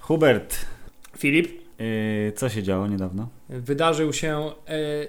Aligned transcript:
Hubert, 0.00 0.56
Filip, 1.18 1.48
yy, 1.78 2.32
co 2.36 2.48
się 2.48 2.62
działo 2.62 2.86
niedawno? 2.86 3.28
wydarzył 3.48 4.12
się 4.12 4.38
e, 4.38 4.52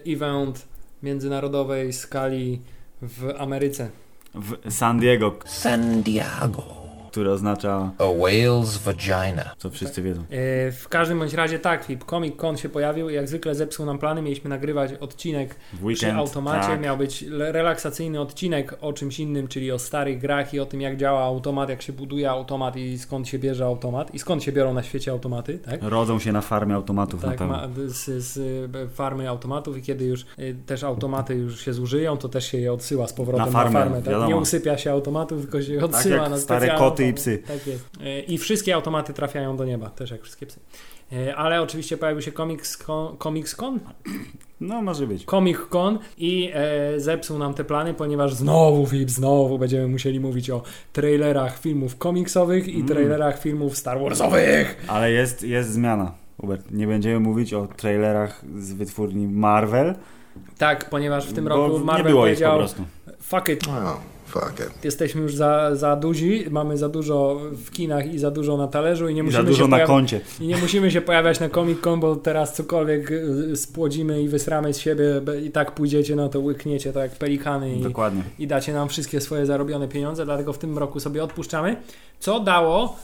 event 0.07 0.67
międzynarodowej 1.03 1.93
skali 1.93 2.61
w 3.01 3.33
Ameryce. 3.37 3.89
W 4.35 4.73
San 4.73 4.99
Diego, 4.99 5.35
San 5.45 6.03
Diego. 6.03 6.88
Które 7.11 7.31
oznacza, 7.31 7.91
A 7.97 8.03
whale's 8.03 8.77
vagina. 8.85 9.51
co 9.57 9.69
wszyscy 9.69 10.01
wiedzą. 10.01 10.21
E, 10.21 10.71
W 10.71 10.85
każdym 10.89 11.19
bądź 11.19 11.33
razie 11.33 11.59
tak, 11.59 11.83
Filip, 11.85 12.03
Comic 12.05 12.35
Con 12.35 12.57
się 12.57 12.69
pojawił 12.69 13.09
i 13.09 13.13
jak 13.13 13.27
zwykle 13.27 13.55
zepsuł 13.55 13.85
nam 13.85 13.99
plany. 13.99 14.21
Mieliśmy 14.21 14.49
nagrywać 14.49 14.93
odcinek 14.99 15.55
W 15.73 15.75
przy 15.77 15.85
weekend, 15.85 16.17
automacie. 16.19 16.67
tak. 16.67 16.81
Miał 16.81 16.97
być 16.97 17.25
relaksacyjny 17.53 18.19
odcinek 18.21 18.75
o 18.81 18.93
czymś 18.93 19.19
innym, 19.19 19.47
czyli 19.47 19.71
o 19.71 19.79
starych 19.79 20.19
grach 20.19 20.53
i 20.53 20.59
o 20.59 20.65
tym, 20.65 20.81
jak 20.81 20.97
działa 20.97 21.21
automat, 21.23 21.69
jak 21.69 21.81
się 21.81 21.93
buduje 21.93 22.29
automat 22.31 22.75
i 22.75 22.97
skąd 22.99 23.27
się 23.27 23.39
bierze 23.39 23.65
automat 23.65 24.13
i 24.13 24.19
skąd 24.19 24.43
się 24.43 24.51
biorą 24.51 24.73
na 24.73 24.83
świecie 24.83 25.11
automaty, 25.11 25.59
tak? 25.59 25.79
Rodzą 25.83 26.19
się 26.19 26.31
na 26.31 26.41
farmie 26.41 26.75
automatów 26.75 27.21
na 27.23 27.29
Tak, 27.29 27.37
pewno. 27.37 27.53
ma, 27.53 27.67
z, 27.87 28.23
z 28.23 28.37
y, 28.37 28.89
farmy 28.93 29.29
automatów 29.29 29.77
i 29.77 29.81
kiedy 29.81 30.05
już 30.05 30.25
y, 30.39 30.55
też 30.65 30.83
automaty 30.83 31.35
już 31.35 31.61
się 31.61 31.73
zużyją, 31.73 32.17
to 32.17 32.29
też 32.29 32.45
się 32.45 32.57
je 32.57 32.73
odsyła 32.73 33.07
z 33.07 33.13
powrotem 33.13 33.39
Na 33.39 33.45
na, 33.45 33.51
farmę, 33.51 33.79
farmę. 33.79 34.01
tak? 34.01 34.27
Nie 34.27 34.35
usypia 34.35 34.77
się 34.77 34.91
automatów, 34.91 35.41
tylko 35.41 35.61
się 35.61 35.73
je 35.73 35.85
odsyła 35.85 36.15
jak 36.21 36.29
na 36.29 36.37
stare 36.37 36.59
specjalną 36.59 36.85
koty 36.99 37.09
i 37.09 37.13
psy. 37.13 37.43
Tak 37.47 37.67
jest. 37.67 37.85
Y, 38.01 38.21
I 38.21 38.37
wszystkie 38.37 38.75
automaty 38.75 39.13
trafiają 39.13 39.57
do 39.57 39.65
nieba, 39.65 39.89
też 39.89 40.11
jak 40.11 40.21
wszystkie 40.21 40.45
psy. 40.45 40.59
Y, 41.13 41.35
Ale 41.35 41.61
oczywiście 41.61 41.97
pojawił 41.97 42.21
się 42.21 42.31
Comics 42.31 42.77
Con, 42.77 43.17
Comics 43.17 43.55
Con? 43.55 43.79
No 44.61 44.81
może 44.81 45.07
być. 45.07 45.25
Comic 45.25 45.57
Con 45.69 45.99
i 46.17 46.51
e, 46.53 46.99
zepsuł 46.99 47.37
nam 47.37 47.53
te 47.53 47.63
plany, 47.63 47.93
ponieważ 47.93 48.33
znowu, 48.33 48.87
Filip, 48.87 49.09
znowu 49.09 49.59
będziemy 49.59 49.87
musieli 49.87 50.19
mówić 50.19 50.49
o 50.49 50.61
trailerach 50.93 51.59
filmów 51.59 51.97
komiksowych 51.97 52.67
i 52.67 52.75
Mm. 52.75 52.87
trailerach 52.87 53.39
filmów 53.41 53.77
Star 53.77 53.99
Warsowych. 53.99 54.85
Ale 54.87 55.11
jest, 55.11 55.43
jest 55.43 55.71
zmiana. 55.71 56.11
Hubert, 56.41 56.71
nie 56.71 56.87
będziemy 56.87 57.19
mówić 57.19 57.53
o 57.53 57.67
trailerach 57.77 58.41
z 58.59 58.73
wytwórni 58.73 59.27
Marvel, 59.27 59.95
Tak, 60.57 60.89
ponieważ 60.89 61.27
w 61.27 61.33
tym 61.33 61.43
bo 61.43 61.49
roku 61.49 61.79
nie 61.79 61.85
Marvel 61.85 62.11
było 62.11 62.27
ich 62.27 62.33
po 62.33 62.39
powiedział 62.45 62.57
prostu. 62.57 62.83
fuck 63.21 63.49
it, 63.49 63.67
Oh, 63.67 63.97
fuck 64.29 64.59
it. 64.59 64.85
jesteśmy 64.85 65.21
już 65.21 65.35
za, 65.35 65.75
za 65.75 65.95
duzi, 65.95 66.45
mamy 66.51 66.77
za 66.77 66.89
dużo 66.89 67.41
w 67.65 67.71
kinach 67.71 68.13
i 68.13 68.19
za 68.19 68.31
dużo 68.31 68.57
na 68.57 68.67
talerzu 68.67 69.09
i 69.09 69.13
nie 69.13 69.21
I 69.21 69.23
musimy 69.23 69.43
za 69.43 69.49
dużo 69.49 69.63
się 69.63 69.69
na 69.71 69.79
koncie. 69.79 70.21
I 70.39 70.47
nie 70.47 70.57
musimy 70.57 70.91
się 70.91 71.01
pojawiać 71.01 71.39
na 71.39 71.49
Comic 71.49 71.79
Con, 71.79 71.99
bo 71.99 72.15
teraz 72.15 72.53
cokolwiek 72.53 73.11
y, 73.11 73.55
spłodzimy 73.55 74.21
i 74.21 74.27
wysramy 74.27 74.73
z 74.73 74.79
siebie 74.79 75.21
i 75.45 75.51
tak 75.51 75.71
pójdziecie 75.71 76.15
na 76.15 76.29
to, 76.29 76.39
łykniecie 76.39 76.93
tak 76.93 77.03
jak 77.03 77.19
pelikany 77.19 77.75
i, 77.75 77.81
Dokładnie. 77.81 78.23
i 78.39 78.47
dacie 78.47 78.73
nam 78.73 78.89
wszystkie 78.89 79.21
swoje 79.21 79.45
zarobione 79.45 79.87
pieniądze, 79.87 80.25
dlatego 80.25 80.53
w 80.53 80.57
tym 80.57 80.77
roku 80.77 80.99
sobie 80.99 81.23
odpuszczamy, 81.23 81.75
co 82.19 82.39
dało 82.39 82.95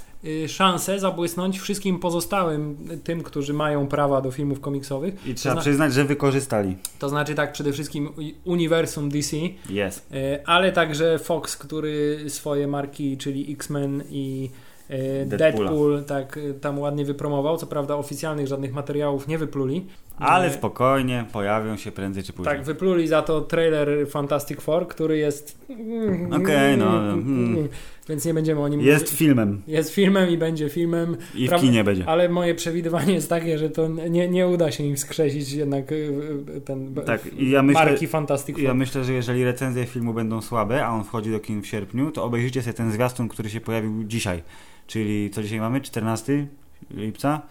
szansę 0.48 1.00
zabłysnąć 1.00 1.59
wszystkim 1.59 2.00
pozostałym 2.00 2.78
y, 2.92 2.98
tym, 2.98 3.23
którzy 3.23 3.54
mają 3.54 3.88
prawa 3.88 4.22
do 4.22 4.32
filmów 4.32 4.62
komiksowych. 4.62 5.28
I 5.28 5.36
trzeba 5.36 5.56
zna- 5.56 5.62
przyznać, 5.62 5.94
że 5.94 6.06
wykorzystali. 6.06 6.78
To 7.00 7.09
znaczy 7.09 7.36
tak 7.36 7.52
przede 7.52 7.73
wszystkim 7.73 8.09
uniwersum 8.44 9.09
DC, 9.09 9.38
Jest. 9.70 10.06
E, 10.14 10.40
ale 10.45 10.72
także 10.72 11.20
Fox, 11.20 11.58
który 11.58 12.26
swoje 12.28 12.67
marki, 12.67 13.17
czyli 13.17 13.52
X-Men 13.54 14.04
i 14.09 14.50
e, 14.90 15.26
Deadpoola. 15.26 15.70
Deadpool, 15.70 16.04
tak 16.04 16.39
tam 16.62 16.80
ładnie 16.80 17.06
wypromował. 17.06 17.58
Co 17.58 17.67
prawda 17.67 17.95
oficjalnych 17.95 18.48
żadnych 18.48 18.73
materiałów 18.73 19.28
nie 19.28 19.38
wypluli. 19.38 19.86
Ale 20.17 20.45
E, 20.47 20.52
spokojnie, 20.53 21.25
pojawią 21.33 21.77
się 21.77 21.91
prędzej 21.91 22.23
czy 22.23 22.33
później. 22.33 22.55
Tak, 22.55 22.66
wypluli 22.66 23.08
za 23.08 23.21
to 23.21 23.41
trailer 23.41 24.08
Fantastic 24.09 24.61
Four, 24.61 24.88
który 24.88 25.17
jest... 25.17 25.66
Okej, 26.41 26.77
no, 26.77 27.13
mm. 27.13 27.67
Więc 28.09 28.25
nie 28.25 28.33
będziemy 28.33 28.61
o 28.61 28.67
nim 28.67 28.81
Jest 28.81 29.05
mówić. 29.05 29.20
filmem 29.20 29.61
Jest 29.67 29.93
filmem 29.93 30.30
i 30.30 30.37
będzie 30.37 30.70
filmem, 30.70 31.17
i 31.36 31.48
w 31.48 31.55
kinie 31.55 31.83
będzie. 31.83 32.05
ale 32.09 32.30
moje 32.30 32.55
przewidywanie 32.55 33.14
jest 33.14 33.30
takie, 33.30 33.58
że 33.58 33.70
to 33.70 33.87
nie, 33.87 34.30
nie 34.30 34.48
uda 34.48 34.71
się 34.71 34.83
im 34.83 34.95
wskrzesić 34.95 35.52
jednak 35.52 35.92
e, 35.92 35.95
e, 36.58 36.61
ten 36.61 36.95
Tak, 37.05 37.33
i 37.33 37.49
ja 37.49 37.61
myślę, 37.64 37.86
marki 37.86 38.08
Fantastic 38.08 38.55
Four. 38.55 38.65
ja 38.65 38.73
myślę, 38.73 39.04
że 39.04 39.14
jeżeli 39.14 39.43
recenzje 39.43 39.86
filmu 39.86 40.14
będą 40.14 40.42
słabe, 40.42 40.86
a 40.86 40.89
on 40.89 41.04
wchodzi 41.04 41.31
do 41.31 41.39
kin 41.39 41.61
w 41.61 41.67
sierpniu, 41.67 42.11
to 42.11 42.23
obejrzyjcie 42.23 42.61
sobie 42.61 42.73
ten 42.73 42.92
zwiastun, 42.92 43.27
który 43.27 43.49
się 43.49 43.61
pojawił 43.61 44.04
dzisiaj. 44.04 44.43
Czyli 44.87 45.30
co 45.30 45.43
dzisiaj 45.43 45.59
mamy? 45.59 45.81
14 45.81 46.48
lipca? 46.92 47.42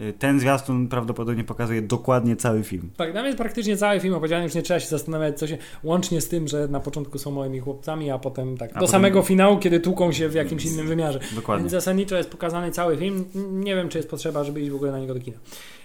Y, 0.00 0.12
Ten 0.12 0.40
zwiastun 0.40 0.88
prawdopodobnie 0.88 1.44
pokazuje 1.44 1.82
dokładnie 1.82 2.36
cały 2.36 2.62
film. 2.62 2.90
Tak, 2.96 3.12
tam 3.12 3.26
jest 3.26 3.38
praktycznie 3.38 3.76
cały 3.76 4.00
film 4.00 4.14
opowiedziany, 4.14 4.44
już 4.44 4.54
nie 4.54 4.62
trzeba 4.62 4.80
się 4.80 4.86
zastanawiać, 4.88 5.38
co 5.38 5.46
się. 5.46 5.58
Łącznie 5.84 6.20
z 6.20 6.28
tym, 6.28 6.48
że 6.48 6.68
na 6.68 6.80
początku 6.80 7.18
są 7.18 7.30
moimi 7.30 7.58
chłopcami, 7.60 8.10
a 8.10 8.18
potem 8.18 8.56
tak. 8.56 8.70
A 8.70 8.74
do 8.74 8.80
potem- 8.80 8.88
samego 8.92 9.22
finału, 9.22 9.58
kiedy 9.58 9.80
tłuką 9.80 10.12
się 10.12 10.28
w 10.28 10.34
jakimś 10.34 10.64
innym 10.64 10.86
wymiarze. 10.88 11.20
Dokładnie. 11.34 11.62
Więc 11.62 11.72
zasadniczo 11.72 12.16
jest 12.16 12.30
pokazany 12.30 12.70
cały 12.70 12.96
film. 12.96 13.24
Nie 13.52 13.74
wiem, 13.76 13.88
czy 13.88 13.98
jest 13.98 14.10
potrzeba, 14.10 14.44
żeby 14.44 14.60
iść 14.60 14.70
w 14.70 14.74
ogóle 14.74 14.92
na 14.92 14.98
niego 14.98 15.14
do 15.14 15.20
kina. 15.20 15.36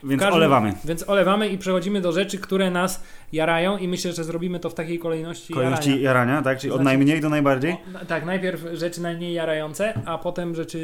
Więc 0.03 0.19
każdym- 0.21 0.37
olewamy. 0.37 0.73
Więc 0.85 1.09
olewamy 1.09 1.49
i 1.49 1.57
przechodzimy 1.57 2.01
do 2.01 2.11
rzeczy, 2.11 2.37
które 2.37 2.71
nas 2.71 3.03
jarają, 3.33 3.77
i 3.77 3.87
myślę, 3.87 4.13
że 4.13 4.23
zrobimy 4.23 4.59
to 4.59 4.69
w 4.69 4.73
takiej 4.73 4.99
kolejności. 4.99 5.53
Kolejności 5.53 5.89
jarania. 5.89 6.03
jarania, 6.03 6.41
tak? 6.41 6.59
Czyli 6.59 6.71
od 6.71 6.75
Znaczy- 6.81 6.85
najmniej 6.85 7.21
do 7.21 7.29
najbardziej? 7.29 7.77
O, 8.01 8.05
tak, 8.05 8.25
najpierw 8.25 8.61
rzeczy 8.73 9.01
najmniej 9.01 9.33
jarające, 9.33 9.93
a 10.05 10.17
potem 10.17 10.55
rzeczy 10.55 10.77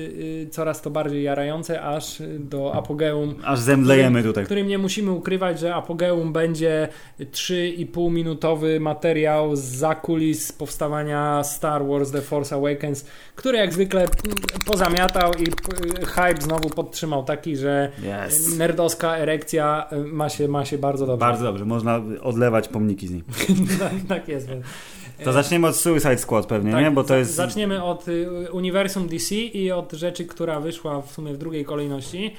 y, 0.45 0.47
coraz 0.51 0.81
to 0.81 0.89
bardziej 0.89 1.23
jarające, 1.23 1.81
aż 1.81 2.21
do 2.39 2.73
apogeum 3.13 3.35
Aż 3.43 3.59
zemdlejemy 3.59 4.23
tutaj. 4.23 4.45
którym 4.45 4.67
nie 4.67 4.77
musimy 4.77 5.11
ukrywać, 5.11 5.59
że 5.59 5.75
Apogeum 5.75 6.33
będzie 6.33 6.87
3,5 7.19 8.11
minutowy 8.11 8.79
materiał 8.79 9.55
z 9.55 9.59
zakulis 9.63 10.51
powstawania 10.51 11.43
Star 11.43 11.87
Wars 11.87 12.11
The 12.11 12.21
Force 12.21 12.55
Awakens, 12.55 13.05
który 13.35 13.57
jak 13.57 13.73
zwykle 13.73 14.01
mm, 14.01 14.11
pozamiatał 14.65 15.31
i 15.33 15.43
p- 15.45 16.05
hype 16.05 16.41
znowu 16.41 16.69
podtrzymał 16.69 17.23
taki, 17.23 17.55
że 17.57 17.91
Yes. 18.27 18.57
nerdowska 18.57 19.17
erekcja 19.17 19.87
y, 19.91 19.97
ma 20.03 20.29
się, 20.29 20.47
ma 20.47 20.65
się 20.65 20.77
bardzo 20.77 21.05
dobrze. 21.05 21.19
Bardzo 21.25 21.43
dobrze, 21.43 21.65
można 21.65 22.01
odlewać 22.21 22.67
pomniki 22.67 23.07
z 23.07 23.11
niej. 23.11 23.23
tak, 23.79 23.91
tak 24.07 24.27
jest. 24.27 24.47
To 25.23 25.33
zaczniemy 25.33 25.67
od 25.67 25.75
Suicide 25.75 26.17
Squad 26.17 26.45
pewnie, 26.45 26.71
Tak, 26.71 26.81
nie? 26.83 26.91
Bo 26.91 27.03
to 27.03 27.15
jest... 27.15 27.35
Zaczniemy 27.35 27.83
od 27.83 28.07
y, 28.07 28.51
uniwersum 28.51 29.07
DC 29.07 29.35
i 29.35 29.71
od 29.71 29.91
rzeczy, 29.91 30.25
która 30.25 30.59
wyszła 30.59 31.01
w 31.01 31.11
sumie 31.11 31.33
w 31.33 31.37
drugiej 31.37 31.65
kolejności. 31.65 32.33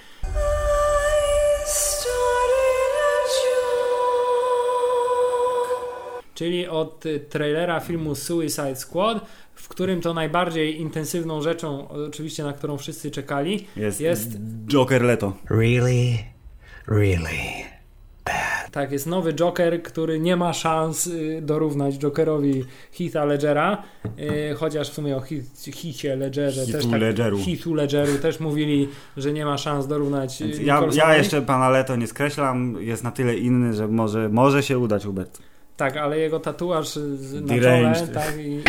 Czyli 6.35 6.69
od 6.69 7.07
y, 7.07 7.21
trailera 7.21 7.81
filmu 7.81 8.15
Suicide 8.15 8.77
Squad, 8.77 9.27
w 9.55 9.69
którym 9.69 10.01
to 10.01 10.15
najbardziej 10.15 10.81
intensywną 10.81 11.43
rzeczą, 11.43 11.89
oczywiście 11.89 12.45
na 12.45 12.53
którą 12.53 12.77
wszyscy 12.77 13.11
czekali, 13.11 13.67
Jest, 13.77 14.01
jest- 14.01 14.39
Joker 14.69 15.03
Leto. 15.03 15.33
Really? 15.51 16.19
Really? 16.89 17.75
tak, 18.75 18.93
jest 18.93 19.07
nowy 19.07 19.35
Joker, 19.35 19.83
który 19.83 20.21
nie 20.21 20.37
ma 20.37 20.53
szans 20.53 21.07
y, 21.07 21.41
dorównać 21.43 21.99
Jokerowi 21.99 22.65
Heatha 22.99 23.25
Ledgera, 23.25 23.83
y, 24.51 24.55
chociaż 24.55 24.91
w 24.91 24.95
sumie 24.95 25.17
o 25.17 25.21
Heath, 25.21 25.45
Heathie 25.83 26.17
Ledgerze 26.17 26.61
Heathu 26.61 26.73
też 26.73 26.87
tak, 26.87 27.01
Ledgeru. 27.01 27.39
Heathu 27.45 27.75
Ledgeru 27.75 28.19
też 28.19 28.41
mówili, 28.41 28.89
że 29.17 29.33
nie 29.33 29.45
ma 29.45 29.59
szans 29.59 29.87
dorównać 29.87 30.41
ja, 30.41 30.83
ja 30.93 31.17
jeszcze 31.17 31.43
pana 31.43 31.71
Leto 31.71 31.97
nie 31.97 32.07
skreślam, 32.07 32.77
jest 32.81 33.05
na 33.05 33.11
tyle 33.11 33.37
inny, 33.37 33.75
że 33.75 33.89
może, 33.89 34.29
może 34.29 34.63
się 34.63 34.79
udać 34.79 35.05
Hubert. 35.05 35.39
Tak, 35.77 35.97
ale 35.97 36.19
jego 36.19 36.41
tatuaż 36.41 36.97
na 36.97 37.03
czole, 37.49 37.61
Deranged. 37.61 38.13
tak, 38.15 38.35
i, 38.39 38.63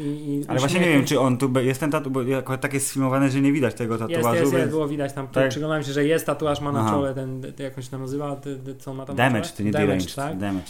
i, 0.00 0.34
i 0.34 0.44
Ale 0.48 0.58
właśnie 0.58 0.80
nie 0.80 0.88
wiem, 0.88 1.04
czy 1.04 1.20
on 1.20 1.38
tu 1.38 1.52
jest 1.60 1.80
ten 1.80 1.90
tatuaż, 1.90 2.26
bo 2.46 2.56
tak 2.58 2.74
jest 2.74 2.86
sfilmowane, 2.86 3.30
że 3.30 3.40
nie 3.40 3.52
widać 3.52 3.74
tego 3.74 3.94
Jest, 3.94 4.06
tatuażu, 4.06 4.28
jest, 4.36 4.40
jest, 4.52 4.54
więc... 4.56 4.70
było 4.70 4.88
widać 4.88 5.12
tam, 5.12 5.28
Tak. 5.28 5.48
przyglądałem 5.48 5.82
się, 5.84 5.92
że 5.92 6.04
jest 6.04 6.26
tatuaż, 6.26 6.60
ma 6.60 6.72
na 6.72 6.80
Aha. 6.80 6.90
czole 6.90 7.14
ten, 7.14 7.42
jak 7.58 7.76
on 7.78 7.82
się 7.82 7.90
tam 7.90 8.00
nazywa, 8.00 8.36
co 8.78 8.94
ma 8.94 9.06
tam 9.06 9.16
Damage, 9.16 9.42
czole? 9.44 9.56
to 9.56 9.62
nie 9.62 9.70
Damage, 9.70 9.88
Damage, 9.92 10.14
tak? 10.14 10.38
Damage. 10.38 10.66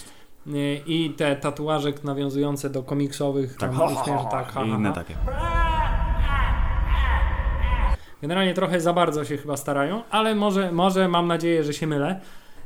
Y, 0.47 0.81
I 0.87 1.11
te 1.11 1.37
tatuaże 1.37 1.93
nawiązujące 2.05 2.71
do 2.71 2.83
komiksowych, 2.83 3.51
Tak, 3.57 3.59
tam 3.61 3.73
ho, 3.79 3.85
uśmiech, 3.85 4.17
ho, 4.17 4.29
tak, 4.31 4.53
ha, 4.53 4.65
inne 4.65 4.89
ha. 4.89 4.95
takie. 4.95 5.15
Generalnie 8.23 8.55
trochę 8.55 8.81
za 8.81 8.93
bardzo 8.93 9.25
się 9.25 9.37
chyba 9.37 9.57
starają, 9.57 10.03
ale 10.11 10.35
może, 10.35 10.73
może 10.73 11.09
mam 11.09 11.27
nadzieję, 11.27 11.65
że 11.65 11.73
się 11.73 11.87
mylę. 11.87 12.21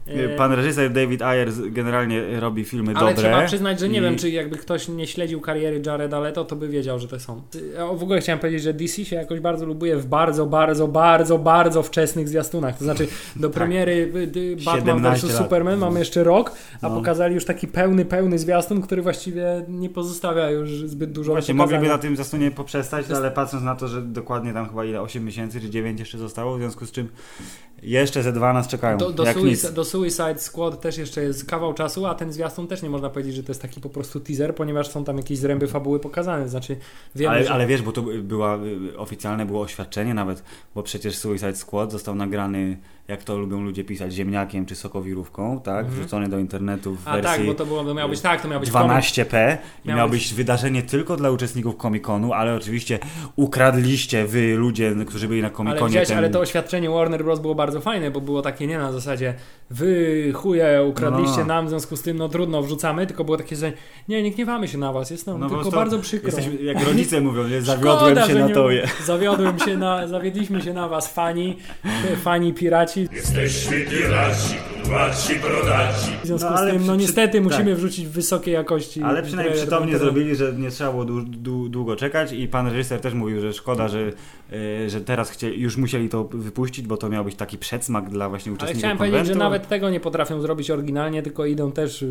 Y, 0.08 0.34
Pan 0.36 0.52
reżyser 0.52 0.92
David 0.92 1.22
Ayer 1.22 1.48
generalnie 1.70 2.40
robi 2.40 2.64
filmy 2.64 2.92
Ale 2.96 3.00
dobre. 3.14 3.14
trzeba 3.14 3.46
przyznać, 3.46 3.80
że 3.80 3.88
nie 3.88 3.98
i- 3.98 4.02
wiem, 4.02 4.16
czy 4.16 4.30
jakby 4.30 4.56
ktoś 4.56 4.88
nie 4.88 5.06
śledził 5.06 5.40
kariery 5.40 5.82
Jareda 5.86 6.20
Leto, 6.20 6.44
to 6.44 6.56
by 6.56 6.68
wiedział, 6.68 6.98
że 6.98 7.08
to 7.08 7.20
są. 7.20 7.42
Ja 7.74 7.86
w 7.86 8.02
ogóle 8.02 8.20
chciałem 8.20 8.38
powiedzieć, 8.38 8.62
że 8.62 8.74
DC 8.74 9.04
się 9.04 9.16
jakoś 9.16 9.40
bardzo 9.40 9.66
lubuje 9.66 9.96
w 9.96 10.06
bardzo, 10.06 10.46
bardzo, 10.46 10.88
bardzo, 10.88 11.38
bardzo 11.38 11.82
wczesnych 11.82 12.28
zwiastunach. 12.28 12.78
To 12.78 12.84
znaczy 12.84 13.06
do 13.36 13.50
premiery 13.58 13.92
y, 13.92 14.38
y, 14.38 14.56
Batman 14.64 14.76
17 14.96 15.26
vs. 15.26 15.36
Superman 15.36 15.78
mamy 15.78 15.98
jeszcze 15.98 16.24
rok, 16.24 16.52
a 16.82 16.88
No. 16.88 16.94
pokazali 16.96 17.34
już 17.34 17.44
taki 17.44 17.68
pełny, 17.68 18.04
pełny 18.04 18.38
zwiastun, 18.38 18.82
który 18.82 19.02
właściwie 19.02 19.64
nie 19.68 19.90
pozostawia 19.90 20.50
już 20.50 20.70
zbyt 20.70 21.12
dużo 21.12 21.32
Właśnie 21.32 21.54
mogliby 21.54 21.88
na 21.88 21.98
tym 21.98 22.16
zastunie 22.16 22.50
poprzestać, 22.50 23.10
ale 23.10 23.30
patrząc 23.30 23.62
na 23.64 23.76
to, 23.76 23.88
że 23.88 24.02
dokładnie 24.02 24.52
tam 24.52 24.68
chyba 24.68 24.84
ile 24.84 25.00
8 25.02 25.24
miesięcy 25.24 25.60
czy 25.60 25.70
9 25.70 26.00
jeszcze 26.00 26.18
zostało, 26.18 26.54
w 26.56 26.58
związku 26.58 26.86
z 26.86 26.90
czym 26.92 27.08
Jeszcze 27.82 28.22
ze 28.22 28.32
dwa 28.32 28.52
nas 28.52 28.68
czekają. 28.68 28.98
Do, 28.98 29.12
do, 29.12 29.24
do 29.74 29.84
Suicide 29.84 30.38
Squad 30.38 30.80
też 30.80 30.98
jeszcze 30.98 31.22
jest 31.22 31.44
kawał 31.44 31.74
czasu, 31.74 32.06
a 32.06 32.14
ten 32.14 32.32
zwiastun 32.32 32.66
też 32.66 32.82
nie 32.82 32.90
można 32.90 33.10
powiedzieć, 33.10 33.34
że 33.34 33.42
to 33.42 33.50
jest 33.50 33.62
taki 33.62 33.80
po 33.80 33.88
prostu 33.88 34.20
teaser, 34.20 34.54
ponieważ 34.54 34.88
są 34.88 35.04
tam 35.04 35.16
jakieś 35.16 35.38
zręby 35.38 35.66
fabuły 35.66 36.00
pokazane. 36.00 36.48
Znaczy, 36.48 36.76
wiemy, 37.14 37.34
Ale, 37.34 37.44
że... 37.44 37.50
ale 37.50 37.66
wiesz, 37.66 37.82
bo 37.82 37.92
to 37.92 38.02
była 38.22 38.58
y, 38.92 38.98
oficjalne 38.98 39.46
było 39.46 39.60
oświadczenie 39.60 40.14
nawet, 40.14 40.42
bo 40.74 40.82
przecież 40.82 41.18
Suicide 41.18 41.56
Squad 41.56 41.92
został 41.92 42.14
nagrany, 42.14 42.78
jak 43.08 43.24
to 43.24 43.38
lubią 43.38 43.60
ludzie 43.60 43.84
pisać, 43.84 44.12
ziemniakiem 44.12 44.66
czy 44.66 44.76
sokowirówką, 44.76 45.60
tak? 45.60 45.84
Mhm. 45.84 46.00
Wrzucony 46.00 46.28
do 46.28 46.38
internetu 46.38 46.94
w 46.96 47.08
A 47.08 47.12
wersji 47.12 47.36
tak, 47.36 47.46
bo 47.46 47.54
to, 47.54 47.66
było, 47.66 47.84
to 47.84 47.94
miał 47.94 48.08
być 48.08 48.20
tak, 48.20 48.42
to 48.42 48.48
miał 48.48 48.60
być 48.60 48.70
komik. 48.70 48.90
12p 48.90 49.56
i 49.84 49.88
Miał 49.88 49.96
miało 49.96 50.10
być- 50.10 50.22
być 50.22 50.34
wydarzenie 50.34 50.82
tylko 50.82 51.16
dla 51.16 51.30
uczestników 51.30 51.76
Comic-Conu, 51.76 52.32
ale 52.32 52.54
oczywiście 52.54 52.98
ukradliście 53.36 54.26
wy 54.26 54.54
ludzie, 54.56 54.94
którzy 55.06 55.28
byli 55.28 55.42
na 55.42 55.48
Ale, 55.48 55.56
Comic-Conie 55.56 55.88
widziałeś, 55.88 56.08
ten... 56.08 56.18
ale 56.18 56.30
to 56.30 56.40
oświadczenie 56.40 56.90
Warner 56.90 57.24
Bros. 57.24 57.40
było 57.40 57.54
bardzo 57.54 57.80
fajne, 57.80 58.10
bo 58.10 58.20
było 58.20 58.42
takie 58.42 58.66
nie 58.66 58.78
na 58.78 58.92
zasadzie 58.92 59.34
wy 59.70 60.32
chuje 60.34 60.84
ukradliście 60.88 61.40
No, 61.40 61.46
nam, 61.46 61.66
w 61.66 61.68
związku 61.68 61.96
z 61.96 62.02
tym 62.02 62.16
no 62.16 62.28
trudno 62.28 62.62
wrzucamy, 62.62 63.06
tylko 63.06 63.24
było 63.24 63.36
takie, 63.36 63.56
że 63.56 63.72
nie, 64.08 64.22
nie 64.22 64.30
gniewamy 64.30 64.68
się 64.68 64.78
na 64.78 64.92
was, 64.92 65.10
jest 65.10 65.26
nam 65.26 65.40
No 65.40 65.48
tylko 65.48 65.70
bardzo 65.70 65.98
przykro. 65.98 66.26
Jesteśmy, 66.26 66.62
jak 66.62 66.84
rodzice 66.84 67.20
mówią, 67.20 67.48
nie? 67.48 67.62
zawiodłem 67.72 68.16
Szkoda, 68.16 68.26
się 68.26 68.34
na 68.34 68.48
tobie. 68.48 68.88
Zawiodłem 69.04 69.58
się 69.58 69.76
na, 69.76 70.08
zawiedliśmy 70.08 70.62
się 70.62 70.72
na 70.72 70.88
was 70.88 71.08
fani, 71.08 71.58
fani 72.22 72.52
piraci. 72.52 72.93
Jesteśmy 72.96 73.80
piraci, 73.80 74.54
kurwaci, 74.84 75.34
brodaci. 75.36 76.10
W 76.22 76.26
związku 76.26 76.50
No, 76.50 76.56
ale 76.56 76.70
z 76.70 76.74
tym, 76.74 76.86
no 76.86 76.92
przy- 76.92 77.00
niestety 77.02 77.32
tak. 77.38 77.42
musimy 77.44 77.74
wrzucić 77.74 78.06
wysokiej 78.06 78.54
jakości. 78.54 79.02
Ale 79.02 79.22
przynajmniej 79.22 79.58
przytomnie 79.58 79.98
zrobili, 79.98 80.36
że 80.36 80.52
nie 80.52 80.70
trzeba 80.70 80.90
było 80.90 81.04
dłu- 81.04 81.24
dłu- 81.42 81.68
długo 81.68 81.96
czekać 81.96 82.32
i 82.32 82.48
pan 82.48 82.66
reżyser 82.66 83.00
też 83.00 83.14
mówił, 83.14 83.40
że 83.40 83.52
szkoda, 83.52 83.88
że, 83.88 83.98
e, 84.84 84.90
że 84.90 85.00
teraz 85.00 85.30
chcieli, 85.30 85.60
już 85.60 85.76
musieli 85.76 86.08
to 86.08 86.24
wypuścić, 86.24 86.86
bo 86.86 86.96
to 86.96 87.08
miał 87.08 87.24
być 87.24 87.34
taki 87.34 87.58
przedsmak 87.58 88.10
dla 88.10 88.28
właśnie 88.28 88.50
Ale 88.50 88.56
uczestników 88.56 88.80
chciałem 88.80 88.98
powiedzieć, 88.98 89.18
że 89.18 89.32
konwentu. 89.32 89.44
nawet 89.44 89.68
tego 89.68 89.90
nie 89.90 90.00
potrafią 90.00 90.40
zrobić 90.40 90.70
oryginalnie, 90.70 91.22
tylko 91.22 91.46
idą 91.46 91.72
też 91.72 92.02
y, 92.02 92.08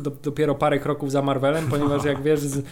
do, 0.00 0.10
dopiero 0.22 0.54
parę 0.54 0.78
kroków 0.78 1.12
za 1.12 1.22
Marvelem, 1.22 1.66
ponieważ 1.70 2.04
jak 2.04 2.22
wiesz, 2.22 2.40
z, 2.40 2.62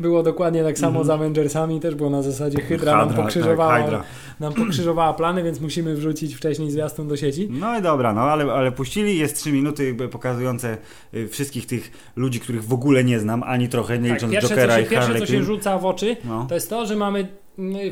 było 0.00 0.22
dokładnie 0.22 0.62
tak 0.64 0.78
samo 0.78 1.04
z 1.04 1.10
Avengersami, 1.10 1.80
też 1.80 1.94
było 1.94 2.10
na 2.10 2.22
zasadzie 2.22 2.60
Hydra 2.60 2.96
nam 2.96 3.08
Hydra, 3.08 3.22
pokrzyżowała, 3.22 3.72
tak, 3.74 3.84
Hydra. 3.84 4.02
nam 4.40 4.52
pokrzyżowała 4.52 5.12
plany, 5.14 5.42
więc 5.42 5.60
musimy 5.60 5.94
wrzucić 5.94 6.34
wcześniej 6.34 6.70
zwiastun 6.70 7.08
do 7.08 7.16
sieci. 7.16 7.48
No 7.50 7.78
i 7.78 7.82
dobra, 7.82 8.12
no 8.12 8.23
ale, 8.30 8.52
ale 8.52 8.72
puścili, 8.72 9.18
jest 9.18 9.36
trzy 9.36 9.52
minuty 9.52 9.84
jakby 9.86 10.08
pokazujące 10.08 10.78
y, 11.14 11.28
wszystkich 11.28 11.66
tych 11.66 12.12
ludzi, 12.16 12.40
których 12.40 12.64
w 12.64 12.72
ogóle 12.72 13.04
nie 13.04 13.20
znam, 13.20 13.42
ani 13.42 13.68
trochę, 13.68 13.98
nie 13.98 14.08
Tak, 14.08 14.16
licząc 14.16 14.32
pierwsze, 14.32 14.48
co 14.48 14.54
Jokera 14.54 14.76
się, 14.76 14.82
i 14.82 14.86
pierwsze, 14.86 15.06
Harley 15.06 15.20
co 15.20 15.32
się 15.32 15.42
rzuca 15.42 15.78
w 15.78 15.84
oczy, 15.84 16.16
No. 16.24 16.46
to 16.48 16.54
jest 16.54 16.70
to, 16.70 16.86
że 16.86 16.96
mamy 16.96 17.28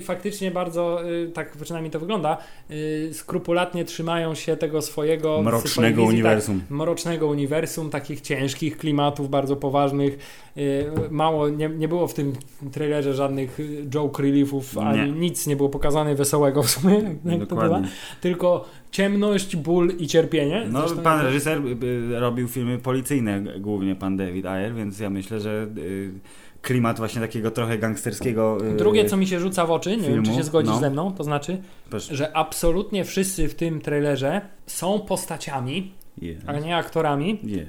faktycznie 0.01 0.51
bardzo, 0.51 1.11
y, 1.11 1.31
tak 1.35 1.57
przynajmniej 1.57 1.91
to 1.91 2.01
wygląda, 2.01 2.39
y, 2.71 3.11
skrupulatnie 3.13 3.85
trzymają 3.85 4.35
się 4.35 4.57
tego 4.57 4.83
swojego 4.83 5.43
Mrocznego 5.43 6.03
wizji, 6.03 6.15
uniwersum. 6.15 6.61
Tak, 6.61 6.71
mrocznego 6.71 7.27
uniwersum, 7.27 7.91
takich 7.91 8.21
ciężkich 8.21 8.79
klimatów, 8.79 9.31
bardzo 9.31 9.57
poważnych. 9.57 10.19
Y, 10.57 10.91
Mało, 11.11 11.49
nie, 11.49 11.69
nie 11.69 11.89
było 11.89 12.09
w 12.09 12.15
tym 12.15 12.33
trailerze 12.73 13.15
żadnych 13.15 13.59
joke 13.89 14.23
reliefów, 14.23 14.79
ani 14.79 14.99
Nie. 14.99 15.21
nic 15.21 15.47
nie 15.47 15.57
było 15.57 15.69
pokazane 15.69 16.15
wesołego 16.15 16.63
w 16.63 16.71
sumie, 16.71 16.95
jak 17.25 17.41
to. 17.41 17.47
Dokładnie. 17.47 17.89
Tylko 18.21 18.65
ciemność, 18.91 19.57
ból 19.57 19.93
i 19.99 20.07
cierpienie. 20.07 20.67
No, 20.71 20.81
Zresztą 20.81 21.03
pan 21.03 21.27
reżyser 21.27 21.63
robił 22.11 22.49
filmy 22.49 22.79
policyjne, 22.79 23.43
głównie 23.61 23.95
pan 23.95 24.17
David 24.17 24.47
Ayer, 24.47 24.75
więc 24.75 25.01
ja 25.01 25.11
myślę, 25.11 25.41
że 25.41 25.67
klimat 26.63 26.99
właśnie 26.99 27.21
takiego 27.21 27.51
trochę 27.51 27.79
gangsterskiego. 27.79 28.59
y, 28.73 28.77
Drugie, 28.77 29.05
co 29.05 29.17
mi 29.17 29.27
się 29.27 29.41
rzuca 29.41 29.67
w 29.67 29.71
oczy, 29.71 29.97
nie 29.97 30.09
wiem, 30.09 30.25
czy 30.25 30.35
się 30.35 30.43
zgodzisz 30.43 30.73
no. 30.73 30.81
ze 30.81 30.91
mną, 30.91 31.13
to 31.15 31.25
znaczy, 31.25 31.63
Proszę. 31.91 32.17
że 32.17 32.37
absolutnie 32.37 33.05
wszyscy 33.05 33.49
w 33.49 33.55
tym 33.55 33.81
trailerze 33.81 34.41
są 34.67 35.01
postaciami, 35.01 35.93
Yeah. 36.23 36.43
a 36.47 36.59
nie 36.59 36.77
aktorami, 36.77 37.39
Yeah. 37.45 37.69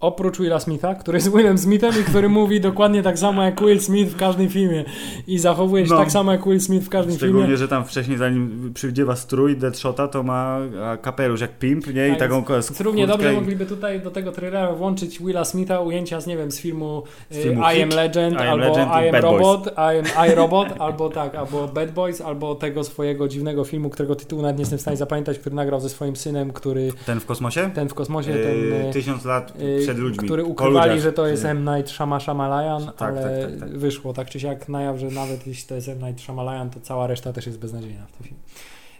Oprócz 0.00 0.38
Willa 0.38 0.60
Smitha, 0.60 0.94
który 0.94 1.18
jest 1.18 1.32
Willem 1.36 1.58
Smithem 1.58 1.92
i 2.00 2.04
który 2.04 2.28
mówi 2.28 2.60
dokładnie 2.60 3.02
tak 3.02 3.18
samo 3.18 3.42
jak 3.42 3.60
Will 3.60 3.80
Smith 3.80 4.12
w 4.12 4.16
każdym 4.16 4.48
filmie 4.48 4.84
i 5.26 5.38
zachowuje 5.38 5.86
się 5.86 5.92
No. 5.92 5.98
tak 5.98 6.12
samo 6.12 6.32
jak 6.32 6.44
Will 6.46 6.60
Smith 6.60 6.86
w 6.86 6.88
każdym 6.88 7.16
Szczególnie, 7.16 7.42
filmie. 7.42 7.56
że 7.56 7.68
tam 7.68 7.84
wcześniej, 7.84 8.18
zanim 8.18 8.70
przywdziewa 8.74 9.16
strój 9.16 9.56
Deadshota, 9.56 10.08
to 10.08 10.22
ma 10.22 10.58
kapelusz 11.02 11.40
jak 11.40 11.58
pimp, 11.58 11.94
nie? 11.94 12.06
I 12.06 12.10
Tak, 12.10 12.18
taką 12.18 12.44
kurtkę 12.44 12.84
równie 12.84 13.06
dobrze 13.06 13.32
i- 13.32 13.36
mogliby 13.36 13.66
tutaj 13.66 14.00
do 14.00 14.10
tego 14.10 14.32
trailera 14.32 14.72
włączyć 14.72 15.18
Willa 15.22 15.44
Smitha, 15.44 15.80
ujęcia 15.80 16.20
z, 16.20 16.26
nie 16.26 16.36
wiem, 16.36 16.52
z 16.52 16.60
filmu, 16.60 17.02
Z 17.30 17.36
y, 17.36 17.42
filmu 17.42 17.62
I 17.76 17.82
Am 17.82 17.88
Legend, 17.88 18.34
I 18.34 18.38
Am 18.42 18.48
albo 18.48 18.64
Legend 18.68 18.90
i 18.92 18.94
Am 19.08 19.12
Boys. 19.12 19.22
Robot, 19.22 19.66
I 19.66 20.16
Am 20.16 20.28
I 20.28 20.34
Robot, 20.34 20.68
albo 20.78 21.08
tak, 21.10 21.34
albo 21.34 21.68
Bad 21.68 21.90
Boys, 21.92 22.20
albo 22.20 22.54
tego 22.54 22.84
swojego 22.84 23.28
dziwnego 23.28 23.64
filmu, 23.64 23.90
którego 23.90 24.14
tytułu 24.16 24.42
nawet 24.42 24.56
nie 24.56 24.62
jestem 24.62 24.78
w 24.78 24.82
stanie 24.82 24.96
zapamiętać, 24.96 25.38
który 25.38 25.54
nagrał 25.56 25.80
ze 25.80 25.88
swoim 25.88 26.16
synem, 26.16 26.52
który 26.52 26.92
Ten 27.06 27.20
w 27.20 27.26
kosmosie? 27.26 27.70
ten 27.74 27.88
w 27.88 27.94
kosmosie, 27.94 28.30
ten... 28.32 28.56
Yy, 28.58 28.88
y, 28.88 28.92
tysiąc 28.92 29.24
lat 29.24 29.52
y, 29.60 29.87
przed 29.88 29.98
ludźmi. 29.98 30.24
Który 30.24 30.44
ukrywali, 30.44 31.00
że 31.00 31.12
to 31.12 31.26
jest 31.26 31.44
M. 31.44 31.64
Night 31.64 31.90
Shama 31.90 32.20
Shamalayan, 32.20 32.86
Tak, 32.86 33.02
ale 33.02 33.22
tak, 33.22 33.50
tak, 33.50 33.60
tak. 33.60 33.78
wyszło 33.78 34.12
tak 34.12 34.30
czy 34.30 34.40
siak 34.40 34.68
na 34.68 34.82
jaw, 34.82 34.98
że 34.98 35.06
nawet 35.06 35.46
jeśli 35.46 35.68
to 35.68 35.74
jest 35.74 35.88
M. 35.88 35.98
Night 35.98 36.20
Shamalayan, 36.20 36.70
to 36.70 36.80
cała 36.80 37.06
reszta 37.06 37.32
też 37.32 37.46
jest 37.46 37.58
beznadziejna 37.58 38.06
w 38.06 38.12
tym 38.12 38.26
filmie. 38.26 38.42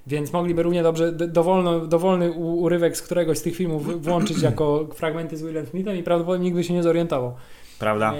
Więc 0.07 0.33
mogliby 0.33 0.63
równie 0.63 0.83
dobrze 0.83 1.13
dowolno, 1.13 1.81
dowolny 1.81 2.33
urywek 2.33 2.97
z 2.97 3.03
któregoś 3.03 3.39
z 3.39 3.43
tych 3.43 3.57
filmów 3.57 4.03
włączyć 4.03 4.43
jako 4.43 4.89
fragmenty 4.95 5.37
z 5.37 5.43
Willem 5.43 5.67
Smithem 5.67 5.97
i 5.97 6.03
prawdopodobnie 6.03 6.45
nikt 6.45 6.57
by 6.57 6.65
się 6.65 6.75
nie 6.75 6.83
zorientował. 6.83 7.35
Prawda? 7.79 8.15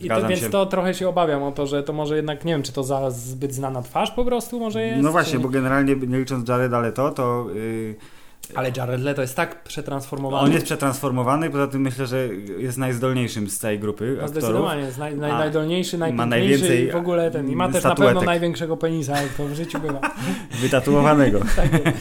I 0.00 0.08
to, 0.08 0.28
więc 0.28 0.40
się. 0.40 0.50
to 0.50 0.66
trochę 0.66 0.94
się 0.94 1.08
obawiam 1.08 1.42
o 1.42 1.52
to, 1.52 1.66
że 1.66 1.82
to 1.82 1.92
może 1.92 2.16
jednak, 2.16 2.44
nie 2.44 2.52
wiem, 2.52 2.62
czy 2.62 2.72
to 2.72 2.82
za 2.82 3.10
zbyt 3.10 3.54
znana 3.54 3.82
twarz 3.82 4.10
po 4.10 4.24
prostu 4.24 4.60
może 4.60 4.82
jest? 4.82 5.02
No 5.02 5.12
właśnie, 5.12 5.32
czy... 5.32 5.38
bo 5.38 5.48
generalnie 5.48 5.96
nie 5.96 6.18
licząc 6.18 6.48
Jareda 6.48 6.80
Leto, 6.80 7.10
to 7.10 7.46
yy, 7.54 7.94
Ale 8.54 8.70
Jared 8.76 9.00
Leto 9.00 9.22
jest 9.22 9.36
tak 9.36 9.62
przetransformowany. 9.62 10.42
on 10.44 10.52
jest 10.52 10.64
przetransformowany, 10.64 11.50
poza 11.50 11.66
tym 11.66 11.80
myślę, 11.82 12.06
że 12.06 12.28
jest 12.58 12.78
najzdolniejszym 12.78 13.50
z 13.50 13.58
całej 13.58 13.78
grupy 13.78 14.04
No 14.04 14.12
aktorów. 14.12 14.30
zdecydowanie, 14.30 14.82
jest 14.82 14.98
naj, 14.98 15.16
naj, 15.16 15.32
najdolniejszy, 15.32 15.98
najpiękniejszy 15.98 16.76
i 16.80 16.90
w 16.90 16.96
ogóle 16.96 17.30
ten. 17.30 17.50
I 17.50 17.56
ma 17.56 17.66
też 17.66 17.74
na 17.74 17.80
statuetek. 17.80 18.14
pewno 18.14 18.26
największego 18.30 18.76
penisa, 18.76 19.22
jak 19.22 19.32
to 19.32 19.44
w 19.48 19.54
życiu 19.54 19.78
bywa. 19.80 20.00
Wytatuowanego. 20.62 21.40
Tak 21.56 21.72
jest. 21.72 21.96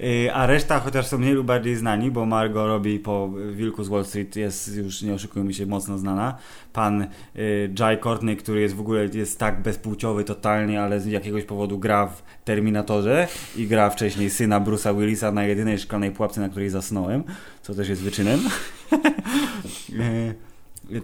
Y, 0.00 0.32
A 0.32 0.46
reszta, 0.46 0.80
chociaż 0.80 1.06
są 1.06 1.18
mniej 1.18 1.32
lub 1.32 1.46
bardziej 1.46 1.76
znani, 1.76 2.10
bo 2.10 2.26
Margot 2.26 2.66
Robbie 2.66 3.00
po 3.00 3.30
Wilku 3.52 3.84
z 3.84 3.88
Wall 3.88 4.04
Street 4.04 4.36
jest 4.36 4.76
już, 4.76 5.02
nie 5.02 5.14
oszukujmy 5.14 5.54
się, 5.54 5.66
mocno 5.66 5.98
znana. 5.98 6.38
Pan 6.72 7.06
y, 7.36 7.74
Jai 7.78 7.98
Courtney, 7.98 8.36
który 8.36 8.60
jest 8.60 8.74
w 8.74 8.80
ogóle 8.80 9.06
jest 9.06 9.38
tak 9.38 9.62
bezpłciowy 9.62 10.24
totalnie, 10.24 10.82
ale 10.82 11.00
z 11.00 11.06
jakiegoś 11.06 11.44
powodu 11.44 11.78
gra 11.78 12.06
w 12.06 12.22
Terminatorze 12.44 13.28
i 13.56 13.66
gra 13.66 13.90
wcześniej 13.90 14.30
syna 14.30 14.60
Bruce'a 14.60 14.98
Willisa 14.98 15.32
na 15.32 15.44
jedynej 15.44 15.78
szklanej 15.78 16.10
pułapce, 16.10 16.40
na 16.40 16.48
której 16.48 16.70
zasnąłem, 16.70 17.24
co 17.62 17.74
też 17.74 17.88
jest 17.88 18.02
wyczynem. 18.02 18.40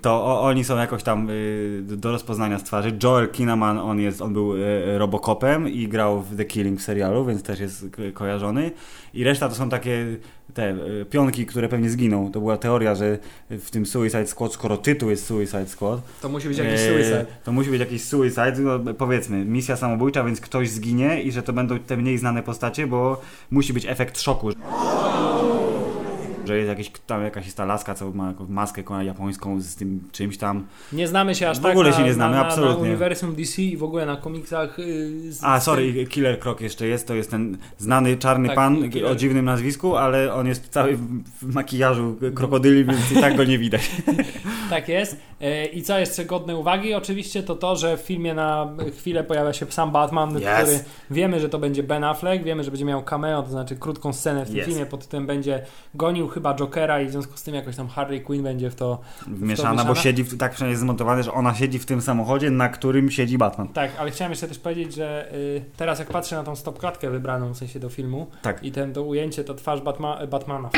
To 0.03 0.11
o, 0.25 0.43
oni 0.43 0.65
są 0.65 0.77
jakoś 0.77 1.03
tam 1.03 1.31
y, 1.31 1.83
do 1.83 2.13
rozpoznania 2.13 2.59
z 2.59 2.63
twarzy. 2.65 2.99
Joel 3.03 3.29
Kinnaman, 3.29 3.79
on, 3.79 4.01
jest, 4.01 4.23
on 4.23 4.33
był 4.33 4.57
y, 4.57 4.99
Robocopem 4.99 5.69
i 5.69 5.89
grał 5.89 6.23
w 6.23 6.37
The 6.37 6.45
Killing 6.45 6.81
w 6.81 6.83
serialu, 6.83 7.25
więc 7.25 7.43
też 7.43 7.61
jest 7.61 7.87
ko- 7.97 8.03
kojarzony. 8.15 8.71
I 9.15 9.25
reszta 9.25 9.49
to 9.49 9.55
są 9.55 9.69
takie 9.69 10.07
te 10.55 10.71
y, 11.01 11.05
pionki, 11.11 11.47
które 11.47 11.69
pewnie 11.69 11.91
zginą. 11.91 12.31
To 12.33 12.41
była 12.41 12.57
teoria, 12.57 12.95
że 12.95 13.19
w 13.51 13.71
tym 13.71 13.87
Suicide 13.87 14.27
Squad, 14.27 14.53
skoro 14.53 14.77
tytuł 14.77 15.11
jest 15.11 15.27
Suicide 15.27 15.67
Squad, 15.67 16.01
To 16.23 16.29
musi 16.29 16.49
być 16.49 16.59
jakiś 16.59 16.81
suicide. 16.81 17.27
to 17.45 17.53
musi 17.53 17.71
być 17.71 17.81
jakiś 17.81 18.05
suicide, 18.05 18.55
no, 18.59 18.95
powiedzmy, 18.95 19.45
misja 19.45 19.77
samobójcza, 19.77 20.25
więc 20.25 20.41
ktoś 20.41 20.71
zginie 20.71 21.23
i 21.23 21.33
że 21.33 21.43
to 21.43 21.53
będą 21.53 21.79
te 21.79 21.97
mniej 21.97 22.19
znane 22.19 22.43
postacie, 22.43 22.87
bo 22.87 23.21
musi 23.51 23.73
być 23.73 23.87
efekt 23.87 24.21
szoku. 24.21 24.51
Że 26.47 26.57
jest 26.57 26.69
jakiś, 26.69 26.93
tam 27.07 27.23
jakaś 27.23 27.45
jest 27.45 27.57
ta 27.57 27.65
laska, 27.65 27.95
co 27.95 28.11
ma 28.11 28.35
maskę 28.49 28.83
japońską 29.03 29.61
z 29.61 29.77
tym 29.77 30.09
czymś 30.13 30.39
tam. 30.39 30.67
Nie 30.93 31.09
znamy 31.09 31.35
się 31.35 31.49
aż 31.49 31.59
W 31.59 31.63
tak 31.63 31.73
ogóle 31.73 31.91
na, 31.91 31.97
się 31.97 32.03
nie 32.03 32.13
znamy, 32.15 32.37
na, 32.37 32.47
absolutnie. 32.47 32.75
na 32.83 32.89
uniwersum 32.89 33.35
DC 33.35 33.63
i 33.63 33.77
w 33.77 33.83
ogóle 33.83 34.07
na 34.07 34.17
komiksach. 34.17 34.79
Yy, 34.79 35.33
z, 35.33 35.45
A, 35.45 35.61
sorry, 35.61 35.93
tym- 35.93 36.07
Killer 36.07 36.41
Croc 36.41 36.61
jeszcze 36.61 36.87
jest, 36.87 37.09
to 37.09 37.15
jest 37.15 37.31
ten 37.31 37.59
znany 37.79 38.17
czarny 38.17 38.49
Tak, 38.49 38.57
pan 38.57 38.91
Killer. 38.91 39.13
o 39.13 39.15
dziwnym 39.15 39.45
nazwisku, 39.45 39.97
ale 39.97 40.35
on 40.35 40.47
jest 40.47 40.69
cały 40.69 40.97
w- 40.97 41.23
w 41.43 41.55
makijażu 41.55 42.17
krokodyli, 42.35 42.85
więc 42.85 43.13
i 43.13 43.21
tak 43.21 43.37
go 43.37 43.45
nie 43.45 43.59
widać. 43.59 43.91
Tak 44.71 44.89
jest. 44.89 45.17
Yy, 45.41 45.67
I 45.67 45.83
co 45.83 45.99
jeszcze 45.99 46.25
godne 46.25 46.57
uwagi? 46.57 46.95
Oczywiście 46.95 47.43
to 47.43 47.55
to, 47.57 47.77
że 47.77 47.97
w 47.97 48.01
filmie 48.01 48.35
na 48.35 48.73
chwilę 48.99 49.25
pojawia 49.25 49.53
się 49.53 49.67
sam 49.71 49.91
Batman, 49.93 50.37
Yes. 50.37 50.43
który 50.63 50.81
wiemy, 51.11 51.41
że 51.41 51.49
to 51.49 51.59
będzie 51.59 51.83
Ben 51.83 52.05
Affleck, 52.05 52.45
wiemy, 52.45 52.65
że 52.65 52.71
będzie 52.71 52.85
miał 52.85 53.03
cameo, 53.03 53.43
to 53.43 53.51
znaczy 53.51 53.77
krótką 53.77 54.13
scenę 54.13 54.45
w 54.45 54.49
tym 54.51 54.59
Yes. 54.59 54.67
filmie, 54.67 54.87
pod 54.87 55.05
tytułem 55.05 55.27
będzie 55.27 55.63
gonił 55.95 56.29
chyba 56.35 56.55
Jokera 56.55 57.01
i 57.01 57.07
w 57.07 57.11
związku 57.11 57.37
z 57.37 57.43
tym 57.43 57.55
jakoś 57.55 57.77
tam 57.77 57.89
Harley 57.89 58.21
Quinn 58.21 58.43
będzie 58.43 58.71
w 58.71 58.75
to 58.75 59.01
Wmieszana, 59.27 59.85
bo 59.85 59.95
siedzi, 59.95 60.25
w, 60.25 60.39
tak 60.39 60.53
przynajmniej 60.53 60.73
jest 60.73 60.83
zmontowane, 60.83 61.23
że 61.23 61.33
ona 61.33 61.55
siedzi 61.55 61.79
w 61.79 61.87
tym 61.87 62.01
samochodzie, 62.01 62.51
na 62.51 62.69
którym 62.69 63.11
siedzi 63.11 63.39
Batman. 63.39 63.69
Tak, 63.69 63.91
ale 63.99 64.11
chciałem 64.11 64.33
jeszcze 64.33 64.49
też 64.49 64.59
powiedzieć, 64.59 64.95
że 64.95 65.33
y, 65.35 65.65
teraz 65.77 65.99
jak 65.99 66.09
patrzę 66.09 66.37
na 66.37 66.45
tą 66.45 66.57
stopklatkę 66.57 67.11
wybraną 67.11 67.53
w 67.53 67.57
sensie 67.57 67.81
do 67.81 67.89
filmu 67.89 68.27
Tak. 68.43 68.65
i 68.65 68.73
ten 68.73 68.93
to 68.93 69.03
ujęcie, 69.03 69.45
to 69.45 69.55
twarz 69.55 69.81
Batma, 69.81 70.27
Batmana, 70.27 70.71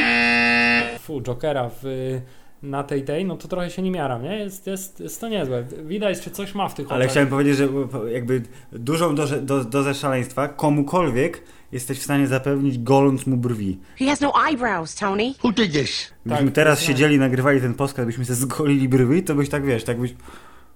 fu, 0.99 1.23
Jokera 1.23 1.71
w 1.83 2.21
na 2.63 2.83
tej 2.83 3.03
tej, 3.05 3.25
no 3.25 3.37
to 3.37 3.49
trochę 3.49 3.71
się 3.71 3.83
nie 3.83 3.91
miaram, 3.91 4.23
nie? 4.23 4.39
Jest, 4.39 4.67
jest, 4.67 5.01
jest 5.01 5.21
to 5.21 5.29
niezłe. 5.29 5.65
Widać, 5.85 6.21
czy 6.21 6.31
coś 6.31 6.55
ma 6.55 6.69
w 6.69 6.75
tych 6.75 6.87
Ale 6.93 6.99
oczach. 6.99 7.11
chciałem 7.11 7.29
powiedzieć, 7.29 7.57
że 7.57 7.69
jakby 8.13 8.43
dużą 8.73 9.15
dozę, 9.15 9.43
do, 9.43 9.65
dozę 9.65 9.95
szaleństwa 9.95 10.49
komukolwiek 10.49 11.43
jesteś 11.73 11.99
w 11.99 12.03
stanie 12.03 12.27
zapewnić 12.27 12.79
goląc 12.79 13.27
mu 13.27 13.37
brwi. 13.37 13.79
He 13.99 14.07
has 14.07 14.21
no 14.21 14.33
eyebrows, 14.49 14.95
Tony. 14.95 15.35
Who 15.45 15.53
did 15.53 15.73
this? 15.73 16.13
Gdybyśmy 16.27 16.47
Tak, 16.47 16.55
teraz 16.55 16.79
jest 16.79 16.87
siedzieli, 16.89 17.19
nagrywali 17.19 17.61
ten 17.61 17.75
podcast, 17.75 18.07
byśmy 18.07 18.25
sobie 18.25 18.37
zgolili 18.37 18.89
brwi, 18.89 19.23
to 19.23 19.35
byś 19.35 19.49
tak, 19.49 19.65
wiesz, 19.65 19.85
tak 19.85 20.01
byś... 20.01 20.15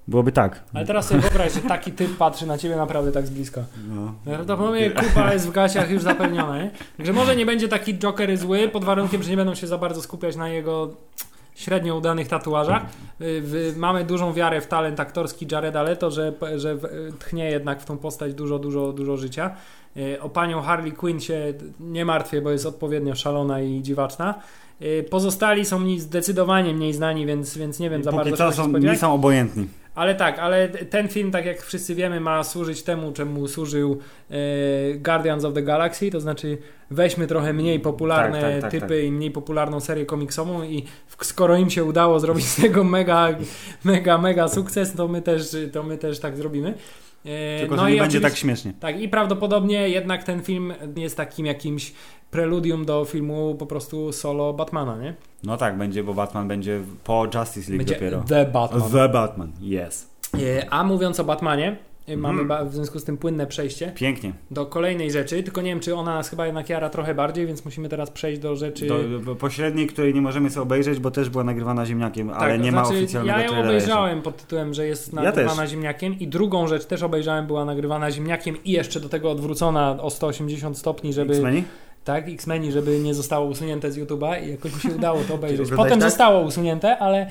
Byłoby 0.08 0.32
tak. 0.32 0.64
Ale 0.74 0.86
teraz 0.86 1.06
sobie 1.08 1.20
wyobraź, 1.20 1.52
że 1.52 1.60
taki 1.60 1.92
typ 1.92 2.16
patrzy 2.16 2.46
na 2.46 2.58
ciebie 2.58 2.76
naprawdę 2.76 3.12
tak 3.12 3.26
z 3.26 3.30
bliska. 3.30 3.64
No. 3.88 4.14
Prawdopodobnie 4.24 4.90
kupa 4.90 5.32
jest 5.32 5.48
w 5.48 5.50
gaciach 5.52 5.90
już 5.90 6.02
zapewniona, 6.02 6.62
nie? 6.62 6.70
Także 6.96 7.12
może 7.12 7.36
nie 7.36 7.46
będzie 7.46 7.68
taki 7.68 7.94
Joker 7.98 8.36
zły, 8.38 8.68
pod 8.68 8.84
warunkiem, 8.84 9.22
że 9.22 9.30
nie 9.30 9.36
będą 9.36 9.54
się 9.54 9.66
za 9.66 9.78
bardzo 9.78 10.02
skupiać 10.02 10.36
na 10.36 10.48
jego 10.48 10.90
średnio 11.60 11.96
udanych 11.96 12.28
tatuażach. 12.28 12.82
Y, 13.20 13.74
Mamy 13.76 14.04
dużą 14.04 14.32
wiarę 14.32 14.60
w 14.60 14.66
talent 14.66 15.00
aktorski 15.00 15.46
Jareda 15.52 15.82
Leto, 15.82 16.10
że, 16.10 16.32
że 16.56 16.76
tchnie 17.18 17.50
jednak 17.50 17.80
w 17.80 17.84
tą 17.84 17.98
postać 17.98 18.34
dużo, 18.34 18.58
dużo, 18.58 18.92
dużo 18.92 19.16
życia. 19.16 19.50
Y, 19.96 20.22
O 20.22 20.28
panią 20.28 20.62
Harley 20.62 20.92
Quinn 20.92 21.20
się 21.20 21.54
nie 21.80 22.04
martwię, 22.04 22.42
bo 22.42 22.50
jest 22.50 22.66
odpowiednio 22.66 23.14
szalona 23.14 23.60
i 23.60 23.82
dziwaczna. 23.82 24.34
Y, 24.82 25.04
Pozostali 25.10 25.64
są 25.64 25.80
mi 25.80 26.00
zdecydowanie 26.00 26.74
mniej 26.74 26.92
znani, 26.92 27.26
więc, 27.26 27.58
więc 27.58 27.78
nie 27.78 27.90
wiem 27.90 28.04
za 28.04 28.10
Póki 28.10 28.24
bardzo 28.24 28.36
co 28.36 28.52
są, 28.52 28.68
nie 28.78 28.96
są 28.96 29.14
obojętni. 29.14 29.68
Ale 29.94 30.14
tak, 30.14 30.38
ale 30.38 30.68
ten 30.68 31.08
film, 31.08 31.30
tak 31.30 31.46
jak 31.46 31.62
wszyscy 31.62 31.94
wiemy, 31.94 32.20
ma 32.20 32.44
służyć 32.44 32.82
temu, 32.82 33.12
czemu 33.12 33.48
służył 33.48 33.98
e, 34.30 34.34
Guardians 34.94 35.44
of 35.44 35.54
the 35.54 35.62
Galaxy, 35.62 36.10
to 36.10 36.20
znaczy 36.20 36.58
weźmy 36.90 37.26
trochę 37.26 37.52
mniej 37.52 37.80
popularne 37.80 38.40
Tak, 38.40 38.52
tak, 38.52 38.60
tak, 38.60 38.70
typy 38.70 38.96
tak. 38.96 39.04
i 39.04 39.12
mniej 39.12 39.30
popularną 39.30 39.80
serię 39.80 40.06
komiksową 40.06 40.62
i 40.62 40.84
skoro 41.22 41.56
im 41.56 41.70
się 41.70 41.84
udało 41.84 42.20
zrobić 42.20 42.46
z 42.46 42.56
tego 42.62 42.84
mega, 42.84 43.28
mega, 43.84 44.18
mega 44.18 44.48
sukces, 44.48 44.92
to 44.94 45.08
my 45.08 45.22
też, 45.22 45.56
to 45.72 45.82
my 45.82 45.98
też 45.98 46.20
tak 46.20 46.36
zrobimy. 46.36 46.74
E, 47.24 47.58
Tylko, 47.58 47.76
no 47.76 47.84
że 47.84 47.90
nie 47.90 48.00
będzie 48.00 48.20
tak 48.20 48.36
śmiesznie. 48.36 48.72
tak, 48.80 49.00
i 49.00 49.08
prawdopodobnie 49.08 49.88
jednak 49.88 50.24
ten 50.24 50.42
film 50.42 50.74
jest 50.96 51.16
takim 51.16 51.46
jakimś 51.46 51.92
preludium 52.30 52.84
do 52.84 53.04
filmu 53.04 53.54
po 53.58 53.66
prostu 53.66 54.12
solo 54.12 54.52
Batmana, 54.52 54.96
nie? 54.98 55.14
No 55.44 55.56
tak, 55.56 55.78
będzie, 55.78 56.04
bo 56.04 56.14
Batman 56.14 56.48
będzie 56.48 56.80
po 57.04 57.24
Justice 57.34 57.70
League 57.72 57.78
Będzie 57.78 57.94
dopiero. 57.94 58.20
The 58.28 58.44
Batman. 58.46 58.90
The 58.90 59.08
Batman, 59.08 59.52
yes. 59.62 60.10
E, 60.34 60.70
A 60.70 60.84
mówiąc 60.84 61.20
o 61.20 61.24
Batmanie, 61.24 61.76
mamy 62.16 62.44
ba- 62.44 62.64
w 62.64 62.74
związku 62.74 62.98
z 62.98 63.04
tym 63.04 63.16
płynne 63.16 63.46
przejście 63.46 63.92
Pięknie. 63.94 64.32
do 64.50 64.66
kolejnej 64.66 65.10
rzeczy, 65.10 65.42
tylko 65.42 65.62
nie 65.62 65.70
wiem, 65.70 65.80
czy 65.80 65.94
ona 65.94 66.14
nas 66.14 66.28
chyba 66.28 66.46
jednak 66.46 66.68
jara 66.68 66.90
trochę 66.90 67.14
bardziej, 67.14 67.46
więc 67.46 67.64
musimy 67.64 67.88
teraz 67.88 68.10
przejść 68.10 68.40
do 68.40 68.56
rzeczy... 68.56 68.86
Do, 69.26 69.34
pośredniej, 69.36 69.86
której 69.86 70.14
nie 70.14 70.20
możemy 70.20 70.50
sobie 70.50 70.62
obejrzeć, 70.62 70.98
bo 70.98 71.10
też 71.10 71.28
była 71.30 71.44
nagrywana 71.44 71.86
ziemniakiem, 71.86 72.30
ale 72.30 72.52
Tak, 72.52 72.62
nie 72.62 72.72
ma 72.72 72.84
znaczy, 72.84 72.98
oficjalnego 72.98 73.38
Ja 73.38 73.44
ją 73.44 73.50
trailera 73.50 73.72
jeszcze. 73.74 73.92
obejrzałem 73.92 74.22
pod 74.22 74.36
tytułem, 74.36 74.74
że 74.74 74.86
jest 74.86 75.12
Ja 75.12 75.22
nagrywana 75.22 75.62
też. 75.62 75.70
ziemniakiem 75.70 76.18
i 76.18 76.28
drugą 76.28 76.66
rzecz 76.66 76.84
też 76.84 77.02
obejrzałem, 77.02 77.46
była 77.46 77.64
nagrywana 77.64 78.10
ziemniakiem 78.10 78.56
i 78.64 78.70
jeszcze 78.72 79.00
do 79.00 79.08
tego 79.08 79.30
odwrócona 79.30 79.96
o 80.02 80.10
180 80.10 80.78
stopni, 80.78 81.12
żeby... 81.12 81.32
X-Meni? 81.34 81.64
Tak, 82.04 82.28
X-Meni, 82.28 82.72
żeby 82.72 82.98
nie 82.98 83.14
zostało 83.14 83.46
usunięte 83.46 83.92
z 83.92 83.98
YouTube'a 83.98 84.44
i 84.46 84.50
jakoś 84.50 84.74
mi 84.74 84.80
się 84.80 84.96
udało 84.96 85.20
to 85.28 85.34
obejrzeć. 85.40 85.70
Potem 85.76 86.00
tak? 86.00 86.02
zostało 86.10 86.40
usunięte, 86.40 86.98
ale... 86.98 87.26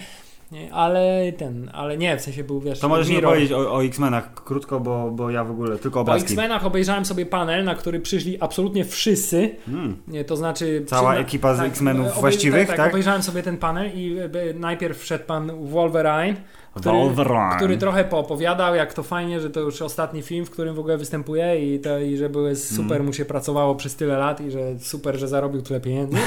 nie, 0.51 0.73
Ale 0.73 1.31
ten, 1.37 1.69
ale 1.73 1.97
nie, 1.97 2.17
w 2.17 2.21
sensie 2.21 2.43
był, 2.43 2.59
wiesz... 2.61 2.79
To 2.79 2.89
możesz 2.89 3.07
nie 3.07 3.15
mirror. 3.15 3.31
powiedzieć 3.31 3.51
o, 3.51 3.73
o 3.73 3.83
X-Menach 3.83 4.33
krótko, 4.33 4.79
bo, 4.79 5.11
bo 5.11 5.29
ja 5.29 5.43
w 5.43 5.51
ogóle 5.51 5.77
tylko 5.77 5.99
obrazki. 5.99 6.23
X-Menach 6.23 6.65
obejrzałem 6.65 7.05
sobie 7.05 7.25
panel, 7.25 7.63
na 7.63 7.75
który 7.75 7.99
przyszli 7.99 8.41
absolutnie 8.41 8.85
wszyscy. 8.85 9.55
Mm. 9.67 9.97
Nie, 10.07 10.25
to 10.25 10.35
znaczy. 10.35 10.83
Cała 10.87 11.15
ekipa 11.15 11.55
z 11.55 11.59
X-Menów 11.59 12.07
obej- 12.07 12.19
właściwych, 12.19 12.67
tak, 12.67 12.77
tak? 12.77 12.89
Obejrzałem 12.89 13.23
sobie 13.23 13.43
ten 13.43 13.57
panel 13.57 13.91
i 13.95 14.17
e, 14.19 14.53
najpierw 14.53 14.97
wszedł 14.99 15.25
pan 15.25 15.51
Wolverine, 15.67 16.35
który, 16.75 16.97
Wolverine. 16.97 17.55
który 17.57 17.77
trochę 17.77 18.03
poopowiadał, 18.03 18.75
jak 18.75 18.93
to 18.93 19.03
fajnie, 19.03 19.39
że 19.39 19.49
to 19.49 19.59
już 19.59 19.81
ostatni 19.81 20.21
film, 20.21 20.45
w 20.45 20.49
którym 20.49 20.75
w 20.75 20.79
ogóle 20.79 20.97
występuje 20.97 21.75
i, 21.75 21.79
to, 21.79 21.99
i 21.99 22.17
że 22.17 22.29
były 22.29 22.55
super 22.55 22.95
Mm. 22.97 23.05
mu 23.05 23.13
się 23.13 23.25
pracowało 23.25 23.75
przez 23.75 23.95
tyle 23.95 24.17
lat 24.17 24.41
i 24.41 24.51
że 24.51 24.79
super, 24.79 25.15
że 25.19 25.27
zarobił 25.27 25.61
tyle 25.61 25.79
pieniędzy. 25.81 26.17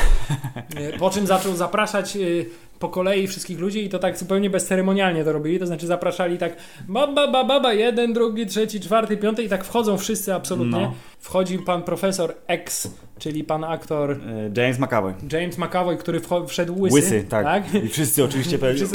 Po 0.99 1.11
czym 1.11 1.27
zaczął 1.27 1.55
zapraszać 1.55 2.17
e, 2.17 2.21
po 2.83 2.89
kolei 2.89 3.27
wszystkich 3.27 3.59
ludzi 3.59 3.85
i 3.85 3.89
to 3.89 3.99
tak 3.99 4.19
zupełnie 4.19 4.51
bezceremonialnie 4.51 5.25
to 5.25 5.33
robili, 5.33 5.59
to 5.59 5.67
znaczy 5.67 5.87
zapraszali 5.87 6.39
tak 6.39 6.57
baba, 6.89 7.15
baba, 7.15 7.45
baba, 7.45 7.73
jeden, 7.73 8.13
drugi, 8.13 8.47
trzeci, 8.47 8.81
czwarty, 8.81 9.17
piąty 9.17 9.43
i 9.43 9.49
tak 9.49 9.65
wchodzą 9.65 9.99
wszyscy 9.99 10.35
absolutnie. 10.35 10.81
No. 10.81 10.95
Wchodzi 11.19 11.59
pan 11.59 11.83
profesor 11.83 12.35
X, 12.47 12.95
czyli 13.23 13.45
pan 13.45 13.65
aktor 13.65 14.11
E, 14.11 14.17
James 14.63 14.79
McAvoy. 14.79 15.15
James 15.33 15.59
McAvoy, 15.59 15.97
który 15.97 16.21
wszedł 16.47 16.81
łysy. 16.81 16.95
Łysy, 16.95 17.25
tak. 17.29 17.75
I 17.75 17.89
wszyscy 17.89 18.25
oczywiście 18.25 18.59
pewnie. 18.69 18.87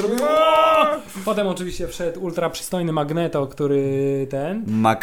Potem 1.25 1.47
oczywiście 1.47 1.87
wszedł 1.87 2.23
ultra 2.23 2.49
przystojny 2.49 2.91
Magneto, 2.91 3.47
który 3.47 4.27
ten. 4.29 4.63
Mac. 4.67 4.99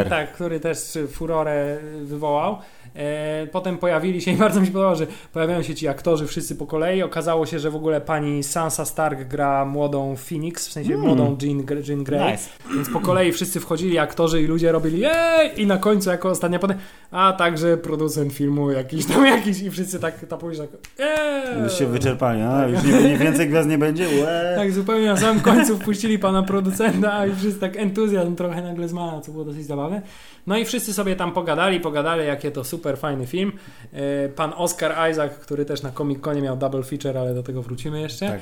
Który, 0.00 0.10
tak, 0.10 0.32
który 0.32 0.60
też 0.60 0.98
furorę 1.12 1.78
wywołał. 2.02 2.58
E, 2.96 3.46
potem 3.46 3.78
pojawili 3.78 4.20
się 4.20 4.30
i 4.30 4.36
bardzo 4.36 4.60
mi 4.60 4.66
się 4.66 4.72
podobało, 4.72 4.96
że 4.96 5.06
pojawiają 5.32 5.62
się 5.62 5.74
ci 5.74 5.88
aktorzy 5.88 6.26
wszyscy 6.26 6.56
po 6.56 6.66
kolei. 6.66 7.02
Okazało 7.02 7.46
się, 7.46 7.58
że 7.58 7.70
w 7.70 7.76
ogóle 7.76 8.00
pani 8.00 8.42
Sansa 8.42 8.84
Stark 8.84 9.24
gra 9.24 9.64
młodą 9.64 10.16
Phoenix, 10.16 10.68
w 10.68 10.72
sensie 10.72 10.96
młodą 10.96 11.36
Jean, 11.42 11.64
Jean 11.88 12.04
Grey. 12.04 12.32
Nice. 12.32 12.48
Więc 12.74 12.90
po 12.90 13.00
kolei 13.00 13.32
wszyscy 13.32 13.60
wchodzili 13.60 13.98
aktorzy 13.98 14.42
i 14.42 14.46
ludzie 14.46 14.72
robili 14.72 15.00
jej! 15.00 15.62
I 15.62 15.66
na 15.66 15.78
końcu 15.78 16.10
jako 16.10 16.28
ostatnia 16.28 16.58
potem, 16.58 16.78
a 17.10 17.32
także 17.32 17.76
producent 17.76 18.32
filmu 18.32 18.51
jakiś 18.70 19.06
tam 19.06 19.26
jakiś 19.26 19.62
i 19.62 19.70
wszyscy 19.70 20.00
tak 20.00 20.26
tapują, 20.26 20.58
tak 20.58 20.68
eee! 20.98 21.62
Już 21.62 21.78
się 21.78 21.86
wyczerpali, 21.86 22.42
a 22.42 22.66
już 22.66 22.84
nie, 22.84 23.02
nie 23.02 23.16
więcej 23.16 23.48
gwiazd 23.48 23.68
nie 23.68 23.78
będzie? 23.78 24.06
Łe. 24.22 24.54
Tak, 24.56 24.72
zupełnie 24.72 25.06
na 25.06 25.16
samym 25.16 25.40
końcu 25.40 25.78
wpuścili 25.78 26.18
pana 26.18 26.42
producenta 26.42 27.26
i 27.26 27.34
wszyscy 27.34 27.60
tak 27.60 27.76
entuzjazm 27.76 28.36
trochę 28.36 28.62
nagle 28.62 28.88
zmalał, 28.88 29.20
co 29.20 29.32
było 29.32 29.44
dosyć 29.44 29.66
zabawne. 29.66 30.02
No 30.46 30.58
i 30.58 30.64
wszyscy 30.64 30.92
sobie 30.92 31.16
tam 31.16 31.32
pogadali, 31.32 31.80
pogadali, 31.80 32.26
jakie 32.26 32.50
to 32.50 32.64
super 32.64 32.98
fajny 32.98 33.26
film. 33.26 33.52
E, 33.92 34.28
Pan 34.28 34.52
Oscar 34.56 35.10
Isaac, 35.10 35.32
który 35.32 35.64
też 35.64 35.82
na 35.82 35.90
Comic 35.92 36.20
Conie 36.20 36.42
miał 36.42 36.56
double 36.56 36.82
feature, 36.82 37.18
ale 37.18 37.34
do 37.34 37.42
tego 37.42 37.62
wrócimy 37.62 38.00
jeszcze. 38.00 38.28
Tak. 38.28 38.40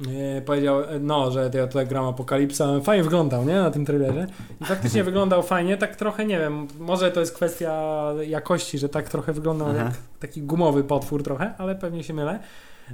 E, 0.00 0.40
Powiedział, 0.42 0.82
e, 0.82 0.98
no, 0.98 1.30
że 1.30 1.50
ja 1.54 1.66
tutaj 1.66 1.86
gram 1.86 2.04
Apokalipsa. 2.04 2.80
Fajnie 2.80 3.04
wyglądał, 3.04 3.44
nie? 3.44 3.54
Na 3.54 3.70
tym 3.70 3.84
trailerze. 3.84 4.26
I 4.60 4.64
faktycznie 4.64 5.04
wyglądał 5.10 5.42
fajnie, 5.42 5.76
tak 5.76 5.96
trochę, 5.96 6.24
nie 6.24 6.38
wiem, 6.38 6.68
może 6.78 7.10
to 7.10 7.20
jest 7.20 7.34
kwestia 7.34 8.02
jakości, 8.26 8.78
że 8.78 8.88
tak 8.88 9.08
trochę 9.08 9.32
wyglądał 9.32 9.68
Aha. 9.68 9.78
jak 9.84 9.92
taki 10.20 10.42
gumowy 10.42 10.84
potwór 10.84 11.22
trochę, 11.22 11.54
ale 11.58 11.74
pewnie 11.74 12.04
się 12.04 12.14
mylę. 12.14 12.38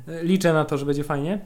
E, 0.09 0.25
Liczę 0.25 0.53
na 0.53 0.65
to, 0.65 0.79
że 0.79 0.87
będzie 0.87 1.05
fajnie. 1.05 1.39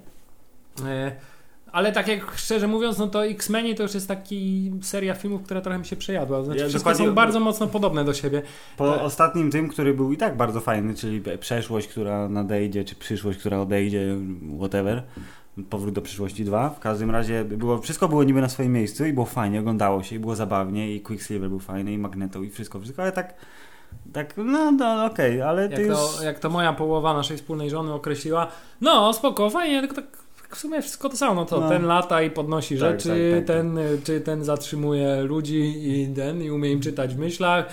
Ale 1.73 1.92
tak 1.92 2.09
jak 2.09 2.32
szczerze 2.37 2.68
mówiąc, 2.68 2.99
no 2.99 3.06
to 3.06 3.26
X-Meni 3.26 3.75
to 3.75 3.82
już 3.82 3.94
jest 3.94 4.09
taki 4.09 4.73
seria 4.82 5.14
filmów, 5.14 5.42
która 5.42 5.61
trochę 5.61 5.78
mi 5.78 5.85
się 5.85 5.97
przejadła. 5.97 6.42
Znaczy 6.42 6.61
Ja 6.61 6.68
wszystkie 6.68 6.94
są 6.94 7.14
bardzo 7.14 7.40
mocno 7.40 7.66
podobne 7.66 8.04
do 8.04 8.14
siebie. 8.14 8.42
Po 8.76 9.02
ostatnim 9.02 9.50
tym, 9.50 9.68
który 9.68 9.94
był 9.94 10.12
i 10.12 10.16
tak 10.16 10.37
bardzo 10.37 10.61
fajny, 10.61 10.94
czyli 10.94 11.23
przeszłość, 11.40 11.88
która 11.88 12.28
nadejdzie, 12.28 12.85
czy 12.85 12.94
przyszłość, 12.94 13.38
która 13.38 13.61
odejdzie, 13.61 14.16
whatever. 14.59 15.02
Powrót 15.71 15.94
do 15.94 16.02
przyszłości 16.02 16.44
2. 16.44 16.71
W 16.71 16.80
każdym 16.80 17.11
razie 17.11 17.44
było, 17.44 17.78
wszystko 17.78 18.09
było 18.09 18.25
niby 18.25 18.40
na 18.40 18.49
swoim 18.49 18.73
miejscu 18.73 19.04
i 19.04 19.12
było 19.12 19.26
fajnie, 19.26 19.61
oglądało 19.61 20.02
się 20.02 20.16
i 20.16 20.18
było 20.18 20.37
zabawnie 20.37 20.94
i 20.94 21.00
Quicksilver 21.00 21.49
był 21.49 21.59
fajny 21.59 21.92
i 21.92 21.99
Magneto 21.99 22.42
i 22.42 22.50
wszystko, 22.50 22.80
wszystko, 22.80 23.02
ale 23.02 23.12
tak 23.12 23.35
tak, 24.12 24.35
no, 24.37 24.71
no 24.71 25.04
okej, 25.04 25.42
ale 25.42 25.68
ty 25.68 25.75
Jak 25.75 25.90
już... 25.90 25.99
to, 25.99 26.25
jak 26.25 26.38
to 26.38 26.50
moja 26.50 26.73
połowa 26.73 27.14
naszej 27.14 27.37
wspólnej 27.37 27.71
żony 27.71 27.92
określiła, 27.92 28.49
no 28.80 29.12
spoko, 29.12 29.50
fajnie, 29.50 29.80
tylko 29.80 29.94
tak 29.94 30.06
w 30.56 30.59
sumie 30.59 30.82
wszystko 30.82 31.09
to 31.09 31.16
samo, 31.16 31.35
no 31.35 31.44
to 31.44 31.61
No. 31.61 31.68
ten 31.68 31.85
lata 31.87 32.23
i 32.23 32.30
podnosi 32.30 32.78
Tak, 32.78 32.78
rzeczy, 32.78 33.32
tak, 33.37 33.38
tak, 33.47 33.56
ten, 33.56 33.78
czy 34.04 34.21
ten 34.21 34.44
zatrzymuje 34.44 35.23
ludzi 35.23 35.75
i 35.90 36.14
ten 36.16 36.42
i 36.42 36.50
umie 36.50 36.73
im 36.73 36.80
czytać 36.80 37.14
w 37.14 37.18
myślach, 37.18 37.66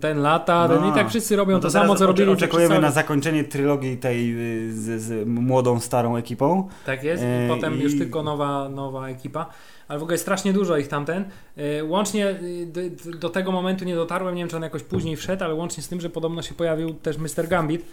ten 0.00 0.18
lata, 0.18 0.68
ten, 0.68 0.80
No. 0.80 0.90
i 0.90 0.94
tak 0.94 1.08
wszyscy 1.08 1.36
robią 1.36 1.52
No 1.52 1.58
to, 1.58 1.68
teraz 1.70 1.72
samo, 1.72 1.96
co 1.96 2.06
robili 2.06 2.30
Oczekujemy 2.30 2.80
na 2.80 2.90
zakończenie 2.90 3.44
trylogii 3.44 3.96
tej 3.96 4.32
y, 4.68 4.72
z, 4.72 5.02
z 5.02 5.28
młodą, 5.28 5.80
starą 5.80 6.16
ekipą. 6.16 6.68
Tak 6.86 7.04
jest, 7.04 7.22
i 7.22 7.26
E, 7.26 7.48
potem 7.48 7.78
i- 7.78 7.82
już 7.82 7.98
tylko 7.98 8.22
nowa, 8.22 8.68
nowa 8.68 9.08
ekipa. 9.08 9.46
Ale 9.88 9.98
w 9.98 10.02
ogóle 10.02 10.18
strasznie 10.18 10.52
dużo 10.52 10.76
ich 10.76 10.88
tamten. 10.88 11.24
E, 11.56 11.84
Łącznie 11.84 12.28
y, 12.30 12.66
do, 12.66 12.80
do 13.18 13.28
tego 13.28 13.52
momentu 13.52 13.84
nie 13.84 13.94
dotarłem, 13.94 14.34
nie 14.34 14.42
wiem 14.42 14.48
czy 14.48 14.56
on 14.56 14.62
jakoś 14.62 14.82
później 14.82 15.16
wszedł, 15.16 15.44
ale 15.44 15.54
łącznie 15.54 15.82
z 15.82 15.88
tym, 15.88 16.00
że 16.00 16.10
podobno 16.10 16.42
się 16.42 16.54
pojawił 16.54 16.94
też 16.94 17.16
Mr. 17.18 17.48
Gambit, 17.48 17.84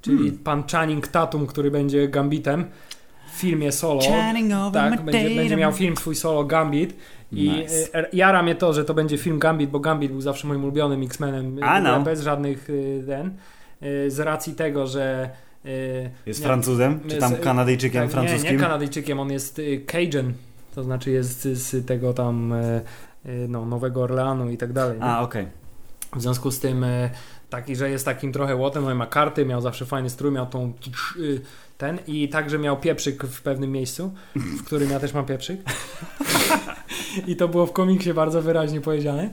czyli 0.00 0.16
Hmm. 0.18 0.38
pan 0.38 0.62
Channing 0.72 1.08
Tatum, 1.08 1.46
który 1.46 1.70
będzie 1.70 2.08
Gambitem 2.08 2.64
filmie 3.36 3.72
solo. 3.72 4.00
Channing 4.00 4.52
over 4.52 4.90
Tak, 4.90 5.02
będzie, 5.02 5.36
będzie 5.36 5.56
miał 5.56 5.72
film 5.72 5.96
swój 5.96 6.14
solo 6.14 6.44
Gambit. 6.44 6.96
I 7.32 7.50
Nice. 7.50 7.94
e, 7.94 8.06
jara 8.12 8.42
mnie 8.42 8.54
to, 8.54 8.72
że 8.72 8.84
to 8.84 8.94
będzie 8.94 9.18
film 9.18 9.38
Gambit, 9.38 9.70
bo 9.70 9.80
Gambit 9.80 10.12
był 10.12 10.20
zawsze 10.20 10.48
moim 10.48 10.62
ulubionym 10.64 11.02
X-Menem. 11.02 11.60
No. 11.82 12.00
Bez 12.00 12.20
żadnych 12.20 12.70
y, 12.70 13.04
ten. 13.06 13.34
y, 13.82 14.10
Z 14.10 14.20
racji 14.20 14.54
tego, 14.54 14.86
że. 14.86 15.30
y, 15.64 16.10
Jest 16.26 16.40
nie- 16.40 16.46
Francuzem, 16.46 17.00
czy 17.08 17.16
tam 17.18 17.36
Kanadyjczykiem 17.36 18.02
tak, 18.02 18.10
francuskim? 18.10 18.44
Nie, 18.44 18.52
nie 18.52 18.58
Kanadyjczykiem, 18.58 19.20
on 19.20 19.32
jest 19.32 19.60
Cajun, 19.86 20.32
to 20.74 20.84
znaczy 20.84 21.10
jest 21.10 21.42
z, 21.42 21.86
tego 21.86 22.12
tam 22.12 22.54
no, 23.48 23.66
Nowego 23.66 24.02
Orleanu 24.02 24.50
i 24.50 24.56
tak 24.56 24.72
dalej. 24.72 24.98
A, 25.00 25.22
okej. 25.22 25.46
W 26.16 26.22
związku 26.22 26.50
z 26.50 26.60
tym, 26.60 26.84
Taki, 27.50 27.76
że 27.76 27.90
jest 27.90 28.04
takim 28.04 28.32
trochę 28.32 28.56
łotem, 28.56 28.84
no 28.84 28.92
i 28.92 28.94
ma 28.94 29.06
karty, 29.06 29.44
miał 29.44 29.60
zawsze 29.60 29.86
fajny 29.86 30.10
strój, 30.10 30.32
miał 30.32 30.46
tą 30.46 30.72
y, 31.18 31.40
ten 31.78 31.98
i 32.06 32.28
także 32.28 32.58
miał 32.58 32.76
pieprzyk 32.76 33.24
w 33.24 33.42
pewnym 33.42 33.72
miejscu, 33.72 34.12
w 34.34 34.64
którym 34.64 34.90
ja 34.90 35.00
też 35.00 35.14
mam 35.14 35.26
pieprzyk. 35.26 35.60
I 37.26 37.36
to 37.36 37.48
było 37.48 37.66
w 37.66 37.72
komiksie 37.72 38.14
bardzo 38.14 38.42
wyraźnie 38.42 38.80
powiedziane. 38.80 39.30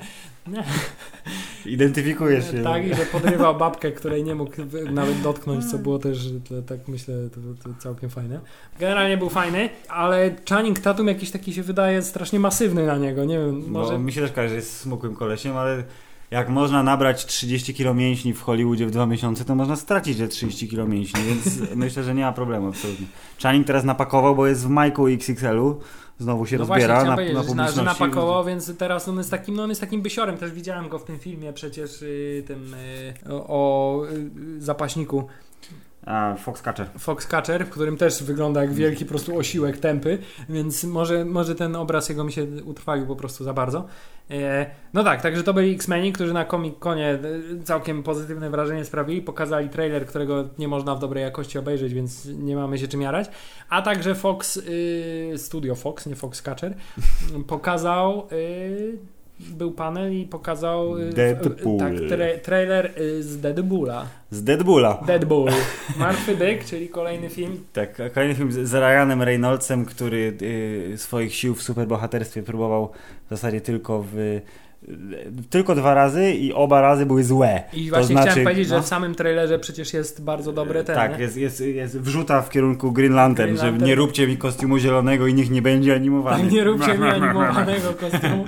Identyfikujesz 1.66 2.52
się. 2.52 2.64
Tak, 2.64 2.88
i 2.88 2.96
że 2.96 3.06
podrywał 3.06 3.56
babkę, 3.56 3.92
której 3.92 4.24
nie 4.24 4.36
mógł 4.36 4.52
nawet 4.92 5.22
dotknąć, 5.22 5.72
co 5.72 5.78
było 5.78 6.00
też, 6.00 6.30
tak 6.68 6.88
myślę, 6.88 7.16
to, 7.30 7.64
to 7.64 7.76
całkiem 7.80 8.10
fajne. 8.10 8.40
Generalnie 8.80 9.18
był 9.18 9.30
fajny, 9.30 9.70
ale 9.90 10.36
Channing 10.50 10.80
Tatum 10.80 11.08
jakiś 11.08 11.32
taki 11.32 11.54
się 11.54 11.64
wydaje 11.64 12.02
strasznie 12.02 12.40
masywny 12.40 12.86
na 12.86 12.98
niego, 12.98 13.26
nie 13.26 13.40
wiem, 13.40 13.62
Bo 13.62 13.80
może... 13.80 14.00
mi 14.00 14.12
się 14.12 14.22
też 14.22 14.32
kojarzy, 14.32 14.50
że 14.50 14.56
jest 14.56 14.78
smukłym 14.78 15.16
kolesiem, 15.16 15.58
ale 15.58 15.84
jak 16.34 16.50
można 16.50 16.84
nabrać 16.84 17.26
30 17.26 17.74
kg 17.74 17.96
mięśni 17.96 18.34
w 18.34 18.42
Hollywoodzie 18.42 18.86
w 18.88 18.92
dwa 18.92 19.06
miesiące, 19.06 19.46
to 19.46 19.56
można 19.56 19.76
stracić 19.76 20.18
te 20.18 20.28
30 20.28 20.70
kg 20.70 20.90
mięśni, 20.90 21.24
więc 21.24 21.60
myślę, 21.76 22.04
że 22.04 22.16
nie 22.16 22.24
ma 22.24 22.32
problemu 22.32 22.68
absolutnie. 22.68 23.06
Channing 23.44 23.68
teraz 23.68 23.84
napakował, 23.84 24.36
bo 24.36 24.48
jest 24.48 24.66
w 24.66 24.70
Majku 24.70 25.08
XXL-u, 25.08 25.80
znowu 26.20 26.46
się 26.46 26.58
No 26.58 26.66
rozbiera 26.66 27.04
na, 27.04 27.16
na 27.16 27.16
na, 27.16 27.42
że 27.42 27.48
publiczności. 27.48 27.84
napakował, 27.84 28.46
więc 28.46 28.78
teraz 28.78 29.08
on 29.08 29.18
jest 29.18 29.32
takim, 29.32 29.56
no 29.56 29.64
on 29.64 29.70
jest 29.70 29.82
takim 29.82 30.02
bysiorem, 30.02 30.38
też 30.38 30.52
widziałem 30.52 30.90
go 30.90 31.00
w 31.00 31.04
tym 31.04 31.20
filmie 31.20 31.54
przecież 31.54 32.02
y, 32.02 32.44
tym 32.48 32.74
y, 32.74 33.14
o, 33.30 33.48
o 33.48 34.06
y, 34.58 34.62
zapaśniku 34.62 35.28
Foxcatcher. 36.38 36.88
Foxcatcher, 37.00 37.66
w 37.66 37.70
którym 37.70 37.98
też 37.98 38.24
wygląda 38.24 38.62
jak 38.62 38.74
wielki 38.74 39.06
po 39.06 39.10
prostu 39.10 39.38
osiłek 39.38 39.78
tępy, 39.78 40.18
więc 40.50 40.84
może, 40.84 41.26
może 41.26 41.56
ten 41.56 41.76
obraz 41.76 42.10
jego 42.10 42.24
mi 42.24 42.32
się 42.32 42.46
utrwalił 42.66 43.08
po 43.08 43.16
prostu 43.16 43.44
za 43.44 43.54
bardzo. 43.54 43.88
E, 44.32 44.66
no 44.94 45.04
tak, 45.04 45.22
także 45.22 45.44
to 45.44 45.54
byli 45.54 45.76
X-Meni, 45.76 46.14
którzy 46.14 46.34
na 46.34 46.46
Comic-Conie 46.46 47.08
e, 47.08 47.20
całkiem 47.64 48.04
pozytywne 48.04 48.50
wrażenie 48.50 48.86
sprawili, 48.86 49.22
pokazali 49.22 49.70
trailer, 49.70 50.06
którego 50.06 50.50
nie 50.60 50.68
można 50.68 50.96
w 50.96 51.00
dobrej 51.00 51.24
jakości 51.24 51.58
obejrzeć, 51.58 51.94
więc 51.94 52.26
nie 52.26 52.56
mamy 52.56 52.78
się 52.78 52.88
czym 52.88 53.02
jarać, 53.02 53.30
a 53.70 53.82
także 53.82 54.16
Fox, 54.16 54.58
y, 54.58 55.34
Studio 55.38 55.76
Fox, 55.76 56.06
nie 56.06 56.16
Foxcatcher, 56.16 56.76
pokazał 57.48 58.28
y, 58.32 58.98
był 59.52 59.72
panel 59.72 60.14
i 60.14 60.26
pokazał 60.26 60.98
y, 60.98 61.10
Deadpool. 61.10 61.80
tak, 61.80 61.94
tra- 61.94 62.40
trailer 62.40 62.92
y, 63.02 63.24
z 63.24 63.42
Deadpoola. 63.42 64.06
Z 64.32 64.44
Deadpoola. 64.44 65.04
Deadpool. 65.08 65.52
Martwy 65.98 66.36
byk, 66.36 66.66
czyli 66.66 66.90
kolejny 66.90 67.30
film. 67.30 67.64
Tak, 67.74 68.02
kolejny 68.14 68.36
film 68.36 68.52
z 68.52 68.68
z 68.68 68.74
Ryanem 68.74 69.22
Reynoldsem, 69.22 69.86
który 69.86 70.38
y, 70.42 70.98
swoich 70.98 71.36
sił 71.36 71.56
w 71.56 71.64
superbohaterstwie 71.64 72.44
próbował 72.44 72.92
w 73.26 73.30
zasadzie 73.30 73.62
tylko 73.62 74.06
w 74.14 74.42
tylko 75.50 75.76
dwa 75.76 75.94
razy 75.94 76.32
i 76.32 76.54
oba 76.54 76.82
razy 76.82 77.06
były 77.06 77.24
złe. 77.24 77.64
I 77.74 77.86
To 77.90 77.96
właśnie 77.96 78.16
znaczy- 78.16 78.30
chciałem 78.30 78.44
powiedzieć, 78.46 78.68
że 78.68 78.76
no. 78.76 78.82
w 78.82 78.88
samym 78.88 79.16
trailerze 79.16 79.60
przecież 79.60 79.94
jest 79.94 80.24
bardzo 80.24 80.54
dobre 80.54 80.84
ten. 80.84 80.96
Tak, 80.96 81.20
jest, 81.20 81.38
jest, 81.38 81.62
jest 81.62 82.00
wrzuta 82.00 82.42
w 82.42 82.50
kierunku 82.50 82.92
Green 82.92 83.14
Lantern, 83.14 83.48
Green 83.48 83.58
że 83.58 83.66
Lantern. 83.66 83.86
nie 83.90 83.96
róbcie 83.96 84.28
mi 84.28 84.38
kostiumu 84.38 84.78
zielonego 84.78 85.28
i 85.28 85.34
niech 85.34 85.50
nie 85.52 85.62
będzie 85.62 85.96
animowany. 85.96 86.44
Tak, 86.44 86.52
nie 86.52 86.64
róbcie 86.64 86.98
mi 86.98 87.08
animowanego 87.22 87.94
kostiumu. 88.00 88.46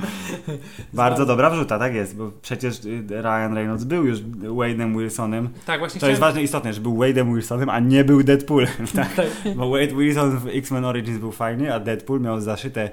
Bardzo 0.93 1.25
dobra 1.25 1.49
wrzuta, 1.49 1.79
tak 1.79 1.93
jest, 1.93 2.15
bo 2.17 2.31
przecież 2.41 2.85
y, 2.85 3.03
Ryan 3.09 3.53
Reynolds 3.55 3.83
był 3.83 4.05
już 4.05 4.19
Wade'em 4.41 4.97
Wilsonem. 4.99 5.49
Tak, 5.65 5.79
właśnie 5.79 5.99
To 6.01 6.07
jest 6.07 6.17
chciałem... 6.17 6.31
ważne 6.33 6.41
i 6.41 6.43
istotne, 6.43 6.73
że 6.73 6.81
był 6.81 6.97
Wade'em 6.97 7.33
Wilsonem, 7.33 7.69
a 7.69 7.79
nie 7.79 8.03
był 8.03 8.23
Deadpoolem, 8.23 8.67
tak? 8.95 9.13
Tak. 9.13 9.27
Bo 9.55 9.69
Wade 9.69 9.95
Wilson 9.95 10.37
w 10.37 10.47
X-Men 10.47 10.85
Origins 10.85 11.17
był 11.17 11.31
fajny, 11.31 11.73
a 11.73 11.79
Deadpool 11.79 12.21
miał 12.21 12.41
zaszyte, 12.41 12.89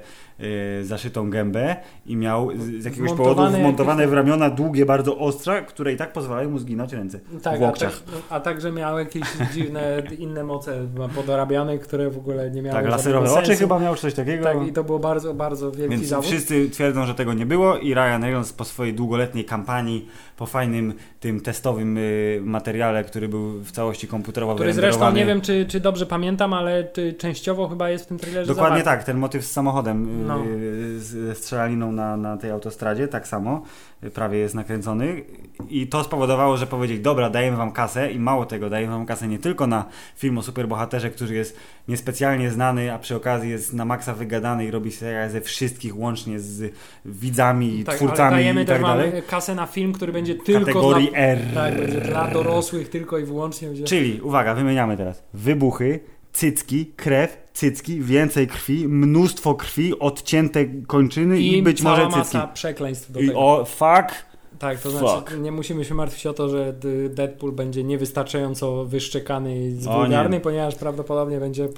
y, 0.80 0.84
zaszytą 0.84 1.30
gębę 1.30 1.76
i 2.06 2.16
miał 2.16 2.50
z, 2.56 2.82
z 2.82 2.84
jakiegoś 2.84 3.12
powodu 3.12 3.46
wmontowane 3.50 4.02
jakieś- 4.02 4.11
w 4.11 4.16
ramiona 4.16 4.50
długie, 4.50 4.87
bardzo 4.87 5.18
ostrza, 5.18 5.61
które 5.61 5.92
i 5.92 5.96
tak 5.96 6.12
pozwalają 6.12 6.50
mu 6.50 6.58
zginąć 6.58 6.92
ręce 6.92 7.20
Tak, 7.42 7.61
w 7.61 7.62
a, 7.62 7.66
łokciach. 7.66 8.00
tak, 8.02 8.14
a 8.30 8.40
także 8.40 8.72
miał 8.72 8.99
jakieś 8.99 9.22
dziwne 9.54 10.02
inne 10.18 10.44
moce 10.44 10.87
podorabiane, 11.14 11.78
które 11.78 12.11
w 12.11 12.18
ogóle 12.18 12.50
nie 12.50 12.62
miały 12.62 12.76
Tak, 12.82 12.90
laserowe 12.90 13.32
oczy 13.32 13.46
sensu. 13.46 13.61
chyba 13.61 13.78
miał, 13.78 13.94
coś 13.96 14.14
takiego. 14.14 14.44
Tak, 14.44 14.66
i 14.68 14.72
to 14.72 14.84
było 14.84 14.99
bardzo, 14.99 15.34
bardzo 15.34 15.72
wielki 15.72 15.96
Więc 15.96 16.06
zawód. 16.08 16.26
wszyscy 16.26 16.70
twierdzą, 16.70 17.06
że 17.06 17.14
tego 17.14 17.34
nie 17.34 17.46
było 17.46 17.76
i 17.78 17.94
Ryan 17.94 18.22
Reynolds 18.22 18.52
po 18.52 18.64
swojej 18.64 18.94
długoletniej 18.94 19.44
kampanii, 19.44 20.08
po 20.42 20.46
fajnym 20.46 20.94
tym 21.20 21.40
testowym 21.40 21.96
y, 21.99 22.40
materiale, 22.44 23.04
który 23.04 23.28
był 23.28 23.52
w 23.61 23.70
całości 23.72 24.08
komputerowo 24.08 24.54
Który 24.54 24.72
zresztą 24.72 25.12
nie 25.12 25.26
wiem, 25.26 25.40
czy, 25.40 25.66
czy 25.68 25.80
dobrze 25.80 26.06
pamiętam, 26.06 26.52
ale 26.52 26.88
częściowo 27.18 27.68
chyba 27.68 27.90
jest 27.90 28.04
w 28.04 28.08
tym 28.08 28.18
trailerze 28.18 28.46
Dokładnie 28.48 28.78
zawarty. 28.81 28.98
tak, 28.98 29.05
ten 29.07 29.16
motyw 29.18 29.44
z 29.44 29.50
samochodem, 29.52 30.22
y, 30.22 30.24
No. 30.26 30.44
y, 30.46 31.00
z- 31.00 31.05
ze 31.05 31.35
strzelaniną 31.35 31.92
na, 31.92 32.16
na 32.16 32.37
tej 32.37 32.50
autostradzie, 32.50 33.09
tak 33.09 33.28
samo, 33.28 33.62
prawie 34.11 34.38
jest 34.38 34.55
nakręcony 34.55 35.23
i 35.71 35.87
to 35.87 36.05
spowodowało, 36.05 36.57
że 36.57 36.67
powiedzieli, 36.67 37.01
dobra, 37.01 37.31
dajemy 37.31 37.57
wam 37.57 37.73
kasę 37.73 38.12
i 38.12 38.19
mało 38.19 38.47
tego, 38.47 38.71
dajemy 38.71 38.93
wam 38.93 39.07
kasę 39.07 39.29
nie 39.29 39.38
tylko 39.38 39.67
na 39.67 39.85
film 40.17 40.38
o 40.38 40.43
superbohaterze, 40.43 41.11
który 41.11 41.35
jest 41.35 41.57
niespecjalnie 41.88 42.51
znany, 42.51 42.93
a 42.93 42.99
przy 42.99 43.17
okazji 43.17 43.51
jest 43.51 43.73
na 43.73 43.85
maksa 43.85 44.15
wygadany 44.15 44.65
i 44.65 44.71
robi 44.71 44.93
serial 44.93 45.31
ze 45.31 45.41
wszystkich 45.41 45.99
łącznie 45.99 46.41
z 46.41 46.73
widzami, 47.05 47.85
Tak, 47.85 47.97
twórcami 47.97 48.27
ale 48.27 48.37
dajemy 48.37 48.62
i 48.62 48.67
tak 48.67 48.83
dalej. 48.83 49.12
kasę 49.29 49.55
na 49.55 49.67
film, 49.67 49.93
który 49.93 50.12
będzie 50.12 50.35
tylko 50.35 50.61
Kategorii 50.67 51.09
dla, 51.09 51.19
R. 51.19 51.38
tak, 51.55 51.77
będzie 51.77 52.01
dla 52.01 52.31
dorosłych 52.31 52.88
tylko 52.88 53.19
i 53.19 53.25
wyłącznie. 53.25 53.69
Będzie... 53.69 53.85
Czyli, 53.85 54.21
uwaga, 54.21 54.55
wymieniamy 54.55 54.97
teraz. 54.97 55.23
Wybuchy, 55.35 56.01
cycki, 56.33 56.87
krew, 56.87 57.37
cycki, 57.53 58.01
więcej 58.01 58.47
krwi, 58.47 58.88
mnóstwo 58.88 59.55
krwi, 59.55 59.99
odcięte 59.99 60.64
kończyny 60.87 61.40
i, 61.40 61.59
I 61.59 61.62
być 61.62 61.83
może 61.83 62.03
cycki. 62.03 62.18
masa 62.18 62.47
przekleństw 62.47 63.12
do 63.12 63.21
I 63.21 63.27
tego. 63.27 63.40
o, 63.40 63.64
fuck. 63.64 64.33
Tak, 64.59 64.81
to 64.81 64.90
Fuck. 64.90 65.01
znaczy 65.01 65.38
nie 65.40 65.53
musimy 65.53 65.85
się 65.85 65.95
martwić 65.95 66.27
o 66.27 66.33
to, 66.33 66.49
że 66.49 66.75
Deadpool 67.09 67.53
będzie 67.53 67.85
niewystarczająco 67.85 68.85
wyszczekany 68.85 69.59
i 69.68 69.88
O, 69.88 69.92
wulgarny, 70.01 70.37
nie. 70.37 70.40
ponieważ 70.40 70.75
prawdopodobnie 70.75 71.40
będzie 71.40 71.68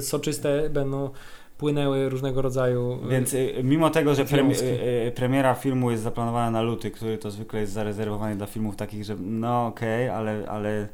soczyste, 0.00 0.70
będą 0.70 1.10
płynęły 1.58 2.08
różnego 2.08 2.42
rodzaju 2.42 2.98
Więc 3.10 3.34
y, 3.34 3.54
mimo 3.62 3.90
tego, 3.90 4.14
że 4.14 4.24
premi- 4.24 4.62
y, 4.62 5.06
y, 5.08 5.12
premiera 5.14 5.54
filmu 5.54 5.90
jest 5.90 6.02
zaplanowana 6.02 6.50
na 6.50 6.62
luty, 6.62 6.90
który 6.90 7.18
to 7.18 7.30
zwykle 7.30 7.60
jest 7.60 7.72
zarezerwowany 7.72 8.36
dla 8.36 8.46
filmów 8.46 8.76
takich, 8.76 9.04
że 9.04 9.16
no 9.20 9.66
okej, 9.66 10.08
ale, 10.08 10.44
ale 10.48 10.88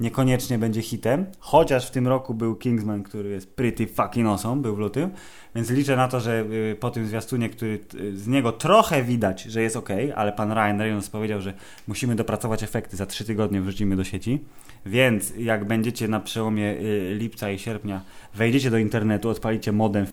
niekoniecznie 0.00 0.58
będzie 0.58 0.82
hitem. 0.82 1.26
Chociaż 1.38 1.88
w 1.88 1.90
tym 1.90 2.08
roku 2.08 2.34
był 2.34 2.56
Kingsman, 2.56 3.02
który 3.02 3.30
jest 3.30 3.56
pretty 3.56 3.86
fucking 3.86 4.28
awesome, 4.28 4.62
był 4.62 4.76
w 4.76 4.78
lutym. 4.78 5.10
Więc 5.54 5.70
liczę 5.70 5.96
na 5.96 6.08
to, 6.08 6.20
że 6.20 6.44
y, 6.72 6.76
po 6.80 6.90
tym 6.90 7.06
zwiastunie, 7.06 7.48
który 7.48 7.80
y, 7.94 8.16
z 8.16 8.26
niego 8.26 8.52
trochę 8.52 9.02
widać, 9.02 9.42
że 9.42 9.62
jest 9.62 9.76
ok, 9.76 9.88
ale 10.14 10.32
pan 10.32 10.52
Ryan 10.52 10.78
Reynolds 10.80 11.10
powiedział, 11.10 11.40
że 11.40 11.54
musimy 11.88 12.14
dopracować 12.14 12.62
efekty, 12.62 12.96
za 12.96 13.06
trzy 13.06 13.24
tygodnie 13.24 13.60
wrzucimy 13.60 13.96
do 13.96 14.04
sieci. 14.04 14.44
Więc 14.86 15.32
jak 15.38 15.64
będziecie 15.64 16.08
na 16.08 16.20
przełomie 16.20 16.70
y, 16.72 17.14
lipca 17.18 17.50
i 17.50 17.58
sierpnia, 17.58 18.00
wejdziecie 18.34 18.70
do 18.70 18.78
internetu, 18.78 19.28
odpalicie 19.28 19.72
modem 19.72 20.06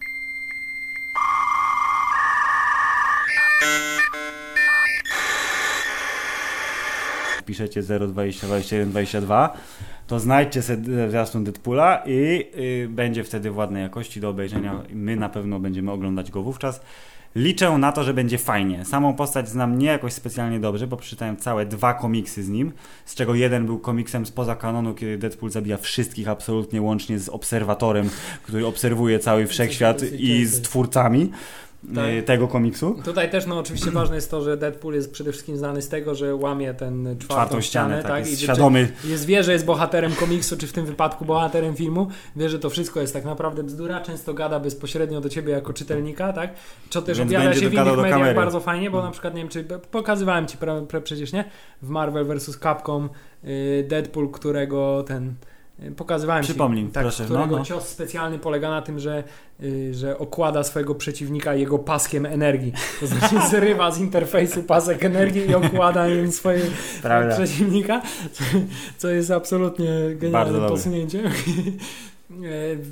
piszecie 7.51 7.83
020 7.83 8.47
21 8.47 8.89
22, 8.89 9.53
to 10.07 10.19
znajdźcie 10.19 10.61
sobie 10.61 11.09
zwiastun 11.09 11.43
Deadpoola 11.43 12.03
i 12.05 12.45
y, 12.55 12.89
będzie 12.89 13.23
wtedy 13.23 13.51
w 13.51 13.57
ładnej 13.57 13.83
jakości 13.83 14.21
do 14.21 14.29
obejrzenia. 14.29 14.83
My 14.93 15.15
na 15.15 15.29
pewno 15.29 15.59
będziemy 15.59 15.91
oglądać 15.91 16.31
go 16.31 16.43
wówczas. 16.43 16.81
Liczę 17.35 17.77
na 17.77 17.91
to, 17.91 18.03
że 18.03 18.13
będzie 18.13 18.37
fajnie. 18.37 18.85
Samą 18.85 19.13
postać 19.13 19.49
znam 19.49 19.77
nie 19.77 19.87
jakoś 19.87 20.13
specjalnie 20.13 20.59
dobrze, 20.59 20.87
bo 20.87 20.97
przeczytałem 20.97 21.37
całe 21.37 21.65
dwa 21.65 21.93
komiksy 21.93 22.43
z 22.43 22.49
nim, 22.49 22.71
z 23.05 23.15
czego 23.15 23.35
jeden 23.35 23.65
był 23.65 23.79
komiksem 23.79 24.25
spoza 24.25 24.55
kanonu, 24.55 24.93
kiedy 24.93 25.17
Deadpool 25.17 25.51
zabija 25.51 25.77
wszystkich 25.77 26.29
absolutnie, 26.29 26.81
łącznie 26.81 27.19
z 27.19 27.29
obserwatorem, 27.29 28.09
który 28.43 28.65
obserwuje 28.67 29.19
cały 29.19 29.47
wszechświat 29.47 30.03
i 30.03 30.45
z 30.45 30.61
twórcami 30.61 31.31
Tak. 31.95 32.25
tego 32.25 32.47
komiksu. 32.47 33.01
Tutaj 33.05 33.29
też 33.29 33.45
no 33.45 33.59
oczywiście 33.59 33.91
ważne 34.01 34.15
jest 34.15 34.31
to, 34.31 34.41
że 34.41 34.57
Deadpool 34.57 34.93
jest 34.93 35.11
przede 35.11 35.31
wszystkim 35.31 35.57
znany 35.57 35.81
z 35.81 35.89
tego, 35.89 36.15
że 36.15 36.35
łamie 36.35 36.73
ten 36.73 37.03
czwartą, 37.03 37.25
Czwartą 37.25 37.61
ścianę, 37.61 37.97
tak, 37.97 38.11
tak? 38.11 38.19
jest 38.19 38.41
I 38.41 38.43
świadomy 38.43 38.91
jest 39.05 39.25
wie, 39.25 39.43
że 39.43 39.53
jest 39.53 39.65
bohaterem 39.65 40.15
komiksu, 40.15 40.57
czy 40.57 40.67
w 40.67 40.73
tym 40.73 40.85
wypadku 40.85 41.25
bohaterem 41.25 41.75
filmu, 41.75 42.07
wie, 42.35 42.49
że 42.49 42.59
to 42.59 42.69
wszystko 42.69 43.01
jest 43.01 43.13
tak 43.13 43.25
naprawdę 43.25 43.63
bzdura, 43.63 44.01
często 44.01 44.33
gada 44.33 44.59
bezpośrednio 44.59 45.21
do 45.21 45.29
ciebie 45.29 45.53
jako 45.53 45.73
czytelnika, 45.73 46.33
tak? 46.33 46.53
Co 46.89 47.01
też 47.01 47.17
Więc 47.17 47.29
objawia 47.29 47.53
się 47.53 47.69
w 47.69 47.73
innych 47.73 47.85
mediach 47.85 48.09
kamery. 48.09 48.35
bardzo 48.35 48.59
fajnie, 48.59 48.91
bo 48.91 49.01
na 49.01 49.11
przykład, 49.11 49.33
nie 49.33 49.41
wiem, 49.41 49.49
czy 49.49 49.63
pokazywałem 49.91 50.47
ci 50.47 50.57
pre, 50.57 50.85
pre, 50.87 51.01
przecież, 51.01 51.33
nie? 51.33 51.45
W 51.81 51.89
Marvel 51.89 52.25
vs. 52.25 52.59
Capcom 52.59 53.09
y, 53.43 53.85
Deadpool, 53.89 54.31
którego 54.31 55.03
ten... 55.07 55.33
y, 55.83 55.91
Pokazywałem 55.91 56.43
Przypomnij, 56.43 56.85
ci, 56.85 56.91
tak, 56.91 57.03
proszę, 57.03 57.23
którego 57.23 57.45
no, 57.47 57.57
no. 57.57 57.65
cios 57.65 57.87
specjalny 57.87 58.39
polega 58.39 58.69
na 58.69 58.81
tym, 58.81 58.99
że, 58.99 59.23
y, 59.63 59.93
że 59.93 60.17
okłada 60.17 60.63
swojego 60.63 60.95
przeciwnika 60.95 61.55
jego 61.55 61.79
paskiem 61.79 62.25
energii. 62.25 62.73
To 62.99 63.07
znaczy 63.07 63.35
zrywa 63.51 63.91
z 63.91 63.99
interfejsu 63.99 64.63
pasek 64.63 65.05
energii 65.05 65.49
i 65.49 65.55
okłada 65.55 66.07
nim 66.07 66.31
swoje, 66.31 66.61
Prawda. 67.01 67.35
przeciwnika, 67.35 68.01
co, 68.31 68.43
co 68.97 69.09
jest 69.09 69.31
absolutnie 69.31 69.89
Bardzo 70.31 70.53
dobre. 70.53 70.69
posunięciem. 70.69 71.23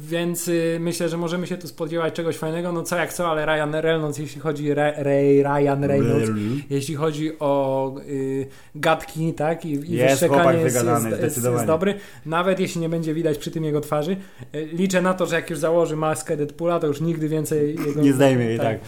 Więc 0.09 0.47
y, 0.47 0.77
myślę, 0.79 1.09
że 1.09 1.17
możemy 1.17 1.47
się 1.47 1.57
tu 1.57 1.67
spodziewać 1.67 2.13
czegoś 2.13 2.37
fajnego. 2.37 2.71
No 2.71 2.83
co 2.83 2.95
jak 2.95 3.13
co, 3.13 3.27
ale 3.27 3.45
Ryan 3.45 3.75
Reynolds, 3.75 4.17
jeśli 4.17 4.41
chodzi 4.41 4.71
Re, 4.71 4.93
Ray, 4.97 5.43
Ryan 5.43 5.83
Reynolds, 5.83 6.29
jeśli 6.69 6.95
chodzi 6.95 7.39
o 7.39 7.95
y, 8.09 8.47
gadki, 8.75 9.33
tak, 9.33 9.65
i, 9.65 9.69
i 9.69 9.91
Jest 9.91 10.21
wyszczekanie 10.21 10.59
jest, 10.61 10.75
jest, 11.21 11.43
jest, 11.45 11.65
dobry. 11.65 11.95
Nawet 12.25 12.59
jeśli 12.59 12.81
nie 12.81 12.89
będzie 12.89 13.13
widać 13.13 13.37
przy 13.37 13.51
tym 13.51 13.63
jego 13.63 13.81
twarzy. 13.81 14.17
Y, 14.55 14.69
Liczę 14.73 15.01
na 15.01 15.13
to, 15.13 15.25
że 15.25 15.35
jak 15.35 15.49
już 15.49 15.59
założy 15.59 15.95
maskę 15.95 16.37
Deadpoola, 16.37 16.79
to 16.79 16.87
już 16.87 17.01
nigdy 17.01 17.29
więcej 17.29 17.75
jego... 17.85 18.01
Nie 18.01 18.13
zdejmie 18.13 18.45
jej, 18.45 18.59
tak. 18.59 18.79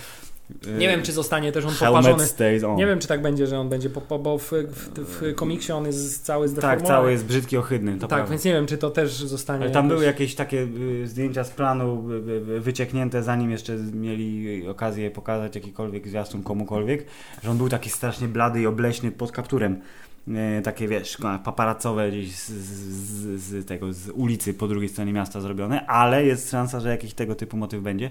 Nie 0.78 0.88
wiem, 0.90 1.02
czy 1.02 1.12
zostanie 1.12 1.52
też 1.52 1.66
on 1.66 1.74
poparzony. 1.80 2.26
stays 2.26 2.64
on. 2.64 2.76
Nie 2.76 2.86
wiem, 2.86 3.00
czy 3.00 3.08
tak 3.08 3.22
będzie, 3.22 3.48
że 3.48 3.60
on 3.60 3.70
będzie, 3.70 3.90
po, 3.90 4.20
bo 4.20 4.38
w, 4.38 4.52
w, 4.52 4.90
w 4.98 5.36
komiksie 5.36 5.72
on 5.72 5.86
jest 5.86 6.26
cały 6.26 6.46
Tak, 6.46 6.52
zdeformowany. 6.52 6.88
cały 6.88 7.12
jest 7.12 7.26
brzydki, 7.26 7.58
ohydny, 7.58 7.98
Tak, 8.10 8.30
więc 8.30 8.46
nie 8.46 8.54
wiem, 8.54 8.66
czy 8.68 8.78
to 8.78 8.90
też 8.90 9.12
zostanie. 9.14 9.64
Ale 9.64 9.72
tam 9.72 9.86
jakoś- 9.86 9.96
były 9.96 10.06
jakieś 10.06 10.36
takie 10.36 10.68
y, 11.04 11.08
zdjęcia 11.08 11.44
z 11.44 11.50
planu 11.50 12.12
y, 12.12 12.14
y, 12.14 12.56
y, 12.58 12.60
wycieknięte, 12.62 13.24
zanim 13.24 13.52
jeszcze 13.52 13.76
mieli 13.94 14.68
okazję 14.68 15.12
pokazać 15.12 15.56
jakikolwiek 15.56 16.08
zwiastun 16.08 16.44
komukolwiek, 16.44 17.06
że 17.44 17.52
on 17.52 17.58
był 17.58 17.70
taki 17.70 17.90
strasznie 17.90 18.28
blady 18.28 18.62
i 18.62 18.66
obleśny 18.66 19.12
pod 19.12 19.32
kapturem. 19.32 19.82
Takie 20.64 20.88
wiesz, 20.88 21.18
paparacowe 21.44 22.10
gdzieś 22.10 22.36
z, 22.36 22.50
z, 22.52 23.42
z 23.42 23.66
tego, 23.66 23.94
z 23.94 24.10
ulicy 24.10 24.54
po 24.54 24.68
drugiej 24.68 24.90
stronie 24.90 25.14
miasta 25.14 25.42
zrobione, 25.42 25.86
ale 25.88 26.26
jest 26.26 26.52
szansa, 26.52 26.80
że 26.80 26.90
jakiś 26.90 27.14
tego 27.14 27.36
typu 27.36 27.58
motyw 27.58 27.82
będzie. 27.82 28.10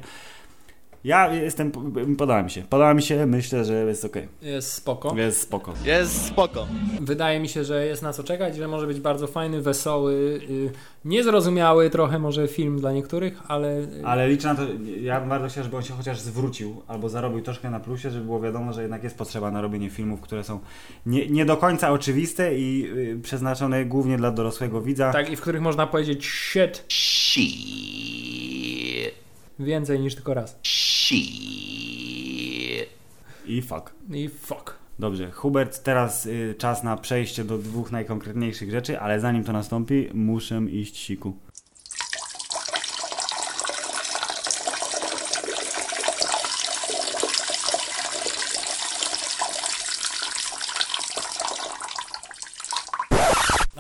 Ja 1.05 1.35
jestem, 1.35 1.73
podoba 2.19 2.43
mi 2.43 2.51
się, 2.51 2.63
podoba 2.63 2.95
mi 2.95 3.03
się, 3.03 3.27
myślę, 3.27 3.65
że 3.65 3.75
jest 3.85 4.05
ok, 4.05 4.17
Jest 4.43 4.73
spoko. 4.73 5.15
jest 5.17 5.41
spoko. 5.41 5.75
Jest 5.85 6.27
spoko. 6.27 6.67
Wydaje 7.01 7.41
mi 7.41 7.49
się, 7.49 7.65
że 7.65 7.87
jest 7.87 8.03
na 8.03 8.13
co 8.13 8.25
czekać, 8.25 8.57
że 8.57 8.69
może 8.69 8.87
być 8.87 9.01
bardzo 9.01 9.27
fajny, 9.27 9.63
wesoły, 9.63 10.13
y, 10.51 10.71
niezrozumiały 11.05 11.91
trochę 11.91 12.19
może 12.19 12.49
film 12.49 12.79
dla 12.81 12.93
niektórych, 12.93 13.41
ale, 13.49 13.79
y, 13.81 14.03
Ale 14.05 14.29
liczę 14.29 14.49
na 14.49 14.55
to, 14.55 14.63
ja 15.01 15.21
bym 15.21 15.29
bardzo 15.29 15.49
chciał, 15.49 15.65
żeby 15.65 15.77
on 15.77 15.83
się 15.83 15.95
chociaż 15.95 16.21
zwrócił 16.21 16.83
albo 16.89 17.09
zarobił 17.09 17.41
troszkę 17.43 17.71
na 17.71 17.81
plusie, 17.81 18.11
żeby 18.11 18.25
było 18.25 18.41
wiadomo, 18.41 18.73
że 18.73 18.83
jednak 18.83 19.05
jest 19.05 19.19
potrzeba 19.19 19.51
na 19.51 19.61
robienie 19.61 19.91
filmów, 19.91 20.21
które 20.21 20.45
są 20.45 20.61
nie, 21.07 21.27
nie 21.29 21.45
do 21.45 21.57
końca 21.57 21.93
oczywiste 21.93 22.59
i 22.59 22.87
y, 22.97 23.21
przeznaczone 23.23 23.85
głównie 23.85 24.17
dla 24.17 24.31
dorosłego 24.31 24.81
widza. 24.81 25.13
tak, 25.13 25.31
i 25.31 25.37
w 25.37 25.41
których 25.41 25.63
można 25.63 25.87
powiedzieć 25.87 26.27
shit 26.27 26.85
Shit. 26.89 27.55
więcej 29.59 30.01
niż 30.01 30.15
tylko 30.15 30.35
raz. 30.35 30.59
Shit. 31.11 32.89
I 33.47 33.63
fuck. 33.63 33.93
I 34.13 34.29
fuck. 34.29 34.75
Dobrze, 34.99 35.31
Hubert, 35.31 35.83
teraz 35.83 36.27
y, 36.27 36.55
czas 36.59 36.83
na 36.83 36.97
przejście 36.97 37.45
do 37.45 37.59
dwóch 37.59 37.93
najkonkretniejszych 37.93 38.71
rzeczy, 38.71 39.01
ale 39.01 39.21
zanim 39.21 39.45
to 39.45 39.53
nastąpi, 39.53 40.09
muszę 40.15 40.63
iść 40.71 40.97
siku. 40.97 41.37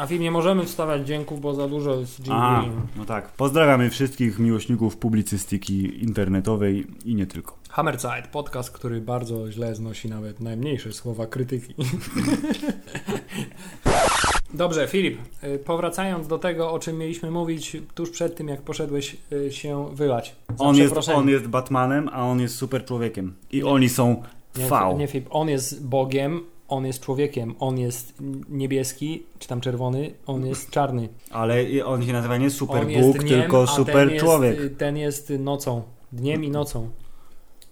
Na 0.00 0.06
film 0.06 0.22
nie 0.22 0.30
możemy 0.30 0.64
wstawiać 0.64 1.06
dźwięków, 1.06 1.40
bo 1.40 1.54
za 1.54 1.68
dużo 1.68 1.94
jest 1.94 2.20
Aha, 2.30 2.60
dźwięku. 2.62 2.80
no 2.96 3.04
tak. 3.04 3.32
Pozdrawiamy 3.32 3.90
wszystkich 3.90 4.38
miłośników 4.38 4.96
publicystyki 4.96 6.04
internetowej 6.04 6.86
i 7.04 7.14
nie 7.14 7.26
tylko. 7.26 7.56
Hammerside, 7.70 8.22
podcast, 8.32 8.70
który 8.70 9.00
bardzo 9.00 9.52
źle 9.52 9.74
znosi 9.74 10.08
nawet 10.08 10.40
najmniejsze 10.40 10.92
słowa 10.92 11.26
krytyki. 11.26 11.74
Dobrze, 14.54 14.88
Filip, 14.88 15.18
y, 15.44 15.58
powracając 15.58 16.26
do 16.28 16.38
tego, 16.38 16.72
o 16.72 16.78
czym 16.78 16.98
mieliśmy 16.98 17.30
mówić 17.30 17.76
tuż 17.94 18.10
przed 18.10 18.36
tym, 18.36 18.48
jak 18.48 18.62
poszedłeś 18.62 19.16
y, 19.32 19.52
się 19.52 19.88
wylać. 19.94 20.36
On 20.58 20.76
jest, 20.76 20.94
on 21.14 21.28
jest 21.28 21.46
Batmanem, 21.46 22.08
a 22.12 22.26
on 22.26 22.40
jest 22.40 22.56
super 22.56 22.84
człowiekiem. 22.84 23.34
I 23.52 23.62
oni 23.62 23.88
są 23.88 24.22
Nie, 24.58 24.68
V. 24.68 24.94
nie 24.98 25.06
Filip, 25.06 25.26
on 25.30 25.48
jest 25.48 25.86
Bogiem, 25.86 26.40
on 26.70 26.86
jest 26.86 27.00
człowiekiem, 27.02 27.54
on 27.58 27.78
jest 27.78 28.14
niebieski, 28.48 29.22
czy 29.38 29.48
tam 29.48 29.60
czerwony, 29.60 30.12
on 30.26 30.46
jest 30.46 30.70
czarny. 30.70 31.08
Ale 31.30 31.64
on 31.84 32.06
się 32.06 32.12
nazywa 32.12 32.36
nie 32.36 32.50
super 32.50 32.86
Bóg, 32.86 33.18
dniem, 33.18 33.40
tylko 33.40 33.66
super 33.66 34.08
ten 34.08 34.18
człowiek. 34.18 34.60
Jest, 34.60 34.78
ten 34.78 34.96
jest 34.96 35.32
nocą, 35.38 35.82
dniem 36.12 36.44
i 36.44 36.50
nocą. 36.50 36.90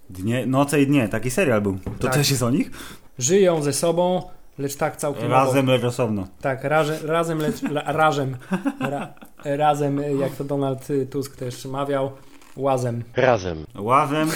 Dnie, 0.09 0.45
noce 0.45 0.81
i 0.81 0.87
dnie, 0.87 1.07
taki 1.07 1.31
serial 1.31 1.61
był. 1.61 1.77
To 1.99 2.07
Tak. 2.07 2.13
też 2.13 2.29
jest 2.29 2.43
o 2.43 2.49
nich? 2.49 2.71
Żyją 3.17 3.61
ze 3.61 3.73
sobą, 3.73 4.21
lecz 4.57 4.75
tak 4.75 4.97
całkiem 4.97 5.31
Razem, 5.31 5.67
lecz 5.67 5.83
osobno. 5.83 6.27
Tak, 6.41 6.63
raże, 6.63 6.99
razem, 7.03 7.39
lecz 7.39 7.63
la, 7.63 7.91
rażem. 7.91 8.37
Ra, 8.79 9.13
razem, 9.45 10.01
jak 10.19 10.35
to 10.35 10.43
Donald 10.43 10.87
Tusk 11.09 11.35
też 11.35 11.65
mawiał, 11.65 12.11
łazem. 12.57 13.03
Razem. 13.15 13.65
Łazem, 13.79 14.29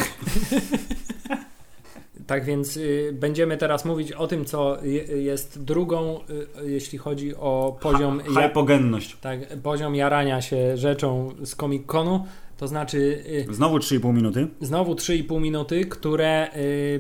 Tak 2.28 2.46
więc 2.46 2.78
y, 2.78 3.10
będziemy 3.20 3.58
teraz 3.58 3.86
mówić 3.86 4.12
o 4.12 4.28
tym, 4.28 4.46
co 4.46 4.78
je, 4.84 5.04
jest 5.04 5.64
drugą, 5.64 6.20
y, 6.64 6.70
jeśli 6.72 6.98
chodzi 6.98 7.36
o 7.36 7.78
poziom, 7.82 8.22
ja, 8.36 8.42
hypogenność. 8.48 9.18
tak, 9.22 9.40
poziom 9.64 9.96
jarania 9.96 10.42
się 10.42 10.78
rzeczą 10.78 11.32
z 11.44 11.56
Comic-Conu. 11.56 12.20
To 12.58 12.68
znaczy 12.68 13.24
y, 13.50 13.54
Znowu 13.54 13.78
3,5 13.78 14.14
minuty. 14.14 14.48
znowu 14.62 14.94
3,5 14.96 15.42
minuty, 15.42 15.86
które 15.86 16.48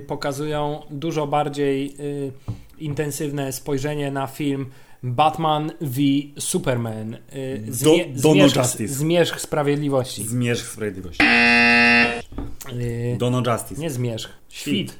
pokazują 0.08 0.82
dużo 0.90 1.28
bardziej 1.28 1.96
intensywne 2.80 3.52
spojrzenie 3.52 4.12
na 4.12 4.28
film 4.28 4.66
Batman 5.04 5.72
v 5.82 5.98
Superman. 6.40 7.18
Zmie- 7.70 8.14
Do- 8.16 8.22
Dono 8.22 8.34
zmierzch, 8.34 8.56
Justice. 8.58 8.94
zmierzch 8.94 9.42
sprawiedliwości. 9.42 10.24
Zmierzch 10.24 10.68
sprawiedliwości. 10.72 11.24
Y, 12.82 13.16
Dono 13.20 13.44
Justice. 13.52 13.82
Nie 13.82 13.90
zmierzch, 13.90 14.30
świt. 14.50 15.00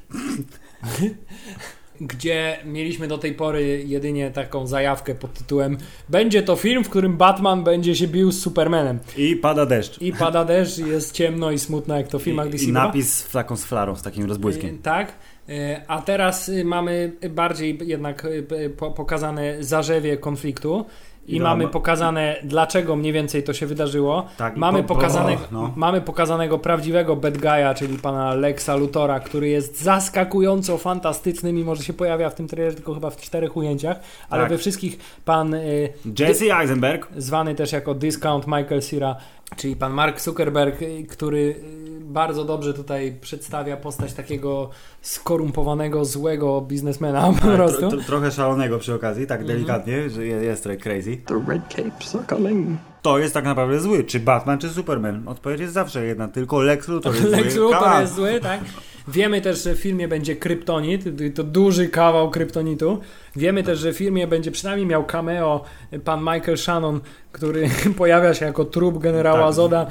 Gdzie 2.00 2.58
mieliśmy 2.64 3.08
do 3.08 3.18
tej 3.18 3.32
pory 3.32 3.84
jedynie 3.86 4.30
taką 4.30 4.66
zajawkę 4.66 5.14
pod 5.14 5.32
tytułem 5.34 5.78
Będzie 6.08 6.42
to 6.42 6.56
film, 6.56 6.84
w 6.84 6.88
którym 6.88 7.16
Batman 7.16 7.64
będzie 7.64 7.94
się 7.94 8.08
bił 8.08 8.32
z 8.32 8.40
Supermanem. 8.40 8.98
I 9.16 9.36
pada 9.36 9.66
deszcz. 9.66 10.02
I 10.02 10.12
pada 10.12 10.44
deszcz, 10.44 10.78
i 10.78 10.88
jest 10.88 11.12
ciemno 11.12 11.50
i 11.50 11.58
smutno, 11.58 11.96
jak 11.96 12.08
to 12.08 12.18
w 12.18 12.22
filmach 12.22 12.48
DC 12.48 12.64
I, 12.64 12.72
napis 12.72 13.14
z 13.14 13.30
taką 13.30 13.56
z 13.56 13.64
flarą, 13.64 13.96
z 13.96 14.02
takim 14.02 14.24
rozbłyskiem. 14.24 14.74
Y, 14.74 14.78
Tak. 14.78 15.12
Y, 15.48 15.80
A 15.88 16.02
teraz 16.02 16.48
y, 16.48 16.64
mamy 16.64 17.12
bardziej 17.30 17.78
jednak 17.84 18.24
y, 18.24 18.70
po- 18.76 18.90
pokazane 18.90 19.64
zarzewie 19.64 20.16
konfliktu. 20.16 20.84
I 21.28 21.36
I 21.36 21.40
mamy 21.40 21.68
pokazane, 21.68 22.36
dlaczego 22.44 22.96
mniej 22.96 23.12
więcej 23.12 23.42
to 23.42 23.52
się 23.52 23.66
wydarzyło. 23.66 24.26
Tak, 24.36 24.56
mamy, 24.56 24.82
po- 24.82 24.88
po- 24.88 24.94
pokazane, 24.94 25.36
no. 25.52 25.72
mamy 25.76 26.00
pokazanego 26.00 26.58
prawdziwego 26.58 27.16
bad 27.16 27.38
guy'a, 27.38 27.74
czyli 27.74 27.98
pana 27.98 28.34
Lexa 28.34 28.68
Lutora, 28.78 29.20
który 29.20 29.48
jest 29.48 29.82
zaskakująco 29.82 30.78
fantastyczny, 30.78 31.52
mimo 31.52 31.74
że 31.74 31.82
się 31.82 31.92
pojawia 31.92 32.30
w 32.30 32.34
tym 32.34 32.48
trailerze 32.48 32.76
tylko 32.76 32.94
chyba 32.94 33.10
w 33.10 33.16
czterech 33.16 33.56
ujęciach, 33.56 34.00
ale 34.30 34.42
Tak. 34.42 34.50
we 34.50 34.58
wszystkich 34.58 34.98
pan 35.24 35.54
y, 35.54 35.88
Jesse 36.18 36.58
Eisenberg. 36.58 37.08
zwany 37.16 37.54
też 37.54 37.72
jako 37.72 37.94
Discount 37.94 38.46
Michael 38.46 38.82
Cera, 38.82 39.16
czyli 39.56 39.76
pan 39.76 39.92
Mark 39.92 40.20
Zuckerberg, 40.20 40.82
y, 40.82 41.06
który 41.10 41.38
y, 41.83 41.83
bardzo 42.14 42.44
dobrze 42.44 42.74
tutaj 42.74 43.16
przedstawia 43.20 43.76
postać 43.76 44.12
takiego 44.12 44.70
skorumpowanego, 45.02 46.04
złego 46.04 46.60
biznesmena 46.60 47.32
po 47.32 47.32
Tak, 47.46 47.56
prostu. 47.56 47.78
tro, 47.78 47.88
tro, 47.90 48.00
trochę 48.06 48.30
szalonego 48.30 48.78
przy 48.78 48.94
okazji, 48.94 49.26
tak 49.26 49.40
Mhm. 49.40 49.58
delikatnie, 49.58 50.10
że 50.10 50.26
je- 50.26 50.36
jest 50.44 50.62
trochę 50.62 50.78
crazy. 50.78 51.16
The 51.16 51.44
red 51.48 51.62
capes 51.68 52.14
are 52.14 52.24
coming. 52.28 52.78
To 53.02 53.18
jest 53.18 53.34
tak 53.34 53.44
naprawdę 53.44 53.80
zły. 53.80 54.04
Czy 54.04 54.20
Batman, 54.20 54.58
czy 54.58 54.68
Superman? 54.68 55.28
Odpowiedź 55.28 55.60
jest 55.60 55.72
zawsze 55.74 56.04
jedna, 56.06 56.28
tylko 56.28 56.60
Lex 56.62 56.88
Luthor 56.88 57.14
jest 57.14 57.28
Lex 57.36 57.54
zły. 57.54 57.62
Luthor 57.62 57.80
Come 57.80 57.94
on. 57.94 58.00
jest 58.00 58.14
zły, 58.14 58.40
tak? 58.42 58.60
Wiemy 59.08 59.40
też, 59.40 59.62
że 59.64 59.74
w 59.74 59.78
filmie 59.78 60.08
będzie 60.08 60.36
kryptonit, 60.36 61.04
to 61.34 61.44
duży 61.44 61.88
kawał 61.88 62.30
kryptonitu. 62.30 62.98
Wiemy 63.36 63.62
też, 63.62 63.78
że 63.78 63.92
w 63.92 63.96
filmie 63.96 64.26
będzie 64.26 64.50
przynajmniej 64.50 64.86
miał 64.86 65.04
cameo 65.04 65.64
pan 66.04 66.20
Michael 66.20 66.58
Shannon, 66.58 67.00
który 67.32 67.68
pojawia 67.98 68.34
się 68.34 68.44
jako 68.44 68.64
trup 68.64 68.98
generała 68.98 69.46
Tak. 69.46 69.54
Zoda. 69.54 69.86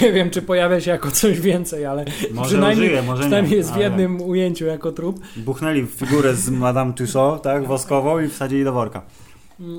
Nie 0.00 0.12
wiem, 0.12 0.30
czy 0.30 0.42
pojawia 0.42 0.80
się 0.80 0.90
jako 0.90 1.10
coś 1.10 1.40
więcej, 1.40 1.86
ale 1.86 2.04
Może 2.32 2.48
przynajmniej, 2.48 2.86
użyje, 2.88 3.02
może 3.02 3.22
nie, 3.22 3.26
przynajmniej 3.28 3.56
jest 3.56 3.70
w 3.70 3.74
ale- 3.74 3.82
jednym 3.84 4.22
ujęciu 4.22 4.64
jako 4.66 4.92
trup. 4.92 5.20
Buchnęli 5.36 5.82
w 5.82 5.90
figurę 5.90 6.34
z 6.34 6.50
Madame 6.50 6.92
Tussauds, 6.92 7.42
tak, 7.42 7.66
woskową 7.66 8.20
i 8.20 8.28
wsadzili 8.28 8.64
do 8.64 8.72
worka. 8.72 9.02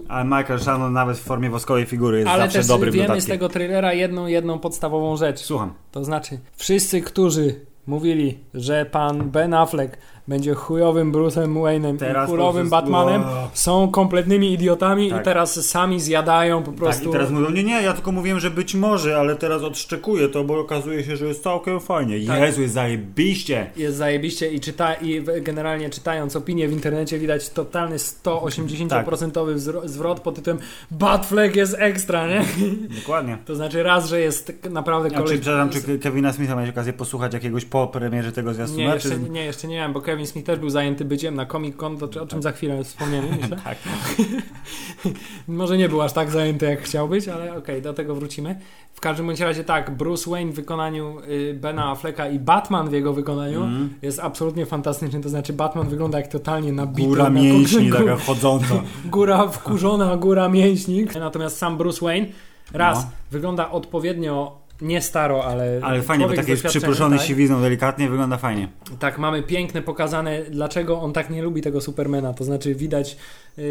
Ale 0.07 0.25
Michael 0.25 0.59
Shannon 0.59 0.93
nawet 0.93 1.17
w 1.17 1.21
formie 1.21 1.49
woskowej 1.49 1.85
figury 1.85 2.17
jest 2.17 2.29
Ale 2.29 2.43
zawsze 2.43 2.59
też 2.59 2.67
dobrym 2.67 2.93
wiemy 2.93 3.21
z 3.21 3.25
tego 3.25 3.49
trailera 3.49 3.93
jedną, 3.93 4.27
jedną 4.27 4.59
podstawową 4.59 5.17
rzecz. 5.17 5.39
Słucham. 5.39 5.73
To 5.91 6.03
znaczy, 6.03 6.39
wszyscy, 6.55 7.01
którzy 7.01 7.55
mówili, 7.87 8.37
że 8.53 8.85
pan 8.85 9.29
Ben 9.31 9.53
Affleck 9.53 9.97
będzie 10.27 10.53
chujowym 10.53 11.11
Bruce'em 11.11 11.53
Wayne'em 11.53 11.97
Teraz 11.97 12.29
i 12.29 12.31
chujowym 12.31 12.69
Batmanem, 12.69 13.21
Wow. 13.21 13.31
są 13.53 13.91
kompletnymi 13.91 14.53
idiotami 14.53 15.09
Tak. 15.09 15.21
i 15.21 15.25
teraz 15.25 15.65
sami 15.69 15.99
zjadają 15.99 16.63
po 16.63 16.71
Tak, 16.71 16.79
prostu... 16.79 17.09
i 17.09 17.11
teraz 17.11 17.29
mówią, 17.31 17.49
nie, 17.49 17.63
nie, 17.63 17.81
ja 17.81 17.93
tylko 17.93 18.11
mówiłem, 18.11 18.39
że 18.39 18.51
być 18.51 18.75
może, 18.75 19.17
ale 19.17 19.35
teraz 19.35 19.61
odszczekuję 19.61 20.29
to, 20.29 20.43
bo 20.43 20.59
okazuje 20.59 21.03
się, 21.03 21.17
że 21.17 21.25
jest 21.27 21.43
całkiem 21.43 21.79
fajnie. 21.79 22.27
Tak. 22.27 22.41
Jezu, 22.41 22.61
jest 22.61 22.73
zajebiście. 22.73 23.69
jest 23.77 23.97
zajebiście 23.97 24.51
i, 24.51 24.59
czyta, 24.59 24.93
i 24.93 25.23
generalnie 25.41 25.89
czytając 25.89 26.35
opinie 26.35 26.67
w 26.67 26.71
internecie 26.71 27.19
widać 27.19 27.49
totalny 27.49 27.95
180% 27.97 29.55
wzro- 29.55 29.87
zwrot 29.87 30.19
pod 30.19 30.35
tytułem 30.35 30.59
Batfleck 30.91 31.55
jest 31.55 31.75
ekstra, 31.79 32.27
nie? 32.27 32.41
Dokładnie. 33.01 33.37
To 33.45 33.55
znaczy 33.55 33.83
raz, 33.83 34.07
że 34.09 34.19
jest 34.19 34.47
tak 34.47 34.71
naprawdę 34.71 35.07
A 35.07 35.11
czy, 35.11 35.17
koleś... 35.17 35.39
przepraszam, 35.39 35.69
czy 35.69 35.99
Kevina 35.99 36.33
Smitha 36.33 36.55
miałeś 36.55 36.69
okazję 36.69 36.93
posłuchać 36.93 37.33
jakiegoś 37.33 37.65
po 37.65 37.87
premierze 37.87 38.31
tego 38.31 38.53
zwiastuna? 38.53 38.83
Nie 38.83 38.93
jeszcze, 38.93 39.09
czy... 39.09 39.19
nie, 39.19 39.45
jeszcze 39.45 39.67
nie 39.67 39.75
miałem, 39.75 39.93
bo 39.93 40.01
Kevin 40.01 40.14
Smith 40.25 40.45
też 40.47 40.59
był 40.59 40.69
zajęty 40.69 41.05
byciem 41.05 41.35
na 41.35 41.45
Comic 41.45 41.75
Con, 41.75 41.97
to, 41.97 42.23
o 42.23 42.27
czym 42.27 42.41
za 42.41 42.51
chwilę 42.51 42.83
wspomniemy, 42.83 43.27
myślę. 43.41 43.57
Tak. 43.63 43.77
Może 45.47 45.77
nie 45.77 45.89
był 45.89 46.01
aż 46.01 46.13
tak 46.13 46.29
zajęty, 46.31 46.65
jak 46.65 46.81
chciał 46.81 47.07
być, 47.07 47.27
ale 47.27 47.57
okej, 47.57 47.81
do 47.81 47.93
tego 47.93 48.15
wrócimy. 48.15 48.59
W 48.93 48.99
każdym 48.99 49.25
bądź 49.25 49.39
razie 49.39 49.63
tak, 49.63 49.97
Bruce 49.97 50.29
Wayne 50.31 50.51
w 50.51 50.55
wykonaniu 50.55 51.17
y, 51.29 51.57
Bena 51.61 51.91
Afflecka 51.91 52.29
i 52.29 52.39
Batman 52.39 52.89
w 52.89 52.93
jego 52.93 53.13
wykonaniu 53.13 53.63
Mhm. 53.63 53.93
jest 54.01 54.19
absolutnie 54.19 54.65
fantastyczny. 54.65 55.21
To 55.21 55.29
znaczy 55.29 55.53
Batman 55.53 55.87
wygląda 55.89 56.17
jak 56.19 56.27
totalnie 56.27 56.71
nabity. 56.73 57.07
Góra 57.09 57.29
mięśni 57.29 57.91
taka 57.91 58.15
chodząca. 58.17 58.75
Góra 59.05 59.47
wkurzona, 59.47 60.17
góra 60.17 60.49
mięśni. 60.49 61.05
Natomiast 61.19 61.57
sam 61.57 61.77
Bruce 61.77 62.05
Wayne 62.05 62.27
raz 62.73 63.03
No. 63.03 63.09
wygląda 63.31 63.71
odpowiednio 63.71 64.57
nie 64.81 65.01
staro, 65.01 65.45
ale 65.45 65.79
Ale 65.83 66.01
fajnie, 66.01 66.23
bo 66.23 66.27
człowiek 66.27 66.35
taki 66.35 66.47
z 66.47 66.49
jest 66.49 66.63
doświadczeniem, 66.63 66.81
przypruszony 66.81 67.17
tak? 67.17 67.25
siwizną 67.25 67.61
delikatnie, 67.61 68.09
wygląda 68.09 68.37
fajnie. 68.37 68.67
Tak, 68.99 69.17
mamy 69.17 69.43
piękne 69.43 69.81
pokazane, 69.81 70.43
dlaczego 70.49 71.01
on 71.01 71.13
tak 71.13 71.29
nie 71.29 71.43
lubi 71.43 71.61
tego 71.61 71.81
Supermana. 71.81 72.33
To 72.33 72.43
znaczy 72.43 72.75
widać, 72.75 73.17
y, 73.57 73.61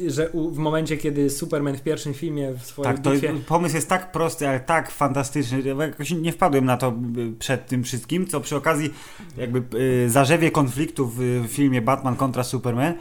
y, 0.00 0.10
że 0.10 0.30
u, 0.30 0.50
w 0.50 0.58
momencie, 0.58 0.96
kiedy 0.96 1.30
Superman 1.30 1.76
w 1.76 1.82
pierwszym 1.82 2.14
filmie 2.14 2.52
w 2.52 2.62
swojej 2.62 2.94
Tak, 2.94 3.02
to 3.02 3.12
bitwie... 3.12 3.34
pomysł 3.48 3.74
jest 3.74 3.88
tak 3.88 4.12
prosty, 4.12 4.48
ale 4.48 4.60
tak 4.60 4.90
fantastyczny. 4.90 5.62
Ja 5.62 5.74
Jakoś 5.74 6.10
nie 6.10 6.32
wpadłem 6.32 6.64
na 6.64 6.76
to 6.76 6.94
y, 7.18 7.32
przed 7.38 7.66
tym 7.66 7.84
wszystkim, 7.84 8.26
co 8.26 8.40
przy 8.40 8.56
okazji 8.56 8.94
jakby 9.36 9.78
y, 9.78 10.10
zarzewie 10.10 10.50
konfliktu 10.50 11.12
w 11.16 11.44
filmie 11.48 11.82
Batman 11.82 12.16
kontra 12.16 12.44
Superman 12.44 12.94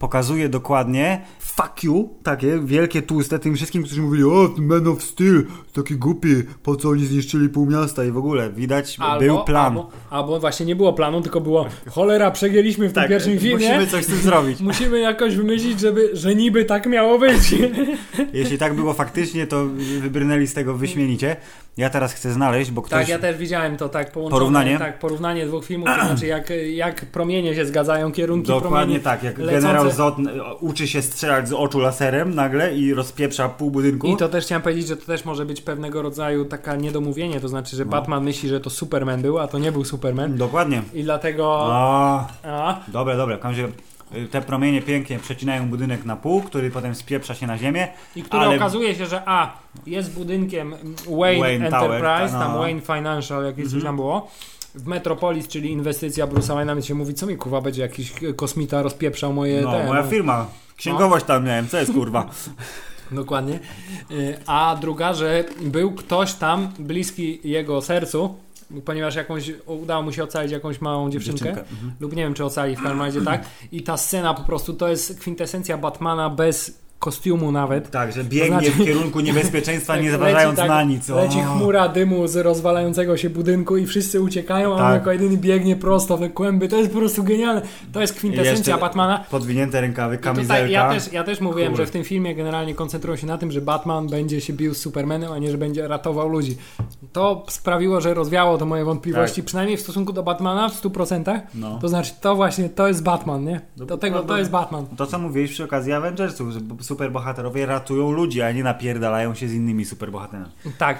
pokazuje 0.00 0.48
dokładnie 0.48 1.20
fuck 1.40 1.84
you, 1.84 2.08
takie 2.22 2.60
wielkie 2.64 3.02
tłuste 3.02 3.38
tym 3.38 3.54
wszystkim, 3.54 3.82
którzy 3.82 4.02
mówili 4.02 4.24
o, 4.24 4.50
Man 4.58 4.86
of 4.86 5.02
Steel, 5.02 5.46
taki 5.72 5.96
głupi, 5.96 6.28
po 6.62 6.76
co 6.76 6.88
oni 6.88 7.06
zniszczyli 7.06 7.48
pół 7.48 7.66
miasta 7.66 8.04
i 8.04 8.10
w 8.10 8.16
ogóle 8.16 8.50
widać, 8.50 8.98
był 9.18 9.44
plan. 9.44 9.66
Albo, 9.66 9.90
albo 10.10 10.40
właśnie 10.40 10.66
nie 10.66 10.76
było 10.76 10.92
planu, 10.92 11.20
tylko 11.20 11.40
było 11.40 11.66
cholera, 11.90 12.30
przegięliśmy 12.30 12.88
w 12.88 12.92
tym 12.92 13.08
pierwszym 13.08 13.38
filmie. 13.38 13.68
Tak, 13.68 13.76
musimy 13.76 13.86
coś 13.86 14.04
z 14.04 14.06
tym 14.06 14.16
zrobić. 14.16 14.60
Musimy 14.70 15.00
jakoś 15.00 15.36
wymyślić, 15.36 15.80
żeby, 15.80 16.10
że 16.12 16.34
niby 16.34 16.64
tak 16.64 16.86
miało 16.86 17.18
być. 17.18 17.54
Jeśli 18.32 18.58
tak 18.58 18.74
było 18.74 18.92
faktycznie, 18.92 19.46
to 19.46 19.66
wybrnęli 20.00 20.46
z 20.46 20.54
tego 20.54 20.74
wyśmienicie. 20.74 21.36
Ja 21.80 21.90
teraz 21.90 22.12
chcę 22.12 22.32
znaleźć, 22.32 22.70
bo 22.70 22.82
ktoś... 22.82 22.98
Tak, 23.00 23.08
ja 23.08 23.18
też 23.18 23.36
widziałem 23.36 23.76
to 23.76 23.88
tak 23.88 24.12
połączone. 24.12 24.38
Porównanie? 24.40 24.78
Tak, 24.78 24.98
porównanie 24.98 25.46
dwóch 25.46 25.64
filmów, 25.64 25.88
to 26.00 26.06
znaczy 26.06 26.26
jak, 26.26 26.52
jak 26.74 27.06
promienie 27.06 27.54
się 27.54 27.66
zgadzają, 27.66 28.12
kierunki 28.12 28.46
Dokładnie 28.48 28.70
promieni. 28.78 29.00
tak, 29.00 29.22
jak 29.22 29.38
lecące- 29.38 29.52
generał 29.60 29.90
Zod 29.90 30.14
uczy 30.60 30.88
się 30.88 31.02
strzelać 31.02 31.48
z 31.48 31.52
oczu 31.52 31.78
laserem 31.78 32.34
nagle 32.34 32.74
i 32.76 32.94
rozpieprza 32.94 33.48
pół 33.48 33.70
budynku. 33.70 34.06
I 34.06 34.16
to 34.16 34.28
też 34.28 34.44
chciałem 34.44 34.62
powiedzieć, 34.62 34.86
że 34.86 34.96
to 34.96 35.06
też 35.06 35.24
może 35.24 35.46
być 35.46 35.60
pewnego 35.60 36.02
rodzaju 36.02 36.44
taka 36.44 36.76
niedomówienie, 36.76 37.40
to 37.40 37.48
znaczy, 37.48 37.70
No. 37.72 37.78
że 37.78 37.84
Batman 37.84 38.24
myśli, 38.24 38.48
że 38.48 38.60
to 38.60 38.70
Superman 38.70 39.22
był, 39.22 39.38
a 39.38 39.48
to 39.48 39.58
nie 39.58 39.72
był 39.72 39.84
Superman. 39.84 40.36
Dokładnie. 40.36 40.82
I 40.94 41.02
dlatego... 41.02 41.68
A, 41.72 42.28
A, 42.42 42.80
dobra, 42.88 43.16
dobra. 43.16 43.36
W 43.98 43.99
te 44.30 44.42
promienie 44.42 44.82
pięknie 44.82 45.18
przecinają 45.18 45.68
budynek 45.68 46.04
na 46.04 46.16
pół, 46.16 46.42
który 46.42 46.70
potem 46.70 46.94
spieprza 46.94 47.34
się 47.34 47.46
na 47.46 47.58
ziemię. 47.58 47.88
I 48.16 48.22
który 48.22 48.42
ale 48.42 48.56
okazuje 48.56 48.94
się, 48.94 49.06
że 49.06 49.22
A 49.26 49.52
jest 49.86 50.12
budynkiem 50.14 50.74
Wayne, 51.18 51.40
Wayne 51.40 51.70
Tower, 51.70 51.92
Enterprise, 51.92 52.32
ta, 52.32 52.40
tam 52.40 52.52
no. 52.52 52.58
Wayne 52.58 52.80
Financial, 52.80 53.44
jakieś 53.44 53.70
coś 53.70 53.82
tam 53.82 53.96
było. 53.96 54.30
W 54.74 54.86
Metropolis, 54.86 55.48
czyli 55.48 55.70
inwestycja 55.70 56.26
Bruce'a 56.26 56.54
Wayne'a, 56.54 56.76
mi 56.76 56.82
się 56.82 56.94
mówi, 56.94 57.14
co 57.14 57.26
mi 57.26 57.36
kurwa 57.36 57.60
będzie 57.60 57.82
jakiś 57.82 58.12
kosmita 58.36 58.82
rozpieprzał 58.82 59.32
moje 59.32 59.60
No, 59.60 59.72
te, 59.72 59.86
moja 59.86 60.02
no. 60.02 60.08
firma. 60.10 60.46
Księgowość 60.76 61.26
tam 61.26 61.44
miałem, 61.44 61.68
co 61.68 61.78
jest 61.78 61.92
kurwa? 61.92 62.30
Dokładnie. 63.12 63.58
Y, 64.10 64.38
A 64.46 64.76
druga, 64.80 65.14
że 65.14 65.44
był 65.60 65.92
ktoś 65.92 66.32
tam 66.32 66.68
bliski 66.78 67.40
jego 67.44 67.82
sercu, 67.82 68.34
ponieważ 68.84 69.14
jakąś, 69.14 69.52
udało 69.66 70.02
mu 70.02 70.12
się 70.12 70.24
ocalić 70.24 70.52
jakąś 70.52 70.80
małą 70.80 71.10
dziewczynkę, 71.10 71.44
Dziewczynkę, 71.44 71.70
mhm. 71.70 71.92
lub 72.00 72.16
nie 72.16 72.22
wiem 72.22 72.34
czy 72.34 72.44
ocali 72.44 72.76
w 72.76 72.82
każdym 72.82 73.02
razie 73.02 73.22
tak. 73.22 73.44
I 73.72 73.82
ta 73.82 73.96
scena 73.96 74.34
po 74.34 74.42
prostu 74.42 74.74
to 74.74 74.88
jest 74.88 75.20
kwintesencja 75.20 75.78
Batmana 75.78 76.30
bez 76.30 76.80
kostiumu 77.04 77.52
nawet. 77.52 77.90
Tak, 77.90 78.12
że 78.12 78.24
biegnie 78.24 78.56
To 78.58 78.64
znaczy- 78.64 78.70
w 78.82 78.84
kierunku 78.84 79.20
niebezpieczeństwa, 79.20 79.96
nie 79.96 80.10
Tak, 80.10 80.16
zważając 80.20 80.58
leci 80.58 80.68
tak- 80.68 80.76
na 80.76 80.82
nic. 80.82 81.10
O. 81.10 81.16
Leci 81.16 81.38
chmura 81.40 81.88
dymu 81.88 82.28
z 82.28 82.36
rozwalającego 82.36 83.16
się 83.16 83.30
budynku 83.30 83.76
i 83.76 83.86
wszyscy 83.86 84.20
uciekają, 84.20 84.70
a 84.72 84.74
on 84.74 84.78
Tak. 84.78 84.94
jako 84.94 85.12
jedyny 85.12 85.36
biegnie 85.36 85.76
prosto 85.76 86.16
w 86.16 86.32
kłęby. 86.32 86.68
To 86.68 86.76
jest 86.76 86.92
po 86.92 86.98
prostu 86.98 87.24
genialne. 87.24 87.62
To 87.92 88.00
jest 88.00 88.14
kwintesencja 88.14 88.78
Batmana. 88.78 89.24
Podwinięte 89.30 89.80
rękawy, 89.80 90.14
I 90.14 90.18
tutaj 90.18 90.34
kamizelka. 90.34 90.66
ja, 90.66 90.90
też, 90.90 91.12
ja 91.12 91.24
też 91.24 91.40
mówiłem, 91.40 91.68
Kurde. 91.72 91.82
że 91.82 91.86
w 91.86 91.90
tym 91.90 92.04
filmie 92.04 92.34
generalnie 92.34 92.74
koncentrują 92.74 93.16
się 93.16 93.26
na 93.26 93.38
tym, 93.38 93.52
że 93.52 93.60
Batman 93.60 94.08
będzie 94.08 94.40
się 94.40 94.52
bił 94.52 94.74
z 94.74 94.78
Supermanem, 94.78 95.32
a 95.32 95.38
nie, 95.38 95.50
że 95.50 95.58
będzie 95.58 95.88
ratował 95.88 96.28
ludzi. 96.28 96.56
To 97.12 97.44
sprawiło, 97.48 98.00
że 98.00 98.14
rozwiało 98.14 98.58
to 98.58 98.66
moje 98.66 98.84
wątpliwości, 98.84 99.36
Tak. 99.36 99.44
przynajmniej 99.44 99.76
w 99.76 99.80
stosunku 99.80 100.12
do 100.12 100.22
Batmana 100.22 100.68
w 100.68 100.74
100%. 100.82 101.40
No. 101.54 101.78
To 101.78 101.88
znaczy, 101.88 102.12
to 102.20 102.36
właśnie, 102.36 102.68
to 102.68 102.88
jest 102.88 103.02
Batman, 103.02 103.44
nie? 103.44 103.60
Do 103.76 103.98
tego, 103.98 104.22
to 104.22 104.38
jest 104.38 104.50
Batman. 104.50 104.86
To, 104.96 105.06
co 105.06 105.18
mówiłeś 105.18 105.50
przy 105.50 105.64
okazji 105.64 105.92
Avengersów, 105.92 106.50
że 106.52 106.60
superbohaterowie 106.90 107.66
ratują 107.66 108.10
ludzi, 108.12 108.42
a 108.42 108.52
nie 108.52 108.62
napierdalają 108.64 109.34
się 109.34 109.48
z 109.48 109.52
innymi 109.52 109.84
superbohaterami. 109.84 110.50
Tak. 110.78 110.98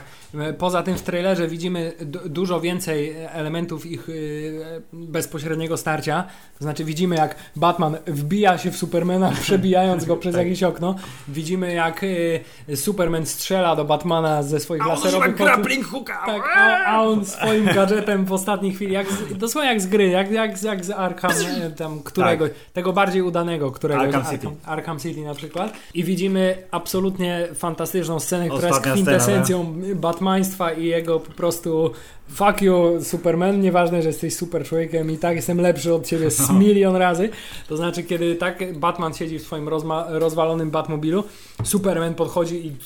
Poza 0.59 0.83
tym 0.83 0.96
w 0.96 1.03
trailerze 1.03 1.48
widzimy 1.48 1.92
du- 2.00 2.29
dużo 2.29 2.61
więcej 2.61 3.16
elementów 3.33 3.87
ich 3.87 4.09
y, 4.09 4.83
bezpośredniego 4.92 5.76
starcia. 5.76 6.24
To 6.59 6.64
znaczy 6.64 6.85
widzimy 6.85 7.16
jak 7.16 7.35
Batman 7.57 7.96
wbija 8.07 8.59
się 8.59 8.70
w 8.70 8.76
Supermana, 8.76 9.33
przebijając 9.42 10.05
go 10.05 10.16
przez 10.16 10.37
jakieś 10.37 10.62
okno. 10.62 10.94
Widzimy 11.29 11.72
jak 11.74 12.03
y, 12.05 12.40
Superman 12.74 13.26
strzela 13.26 13.76
do 13.76 13.85
Batmana 13.85 14.42
ze 14.42 14.61
swoich 14.61 14.87
laserowych 14.87 15.40
oczu. 15.40 15.83
hooka! 15.90 16.22
Tak, 16.26 16.42
a, 16.57 16.85
a 16.87 17.03
on 17.03 17.24
swoim 17.24 17.64
gadżetem 17.79 18.24
w 18.24 18.33
ostatniej 18.33 18.72
chwili, 18.72 18.92
jak 18.92 19.07
z, 19.12 19.37
dosłownie 19.38 19.70
jak 19.70 19.81
z 19.81 19.87
gry, 19.87 20.09
jak, 20.09 20.31
jak, 20.31 20.62
jak 20.62 20.85
z 20.85 20.90
Arkham, 20.90 21.31
e, 21.62 21.70
tam 21.70 22.00
którego, 22.03 22.44
tego 22.72 22.92
bardziej 22.92 23.22
udanego, 23.22 23.70
którego 23.70 24.00
Tak. 24.00 24.14
Arkham 24.14 24.33
City. 24.33 24.46
Arkham, 24.46 24.72
Arkham 24.72 24.98
City 24.98 25.24
na 25.24 25.35
przykład. 25.35 25.72
I 25.94 26.04
widzimy 26.04 26.56
absolutnie 26.70 27.48
fantastyczną 27.54 28.20
scenę, 28.20 28.48
która 28.48 28.68
jest 28.68 28.78
Ostatnia 28.78 28.92
scena, 28.92 29.18
kwintesencją 29.18 29.74
Batmaństwa 29.94 30.72
i 30.72 30.84
jego 30.84 31.20
po 31.20 31.32
prostu 31.32 31.90
fuck 32.28 32.62
you 32.62 32.98
Superman, 33.02 33.60
nieważne, 33.60 34.02
że 34.02 34.08
jesteś 34.08 34.36
super 34.36 34.64
człowiekiem 34.64 35.10
i 35.10 35.18
tak 35.18 35.36
jestem 35.36 35.60
lepszy 35.60 35.94
od 35.94 36.06
ciebie 36.06 36.30
z 36.30 36.50
milion 36.60 36.96
razy. 36.96 37.28
To 37.68 37.76
znaczy, 37.76 38.02
kiedy 38.02 38.34
tak 38.34 38.78
Batman 38.78 39.14
siedzi 39.14 39.38
w 39.38 39.42
swoim 39.42 39.68
rozwalonym 40.08 40.70
Batmobilu, 40.70 41.24
Superman 41.64 42.14
podchodzi 42.14 42.66
i 42.66 42.76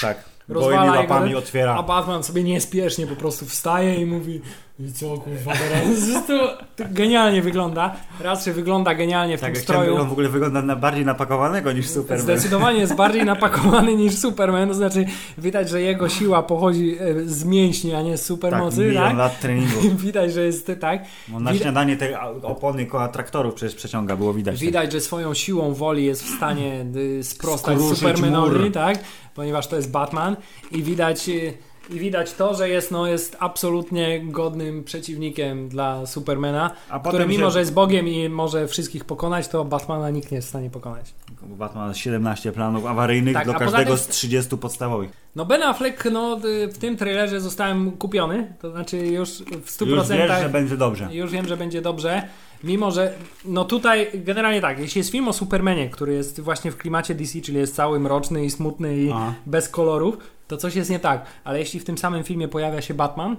Tak. 0.00 0.24
rozwala 0.48 0.84
jego, 0.84 1.12
łapami 1.12 1.34
a 1.34 1.38
otwiera. 1.38 1.82
Batman 1.82 2.22
sobie 2.22 2.42
niespiesznie 2.44 3.06
po 3.06 3.16
prostu 3.16 3.46
wstaje 3.46 3.94
i 3.94 4.06
mówi 4.06 4.40
i 4.88 4.92
co 4.92 5.18
kurwa 5.18 5.52
teraz? 5.52 6.26
To, 6.26 6.56
to 6.76 6.84
genialnie 6.90 7.42
wygląda. 7.42 7.96
Raz, 8.20 8.44
że 8.44 8.52
wygląda 8.52 8.94
genialnie 8.94 9.38
w 9.38 9.40
Tak, 9.40 9.52
tym 9.52 9.62
stroju. 9.62 9.96
on 9.96 10.08
w 10.08 10.12
ogóle 10.12 10.28
wygląda 10.28 10.62
na 10.62 10.76
bardziej 10.76 11.04
napakowanego 11.04 11.72
niż 11.72 11.88
Superman. 11.88 12.24
Zdecydowanie 12.24 12.78
jest 12.78 12.94
bardziej 12.94 13.24
napakowany 13.34 13.96
niż 13.96 14.14
Superman, 14.18 14.68
to 14.68 14.74
znaczy 14.74 15.04
widać, 15.38 15.68
że 15.68 15.80
jego 15.82 16.08
siła 16.08 16.42
pochodzi 16.42 16.96
e, 17.00 17.24
z 17.24 17.44
mięśni, 17.44 17.94
a 17.94 18.02
nie 18.02 18.16
z 18.16 18.20
Tak, 18.20 18.26
supermocy, 18.28 18.80
milion 18.80 19.04
tak? 19.08 19.16
lat 19.16 19.40
treningu. 19.40 19.80
Widać, 20.06 20.32
że 20.32 20.44
jest 20.44 20.72
tak. 20.80 21.02
On 21.36 21.42
na 21.42 21.52
Wida- 21.52 21.62
śniadanie 21.62 21.96
te 21.96 22.20
opony 22.42 22.86
koła 22.86 23.08
traktorów 23.08 23.54
przecież 23.54 23.74
przeciąga, 23.74 24.16
było 24.16 24.34
widać. 24.34 24.60
Widać, 24.60 24.92
że 24.92 25.00
swoją 25.00 25.34
siłą 25.34 25.74
woli 25.74 26.04
jest 26.04 26.24
w 26.24 26.36
stanie 26.36 26.84
y, 26.96 27.24
sprostać 27.24 27.74
Skruszyć 27.78 27.98
Supermanowi, 27.98 28.58
mur. 28.60 28.72
tak? 28.72 28.98
Ponieważ 29.34 29.66
to 29.66 29.76
jest 29.76 29.90
Batman 29.90 30.36
i 30.70 30.82
widać 30.82 31.28
y, 31.28 31.52
i 31.90 31.98
widać 31.98 32.32
to, 32.32 32.54
że 32.54 32.68
jest, 32.68 32.90
no, 32.90 33.06
jest 33.06 33.36
absolutnie 33.40 34.20
godnym 34.24 34.84
przeciwnikiem 34.84 35.68
dla 35.68 36.06
Supermana, 36.06 36.70
A 36.88 36.98
który 37.00 37.12
potem 37.12 37.28
mimo, 37.28 37.46
się- 37.46 37.50
że 37.50 37.60
jest 37.60 37.72
Bogiem 37.74 38.08
i 38.08 38.28
może 38.28 38.68
wszystkich 38.68 39.04
pokonać, 39.04 39.48
to 39.48 39.64
Batmana 39.64 40.10
nikt 40.10 40.30
nie 40.30 40.36
jest 40.36 40.46
w 40.46 40.50
stanie 40.50 40.70
pokonać. 40.70 41.14
Batman 41.42 41.88
ma 41.88 41.94
17 41.94 42.52
planów 42.52 42.86
awaryjnych 42.86 43.34
Tak, 43.34 43.46
do 43.46 43.54
każdego 43.54 43.84
tym- 43.90 43.98
z 43.98 44.06
30 44.08 44.56
podstawowych. 44.58 45.10
No 45.36 45.44
Ben 45.44 45.62
Affleck, 45.62 46.04
no 46.12 46.40
y, 46.44 46.68
w 46.68 46.78
tym 46.78 46.96
trailerze 46.96 47.40
zostałem 47.40 47.90
kupiony, 47.92 48.54
to 48.60 48.70
znaczy 48.70 48.98
już 48.98 49.30
w 49.64 49.70
100% 49.70 49.86
Już 50.20 50.28
wiesz, 50.28 50.42
że 50.42 50.48
będzie 50.48 50.76
dobrze. 50.76 51.08
Już 51.12 51.30
wiem, 51.30 51.48
że 51.48 51.56
będzie 51.56 51.82
dobrze. 51.82 52.22
Mimo, 52.64 52.90
że 52.90 53.12
no 53.44 53.64
tutaj 53.64 54.10
generalnie 54.14 54.60
tak, 54.60 54.78
jeśli 54.78 54.98
jest 54.98 55.10
film 55.10 55.28
o 55.28 55.32
Supermanie, 55.32 55.90
który 55.90 56.14
jest 56.14 56.40
właśnie 56.40 56.70
w 56.70 56.76
klimacie 56.76 57.14
DC, 57.14 57.40
czyli 57.40 57.58
jest 57.58 57.74
cały 57.74 58.00
mroczny 58.00 58.44
i 58.44 58.50
smutny 58.50 58.96
i 58.96 59.10
Aha. 59.10 59.34
bez 59.46 59.68
kolorów, 59.68 60.16
to 60.52 60.56
coś 60.56 60.74
jest 60.76 60.90
nie 60.90 60.98
tak. 60.98 61.24
Ale 61.44 61.58
jeśli 61.58 61.80
w 61.80 61.84
tym 61.84 61.98
samym 61.98 62.24
filmie 62.24 62.48
pojawia 62.48 62.80
się 62.82 62.94
Batman, 62.94 63.36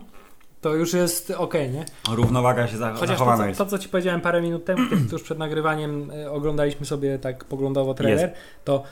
to 0.62 0.73
już 0.76 0.93
jest 0.93 1.32
okej, 1.32 1.69
nie? 1.69 1.86
Równowaga 2.12 2.67
się 2.67 2.78
za- 2.78 2.91
Chociaż 2.93 2.99
to 3.02 3.08
zachowana 3.08 3.38
co, 3.43 3.47
jest. 3.47 3.58
to, 3.58 3.65
co 3.65 3.80
ci 3.80 3.89
powiedziałem 3.89 4.21
parę 4.21 4.41
minut 4.41 4.65
temu, 4.65 4.82
tuż 5.10 5.23
przed 5.23 5.38
nagrywaniem 5.39 6.12
e, 6.12 6.32
oglądaliśmy 6.32 6.86
sobie 6.86 7.19
tak 7.19 7.45
poglądowo 7.45 7.93
trailer, 7.93 8.34
to 8.63 8.84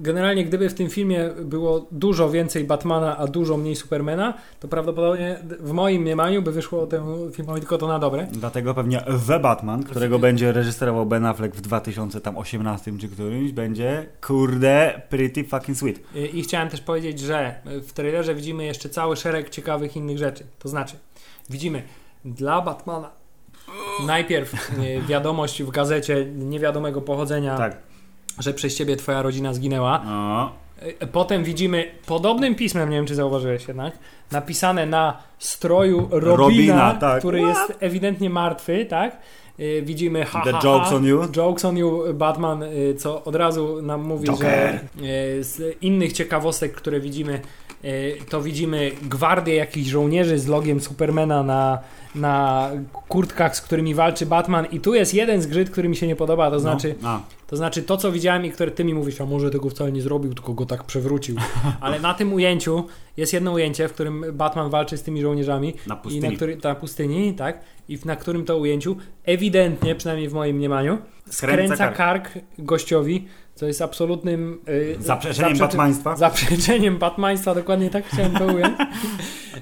generalnie 0.00 0.44
gdyby 0.44 0.68
w 0.68 0.74
tym 0.74 0.90
filmie 0.90 1.30
było 1.42 1.86
dużo 1.90 2.30
więcej 2.30 2.64
Batmana, 2.64 3.16
a 3.18 3.26
dużo 3.26 3.56
mniej 3.56 3.76
Supermana, 3.76 4.34
to 4.60 4.68
prawdopodobnie 4.68 5.38
w 5.60 5.72
moim 5.72 6.02
mniemaniu 6.02 6.42
by 6.42 6.52
wyszło 6.52 6.86
temu 6.86 7.30
filmowi 7.30 7.60
tylko 7.60 7.78
to 7.78 7.86
na 7.88 7.98
dobre. 7.98 8.26
Dlatego 8.32 8.74
pewnie 8.74 9.04
The 9.26 9.38
Batman, 9.40 9.82
którego 9.82 10.18
będzie 10.18 10.52
reżyserował 10.52 11.06
Ben 11.06 11.24
Affleck 11.24 11.56
w 11.56 11.60
2018 11.60 12.98
czy 12.98 13.08
którymś, 13.08 13.52
będzie 13.52 14.06
kurde 14.26 15.02
pretty 15.08 15.44
fucking 15.44 15.78
sweet. 15.78 16.00
I- 16.14 16.38
I 16.38 16.42
chciałem 16.42 16.68
też 16.68 16.80
powiedzieć, 16.80 17.18
że 17.20 17.54
w 17.64 17.92
trailerze 17.92 18.34
widzimy 18.34 18.64
jeszcze 18.64 18.88
cały 18.88 19.16
szereg 19.16 19.50
ciekawych 19.50 19.96
innych 19.96 20.18
rzeczy. 20.18 20.44
To 20.58 20.68
znaczy, 20.68 20.94
widzimy 21.50 21.82
dla 22.24 22.60
Batmana 22.62 23.10
najpierw 24.06 24.54
e, 24.54 25.00
wiadomość 25.08 25.62
w 25.62 25.70
gazecie 25.70 26.26
niewiadomego 26.36 27.00
pochodzenia, 27.02 27.56
Tak. 27.56 27.76
Że 28.38 28.54
przez 28.54 28.76
ciebie 28.76 28.96
twoja 28.96 29.22
rodzina 29.22 29.54
zginęła. 29.54 30.02
O, 30.06 30.70
E, 31.00 31.06
Potem 31.06 31.44
widzimy 31.44 31.90
podobnym 32.06 32.54
pismem, 32.54 32.90
nie 32.90 32.96
wiem 32.96 33.06
czy 33.06 33.14
zauważyłeś 33.14 33.68
jednak, 33.68 33.98
napisane 34.32 34.86
na 34.86 35.18
stroju 35.38 36.08
Robina, 36.10 36.36
Robina, 36.36 36.94
tak. 36.94 37.18
który 37.18 37.40
jest 37.40 37.72
ewidentnie 37.80 38.30
martwy, 38.30 38.86
tak? 38.86 39.16
E, 39.58 39.82
Widzimy 39.82 40.24
ha, 40.24 40.42
The 40.44 40.52
ha, 40.52 40.60
jokes 40.62 40.88
ha, 40.90 40.96
on 40.96 41.04
you. 41.04 41.28
Jokes 41.36 41.64
on 41.64 41.76
you, 41.76 42.02
Batman, 42.14 42.62
y, 42.62 42.94
co 42.98 43.24
od 43.24 43.34
razu 43.34 43.82
nam 43.82 44.02
mówi, 44.02 44.26
Joker. 44.28 44.80
że 44.96 45.44
z 45.44 45.76
innych 45.82 46.12
ciekawostek, 46.12 46.72
które 46.72 47.00
widzimy, 47.00 47.40
to 48.28 48.42
widzimy 48.42 48.90
gwardię 49.02 49.54
jakichś 49.54 49.88
żołnierzy 49.90 50.38
z 50.38 50.46
logiem 50.46 50.80
Supermana 50.80 51.42
na, 51.42 51.78
na 52.14 52.70
kurtkach, 53.08 53.56
z 53.56 53.60
którymi 53.60 53.94
walczy 53.94 54.26
Batman 54.26 54.66
i 54.66 54.80
tu 54.80 54.94
jest 54.94 55.14
jeden 55.14 55.42
zgrzyt, 55.42 55.70
który 55.70 55.88
mi 55.88 55.96
się 55.96 56.06
nie 56.06 56.16
podoba, 56.16 56.50
to 56.50 56.60
znaczy 56.60 56.94
no. 57.02 57.08
A, 57.08 57.20
to 57.50 57.56
znaczy 57.56 57.82
to, 57.82 57.96
co 57.96 58.12
widziałem 58.12 58.44
i 58.44 58.50
które 58.50 58.70
ty 58.70 58.84
mi 58.84 58.94
mówisz, 58.94 59.20
a 59.20 59.26
może 59.26 59.50
tego 59.50 59.70
wcale 59.70 59.92
nie 59.92 60.02
zrobił, 60.02 60.34
tylko 60.34 60.54
go 60.54 60.66
tak 60.66 60.84
przewrócił. 60.84 61.36
Ale 61.80 62.00
na 62.00 62.14
tym 62.14 62.32
ujęciu 62.32 62.84
jest 63.16 63.32
jedno 63.32 63.52
ujęcie, 63.52 63.88
w 63.88 63.92
którym 63.92 64.24
Batman 64.32 64.70
walczy 64.70 64.96
z 64.96 65.02
tymi 65.02 65.20
żołnierzami. 65.20 65.74
Na 65.86 65.94
I 65.94 65.98
pustyni. 65.98 66.28
na, 66.28 66.36
który, 66.36 66.58
na 66.64 66.74
pustyni, 66.74 67.34
tak. 67.34 67.60
I 67.88 67.98
na 68.04 68.16
którym 68.16 68.44
to 68.44 68.58
ujęciu 68.58 68.96
ewidentnie, 69.24 69.94
przynajmniej 69.94 70.28
w 70.28 70.32
moim 70.32 70.56
mniemaniu, 70.56 70.98
Skręca 71.30 71.74
skręca 71.74 71.96
kark, 71.96 72.38
gościowi, 72.58 73.26
co 73.60 73.66
jest 73.66 73.82
absolutnym 73.82 74.60
y, 74.68 74.96
Zaprzeczeniem 75.00 75.50
zaprzeczy- 75.56 75.58
batmaństwa. 75.60 76.16
Zaprzeczeniem 76.16 76.98
batmaństwa, 76.98 77.54
dokładnie 77.54 77.90
tak 77.90 78.04
chciałem 78.06 78.32
to 78.32 78.44
ująć. 78.46 78.74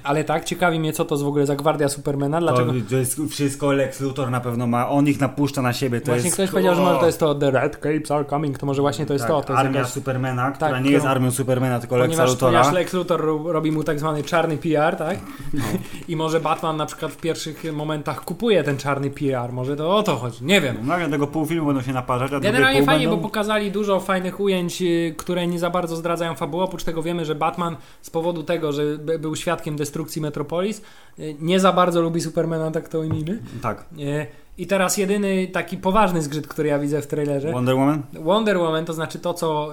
Ale 0.03 0.23
tak, 0.23 0.45
ciekawi 0.45 0.79
mnie, 0.79 0.93
co 0.93 1.05
to 1.05 1.15
jest 1.15 1.23
w 1.23 1.27
ogóle 1.27 1.45
za 1.45 1.55
gwardia 1.55 1.89
Supermana, 1.89 2.39
dlaczego... 2.39 2.73
To, 2.73 2.79
to 2.89 2.95
jest 2.95 3.21
wszystko 3.29 3.71
Lex 3.71 4.01
Luthor 4.01 4.31
na 4.31 4.39
pewno 4.41 4.67
ma, 4.67 4.89
on 4.89 5.07
ich 5.07 5.19
napuszcza 5.19 5.61
na 5.61 5.73
siebie, 5.73 6.01
to 6.01 6.05
Właśnie 6.05 6.23
jest... 6.25 6.33
ktoś 6.37 6.49
powiedział, 6.49 6.75
że 6.75 6.81
może 6.81 6.99
to 6.99 7.05
jest 7.05 7.19
to 7.19 7.35
The 7.35 7.51
Red 7.51 7.75
Capes 7.75 8.11
are 8.11 8.25
coming, 8.25 8.57
to 8.57 8.65
może 8.65 8.81
właśnie 8.81 9.05
to 9.05 9.13
jest 9.13 9.25
tak, 9.25 9.31
to. 9.31 9.41
to 9.41 9.53
jest 9.53 9.59
armia 9.65 9.79
jakaś- 9.79 9.91
Supermana, 9.91 10.51
która 10.51 10.71
Tak, 10.71 10.83
nie 10.83 10.91
jest 10.91 11.01
którą- 11.01 11.11
armią 11.11 11.31
Supermana, 11.31 11.79
tylko 11.79 11.97
Lexa 11.97 12.07
Ponieważ, 12.17 12.29
Luthora. 12.29 12.51
ponieważ 12.51 12.73
Lex 12.73 12.93
Luthor 12.93 13.21
ro- 13.21 13.51
robi 13.51 13.71
mu 13.71 13.83
tak 13.83 13.99
zwany 13.99 14.23
czarny 14.23 14.57
PR, 14.57 14.95
tak? 14.95 15.17
No. 15.53 15.63
I 16.07 16.15
może 16.15 16.39
Batman 16.39 16.77
na 16.77 16.85
przykład 16.85 17.11
w 17.11 17.17
pierwszych 17.17 17.63
momentach 17.73 18.21
kupuje 18.23 18.63
ten 18.63 18.77
czarny 18.77 19.09
PR. 19.09 19.53
Może 19.53 19.75
to 19.75 19.95
o 19.97 20.03
to 20.03 20.15
chodzi. 20.15 20.45
Nie 20.45 20.61
wiem. 20.61 20.77
Nagle 20.87 21.09
tego 21.09 21.27
pół 21.27 21.45
filmu 21.45 21.67
będą 21.67 21.81
się 21.81 21.93
naparzać, 21.93 22.33
a 22.33 22.39
Generalnie 22.39 22.83
fajnie, 22.83 23.05
będą... 23.07 23.21
bo 23.21 23.27
pokazali 23.27 23.71
dużo 23.71 23.88
fajnych 23.99 24.39
ujęć, 24.39 24.81
y, 24.81 25.13
które 25.17 25.47
nie 25.47 25.59
za 25.59 25.69
bardzo 25.69 25.95
zdradzają 25.95 26.35
fabułę. 26.35 26.63
Oprócz 26.63 26.83
tego 26.83 27.03
wiemy, 27.03 27.25
że 27.25 27.35
Batman 27.35 27.75
z 28.01 28.09
powodu 28.09 28.43
tego, 28.43 28.71
że 28.71 28.97
by- 28.97 29.19
był 29.19 29.35
świadkiem 29.35 29.75
destrukcji 29.75 30.21
Metropolis, 30.21 30.81
y, 31.19 31.35
nie 31.39 31.59
za 31.59 31.73
bardzo 31.73 32.01
lubi 32.01 32.21
Supermana, 32.21 32.71
tak 32.71 32.89
to 32.89 32.99
ujmijmy. 32.99 33.39
Tak. 33.61 33.85
Y, 33.99 34.27
I 34.57 34.67
teraz 34.67 34.97
jedyny 34.97 35.47
taki 35.47 35.77
poważny 35.77 36.21
zgrzyt, 36.21 36.47
który 36.47 36.69
ja 36.69 36.79
widzę 36.79 37.01
w 37.01 37.07
trailerze. 37.07 37.51
Wonder 37.51 37.75
Woman? 37.75 38.01
Wonder 38.13 38.57
Woman 38.57 38.85
to 38.85 38.93
znaczy 38.93 39.19
to, 39.19 39.33
co 39.33 39.69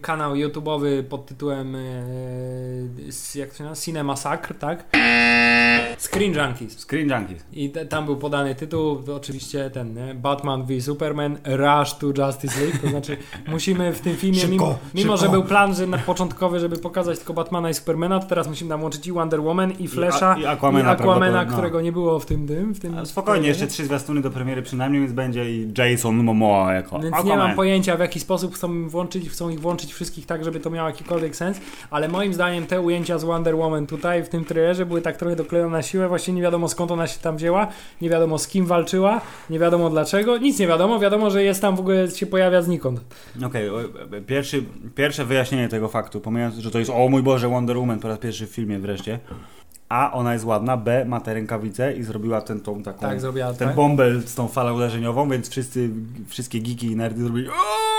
kanał 0.00 0.34
YouTube'owy 0.34 1.02
pod 1.02 1.26
tytułem 1.26 1.74
y, 1.74 2.88
jak 3.34 3.50
to 3.50 3.56
się 3.56 3.64
nazywa? 3.64 3.84
Cinema 3.84 4.16
Sacre, 4.16 4.54
tak? 4.54 4.84
Screen 5.98 6.34
Junkies. 6.34 6.78
Screen 6.78 7.10
Junkies. 7.10 7.44
I 7.52 7.70
te, 7.70 7.86
tam 7.86 8.04
był 8.04 8.16
podany 8.16 8.54
tytuł, 8.54 8.98
oczywiście 9.16 9.70
ten, 9.70 9.94
nie? 9.94 10.14
Batman 10.14 10.64
v 10.64 10.80
Superman 10.80 11.38
Rush 11.44 11.94
to 11.94 12.06
Justice 12.06 12.60
League, 12.60 12.78
to 12.82 12.88
znaczy 12.88 13.16
musimy 13.48 13.92
w 13.92 14.00
tym 14.00 14.16
filmie, 14.16 14.40
Szybko, 14.40 14.52
mimo, 14.52 14.78
mimo 14.94 15.16
że 15.16 15.28
był 15.28 15.44
plan, 15.44 15.74
że 15.74 15.86
na 15.86 15.98
początkowy, 15.98 16.60
żeby 16.60 16.78
pokazać 16.78 17.18
tylko 17.18 17.34
Batmana 17.34 17.70
i 17.70 17.74
Supermana, 17.74 18.20
to 18.20 18.26
teraz 18.26 18.48
musimy 18.48 18.70
tam 18.70 18.82
łączyć 18.82 19.06
i 19.06 19.12
Wonder 19.12 19.40
Woman, 19.40 19.72
i 19.72 19.88
Flasha, 19.88 20.36
i 20.38 20.46
Aquamana 20.46 20.94
prawdopodobnie, 20.94 21.30
no. 21.30 21.52
którego 21.52 21.80
nie 21.80 21.92
było 21.92 22.18
w 22.18 22.26
tym, 22.26 22.48
tym, 22.48 22.74
w 22.74 22.80
tym 22.80 22.98
A 22.98 23.04
spokojnie, 23.04 23.48
jeszcze 23.48 23.66
trzy 23.66 23.84
zwiastuny 23.84 24.20
do 24.20 24.30
premiery 24.30 24.62
przynajmniej, 24.62 25.02
więc 25.02 25.12
będzie 25.12 25.50
i 25.50 25.72
Jason 25.78 26.16
Momoa 26.16 26.72
jako 26.72 26.98
Więc 26.98 27.10
nie 27.10 27.18
Aquaman. 27.18 27.38
mam 27.38 27.56
pojęcia 27.56 27.96
w 27.96 28.00
jaki 28.00 28.20
sposób 28.20 28.54
chcą 28.54 28.88
włączyć, 28.88 29.30
chcą 29.30 29.53
ich 29.54 29.60
włączyć 29.60 29.92
wszystkich 29.94 30.26
tak, 30.26 30.44
żeby 30.44 30.60
to 30.60 30.70
miało 30.70 30.88
jakikolwiek 30.88 31.36
sens, 31.36 31.60
ale 31.90 32.08
moim 32.08 32.34
zdaniem 32.34 32.66
te 32.66 32.80
ujęcia 32.80 33.18
z 33.18 33.24
Wonder 33.24 33.56
Woman 33.56 33.86
tutaj 33.86 34.24
w 34.24 34.28
tym 34.28 34.44
trailerze 34.44 34.86
były 34.86 35.02
tak 35.02 35.16
trochę 35.16 35.36
doklejone 35.36 35.70
na 35.76 35.82
siłę, 35.82 36.08
właśnie 36.08 36.34
nie 36.34 36.42
wiadomo 36.42 36.68
skąd 36.68 36.90
ona 36.90 37.06
się 37.06 37.20
tam 37.20 37.36
wzięła, 37.36 37.66
nie 38.00 38.10
wiadomo 38.10 38.38
z 38.38 38.48
kim 38.48 38.66
walczyła, 38.66 39.20
nie 39.50 39.58
wiadomo 39.58 39.90
dlaczego, 39.90 40.38
nic 40.38 40.58
nie 40.58 40.66
wiadomo, 40.66 40.98
wiadomo, 40.98 41.30
że 41.30 41.42
jest 41.44 41.60
tam 41.62 41.76
w 41.76 41.80
ogóle 41.80 42.10
się 42.10 42.26
pojawia 42.26 42.62
znikąd. 42.62 43.00
Okej, 43.46 43.70
o, 43.70 43.74
pierwszy, 44.26 44.64
pierwsze 44.94 45.24
wyjaśnienie 45.24 45.68
tego 45.68 45.88
faktu, 45.88 46.20
pomijając, 46.20 46.54
że 46.56 46.70
to 46.70 46.78
jest 46.78 46.90
o 46.90 47.08
mój 47.08 47.22
Boże 47.22 47.48
Wonder 47.48 47.78
Woman 47.78 47.98
po 47.98 48.08
raz 48.08 48.18
pierwszy 48.18 48.46
w 48.46 48.50
filmie 48.50 48.78
wreszcie. 48.78 49.18
A, 49.88 50.12
ona 50.12 50.32
jest 50.32 50.44
ładna, 50.44 50.76
B, 50.76 51.04
ma 51.04 51.20
te 51.20 51.34
rękawice 51.34 51.92
i 51.92 52.02
zrobiła 52.02 52.40
ten 52.40 52.60
tą 52.60 52.82
taką, 52.82 53.00
Tak, 53.00 53.20
zrobiła 53.20 53.52
ten 53.52 53.68
tak. 53.68 53.76
bąbel 53.76 54.22
z 54.26 54.34
tą 54.34 54.48
falą 54.48 54.74
uderzeniową, 54.76 55.30
więc 55.30 55.48
wszyscy, 55.48 55.90
wszystkie 56.28 56.60
geeki 56.60 56.86
i 56.86 56.96
nerdy 56.96 57.22
zrobili 57.22 57.48
"Aaaa!" 57.48 57.93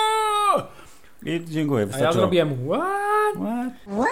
I 1.26 1.42
dziękuję, 1.46 1.88
A 1.94 1.98
ja 1.98 2.14
zrobiłem 2.14 2.50
what? 2.70 3.36
What? 3.36 4.10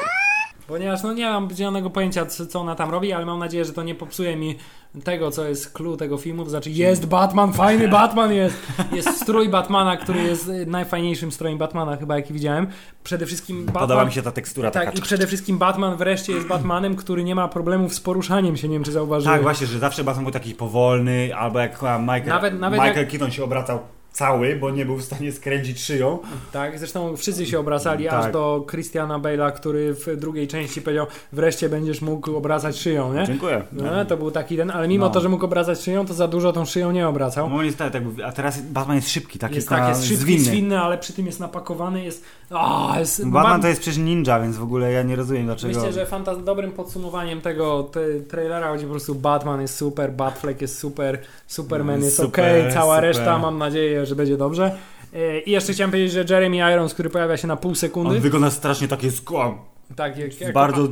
Ponieważ 0.67 1.03
no 1.03 1.13
nie 1.13 1.25
mam 1.25 1.49
zielonego 1.55 1.89
pojęcia, 1.89 2.25
co, 2.25 2.59
ona 2.59 2.75
tam 2.75 2.91
robi, 2.91 3.13
ale 3.13 3.25
mam 3.25 3.39
nadzieję, 3.39 3.65
że 3.65 3.73
to 3.73 3.83
nie 3.83 3.95
popsuje 3.95 4.35
mi 4.35 4.55
tego, 5.03 5.31
co 5.31 5.47
jest 5.47 5.73
clue 5.73 5.97
tego 5.97 6.17
filmu. 6.17 6.43
To 6.43 6.49
znaczy, 6.49 6.69
jest 6.69 7.05
Batman, 7.05 7.53
fajny 7.53 7.87
Batman 7.87 8.33
jest. 8.33 8.55
Jest 8.91 9.21
strój 9.21 9.49
Batmana, 9.49 9.97
który 9.97 10.23
jest 10.23 10.51
najfajniejszym 10.67 11.31
strojem 11.31 11.57
Batmana, 11.57 11.97
chyba 11.97 12.15
jaki 12.15 12.33
widziałem. 12.33 12.67
Przede 13.03 13.25
wszystkim 13.25 13.65
Batman. 13.65 13.81
Podoba 13.81 14.05
mi 14.05 14.11
się 14.11 14.21
ta 14.21 14.31
tekstura 14.31 14.71
Tak, 14.71 14.85
taka. 14.85 14.97
i 14.97 15.01
przede 15.01 15.27
wszystkim 15.27 15.57
Batman 15.57 15.97
wreszcie 15.97 16.33
jest 16.33 16.47
Batmanem, 16.47 16.95
który 16.95 17.23
nie 17.23 17.35
ma 17.35 17.47
problemów 17.47 17.93
z 17.93 17.99
poruszaniem 17.99 18.57
się. 18.57 18.67
Nie 18.67 18.75
wiem, 18.75 18.83
czy 18.83 18.91
zauważyłeś. 18.91 19.35
Tak, 19.35 19.41
właśnie, 19.43 19.67
że 19.67 19.79
zawsze 19.79 20.03
Batman 20.03 20.25
był 20.25 20.33
taki 20.33 20.55
powolny, 20.55 21.35
albo 21.35 21.59
jak 21.59 21.81
Michael, 21.81 22.25
Nawet- 22.25 22.59
nawet 22.59 22.79
Michael 22.79 22.97
jak- 22.99 23.09
Keaton 23.09 23.31
się 23.31 23.43
obracał 23.43 23.79
cały, 24.13 24.55
bo 24.55 24.71
nie 24.71 24.85
był 24.85 24.97
w 24.97 25.03
stanie 25.03 25.31
skręcić 25.31 25.83
szyją. 25.83 26.19
Tak, 26.51 26.79
zresztą 26.79 27.17
wszyscy 27.17 27.45
się 27.45 27.59
obracali, 27.59 28.05
Tak. 28.05 28.25
aż 28.25 28.31
do 28.31 28.65
Christiana 28.69 29.19
Bale'a, 29.19 29.51
który 29.51 29.93
w 29.93 30.17
drugiej 30.17 30.47
części 30.47 30.81
powiedział, 30.81 31.05
wreszcie 31.31 31.69
będziesz 31.69 32.01
mógł 32.01 32.35
obracać 32.35 32.77
szyją, 32.77 33.13
nie? 33.13 33.25
Dziękuję. 33.27 33.63
No, 33.71 34.05
to 34.05 34.17
był 34.17 34.31
taki 34.31 34.57
ten, 34.57 34.71
ale 34.71 34.87
mimo 34.87 35.05
No. 35.05 35.11
to, 35.11 35.21
że 35.21 35.29
mógł 35.29 35.45
obracać 35.45 35.81
szyją, 35.81 36.05
to 36.05 36.13
za 36.13 36.27
dużo 36.27 36.53
tą 36.53 36.65
szyją 36.65 36.91
nie 36.91 37.07
obracał. 37.07 37.49
No, 37.49 37.63
jest 37.63 37.77
tak, 37.77 37.93
tak, 37.93 38.03
a 38.25 38.31
teraz 38.31 38.61
Batman 38.61 38.95
jest 38.95 39.09
szybki, 39.09 39.39
taki 39.39 39.55
jest 39.55 39.69
tak, 39.69 39.87
jest 39.89 40.01
szybki, 40.01 40.17
zwinny. 40.17 40.43
zwinny, 40.45 40.79
ale 40.79 40.97
przy 40.97 41.13
tym 41.13 41.25
jest 41.25 41.39
napakowany, 41.39 42.03
jest... 42.03 42.23
O, 42.51 42.93
jest 42.99 43.25
Batman 43.29 43.43
Bat- 43.57 43.61
to 43.61 43.67
jest 43.67 43.81
przecież 43.81 43.97
ninja, 43.97 44.39
więc 44.39 44.57
w 44.57 44.63
ogóle 44.63 44.91
ja 44.91 45.03
nie 45.03 45.15
rozumiem 45.15 45.45
dlaczego. 45.45 45.73
Myślę, 45.79 45.93
że 45.93 46.05
fanta- 46.05 46.43
dobrym 46.43 46.71
podsumowaniem 46.71 47.41
tego 47.41 47.83
te, 47.83 47.99
trailera 48.29 48.69
będzie 48.71 48.85
po 48.85 48.91
prostu 48.91 49.15
Batman 49.15 49.61
jest 49.61 49.75
super, 49.77 50.11
Batfleck 50.11 50.61
jest 50.61 50.79
super, 50.79 51.19
Superman 51.47 51.99
No, 51.99 52.05
jest 52.05 52.17
super, 52.17 52.65
ok, 52.67 52.73
cała 52.73 52.95
super. 52.95 53.03
reszta 53.03 53.37
mam 53.37 53.57
nadzieję, 53.57 54.02
że 54.05 54.15
będzie 54.15 54.37
dobrze. 54.37 54.71
E, 55.13 55.39
I 55.39 55.51
jeszcze 55.51 55.73
chciałem 55.73 55.91
powiedzieć, 55.91 56.11
że 56.11 56.25
Jeremy 56.35 56.57
Irons, 56.73 56.93
który 56.93 57.09
pojawia 57.09 57.37
się 57.37 57.47
na 57.47 57.55
pół 57.55 57.75
sekundy, 57.75 58.15
On 58.15 58.21
wygląda 58.21 58.49
strasznie 58.51 58.87
takie 58.87 59.11
skłam. 59.11 59.57
tak, 59.95 60.17
jak, 60.17 60.41
jak, 60.41 60.53
Bardzo, 60.53 60.87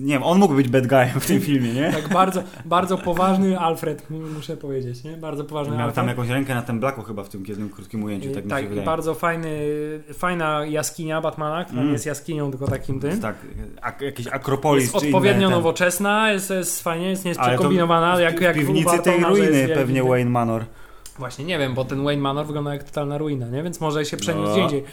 nie 0.00 0.12
wiem, 0.14 0.22
on 0.22 0.38
mógł 0.38 0.54
być 0.54 0.68
bad 0.68 0.86
guyem 0.86 1.20
w 1.20 1.26
tym 1.26 1.40
filmie, 1.40 1.72
nie? 1.72 1.92
tak 1.92 2.08
bardzo, 2.08 2.42
bardzo 2.64 2.98
poważny 2.98 3.58
Alfred, 3.58 4.06
muszę 4.34 4.56
powiedzieć, 4.56 5.04
nie? 5.04 5.16
Bardzo 5.16 5.44
poważny 5.44 5.72
Miał 5.72 5.80
Alfred. 5.80 5.94
tam 5.96 6.08
jakąś 6.08 6.28
rękę 6.28 6.54
na 6.54 6.62
tym 6.62 6.80
blaku 6.80 7.02
chyba 7.02 7.22
w 7.24 7.28
tym 7.28 7.44
jednym 7.48 7.68
krótkim 7.70 8.04
ujęciu, 8.04 8.26
tak 8.30 8.44
mi 8.44 8.50
się 8.50 8.56
tak, 8.56 8.68
wydaje. 8.68 8.86
bardzo 8.86 9.14
fajny, 9.14 9.50
fajna 10.14 10.66
jaskinia 10.66 11.20
Batmana, 11.20 11.64
która 11.64 11.78
Mm. 11.80 11.86
nie 11.88 11.92
jest 11.92 12.06
jaskinią, 12.06 12.50
tylko 12.50 12.66
takim 12.66 13.00
tym. 13.00 13.10
Jest 13.10 13.22
tak, 13.22 13.36
ak, 13.82 14.00
jakiś 14.00 14.26
Akropolis 14.26 14.82
Jest 14.84 14.96
czy 15.00 15.06
odpowiednio 15.06 15.46
inne, 15.46 15.56
nowoczesna, 15.56 16.32
jest, 16.32 16.50
jest 16.50 16.82
fajnie, 16.82 17.10
jest, 17.10 17.24
nie 17.24 17.28
jest 17.28 17.40
Ale 17.40 17.48
przekombinowana, 17.54 18.16
w- 18.16 18.20
jak, 18.20 18.40
jak 18.40 18.56
w 18.56 18.58
piwnicy 18.58 18.98
tej 18.98 19.24
ruiny 19.24 19.68
pewnie 19.74 20.02
Wayne 20.04 20.30
Manor. 20.30 20.64
Właśnie 21.18 21.44
nie 21.44 21.58
wiem, 21.58 21.74
bo 21.74 21.84
ten 21.84 22.04
Wayne 22.04 22.22
Manor 22.22 22.46
wygląda 22.46 22.72
jak 22.72 22.84
totalna 22.84 23.18
ruina, 23.18 23.48
nie? 23.48 23.62
Więc 23.62 23.80
może 23.80 24.04
się 24.04 24.16
przeniósł 24.16 24.46
No. 24.48 24.52
gdzie 24.52 24.62
indziej. 24.62 24.84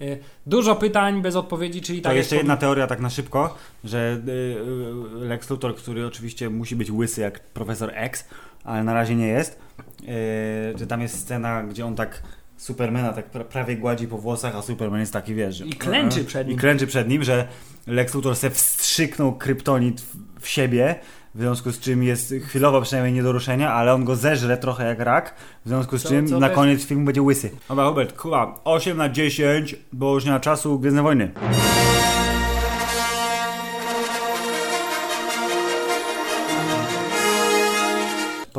Y, 0.00 0.18
Dużo 0.46 0.76
pytań 0.76 1.22
bez 1.22 1.36
odpowiedzi, 1.36 1.80
czyli 1.82 2.00
To 2.00 2.04
tak 2.04 2.10
jak 2.16 2.16
jeszcze 2.24 2.36
jedna 2.36 2.56
teoria 2.56 2.86
tak 2.86 3.00
na 3.00 3.10
szybko, 3.10 3.54
że 3.84 4.20
y, 4.28 4.30
y, 4.30 5.26
Lex 5.26 5.50
Luthor, 5.50 5.76
który 5.76 6.06
oczywiście 6.06 6.50
musi 6.50 6.76
być 6.76 6.90
łysy 6.90 7.20
jak 7.20 7.40
profesor 7.40 7.90
X, 7.94 8.24
ale 8.64 8.84
na 8.84 8.94
razie 8.94 9.14
nie 9.16 9.26
jest, 9.28 9.58
że 10.74 10.86
tam 10.86 11.00
jest 11.02 11.18
scena, 11.20 11.62
gdzie 11.62 11.86
on 11.86 11.94
tak 11.96 12.22
Supermana 12.56 13.12
tak 13.12 13.32
pra- 13.32 13.44
prawie 13.44 13.76
gładzi 13.76 14.08
po 14.08 14.18
włosach, 14.18 14.56
a 14.56 14.62
Superman 14.62 15.00
jest 15.00 15.12
taki, 15.12 15.34
wiesz... 15.34 15.60
I 15.60 15.70
klęczy 15.72 16.24
przed 16.24 16.48
nim. 16.48 16.56
I 16.56 16.60
klęczy 16.60 16.86
przed 16.86 17.08
nim, 17.08 17.24
że 17.24 17.48
Lex 17.86 18.14
Luthor 18.14 18.36
se 18.36 18.50
wstrzyknął 18.50 19.32
kryptonit 19.36 20.02
w 20.40 20.48
siebie, 20.48 20.94
w 21.34 21.38
związku 21.40 21.70
z 21.72 21.80
czym 21.80 22.02
jest 22.02 22.34
chwilowo 22.46 22.80
przynajmniej 22.82 23.14
nie 23.14 23.22
do 23.22 23.32
ruszenia, 23.32 23.72
ale 23.72 23.94
on 23.94 24.04
go 24.04 24.16
zeżre 24.16 24.56
trochę 24.56 24.86
jak 24.86 24.98
rak, 25.00 25.34
w 25.64 25.68
związku 25.68 25.98
z 25.98 26.02
Co- 26.02 26.08
czym 26.08 26.26
co 26.28 26.38
na 26.40 26.46
też- 26.48 26.54
koniec 26.56 26.84
filmu 26.86 27.04
będzie 27.04 27.22
łysy. 27.22 27.50
Dobra, 27.68 27.88
Hubert, 27.88 28.22
chyba 28.22 28.60
8 28.64 28.96
na 28.96 29.08
10, 29.08 29.76
bo 29.92 30.14
już 30.14 30.24
nie 30.24 30.30
ma 30.30 30.40
czasu, 30.40 30.78
Gwiezdne 30.78 31.02
Wojny. 31.02 31.30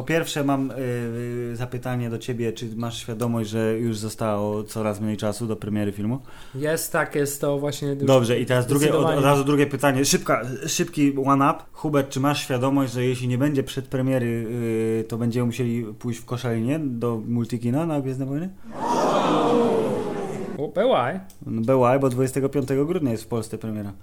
Pierwsze 0.09 0.43
mam 0.43 0.71
y, 0.71 1.55
zapytanie 1.55 2.09
do 2.09 2.17
Ciebie, 2.17 2.53
czy 2.53 2.65
masz 2.75 2.97
świadomość, 2.97 3.49
że 3.49 3.79
już 3.79 3.97
zostało 3.97 4.63
coraz 4.63 5.01
mniej 5.01 5.17
czasu 5.17 5.47
do 5.47 5.55
premiery 5.55 5.91
filmu? 5.91 6.19
Jest 6.55 6.91
tak, 6.91 7.15
jest 7.15 7.41
to 7.41 7.59
właśnie... 7.59 7.95
Dobrze, 7.95 8.39
i 8.39 8.45
teraz 8.45 8.67
drugie, 8.67 8.97
od, 8.97 9.17
od 9.17 9.23
razu 9.23 9.43
drugie 9.43 9.67
pytanie. 9.67 10.05
Szybka, 10.05 10.41
szybki 10.67 11.15
one-up. 11.25 11.59
Hubert, 11.71 12.09
czy 12.09 12.19
masz 12.19 12.43
świadomość, 12.43 12.93
że 12.93 13.05
jeśli 13.05 13.27
nie 13.27 13.37
będzie 13.37 13.63
przedpremiery, 13.63 14.47
yy, 14.97 15.03
to 15.03 15.17
będziemy 15.17 15.45
musieli 15.45 15.85
pójść 15.99 16.19
w 16.19 16.25
koszalinie 16.25 16.79
do 16.79 17.21
multikina 17.27 17.85
na 17.85 18.01
Gwiezdne 18.01 18.25
Wojny? 18.25 18.49
O, 20.57 20.67
BY. 20.67 21.19
No 21.45 21.61
BY, 21.61 21.99
bo 21.99 22.09
25 22.09 22.67
grudnia 22.85 23.11
jest 23.11 23.23
w 23.23 23.27
Polsce 23.27 23.57
premiera. 23.57 23.93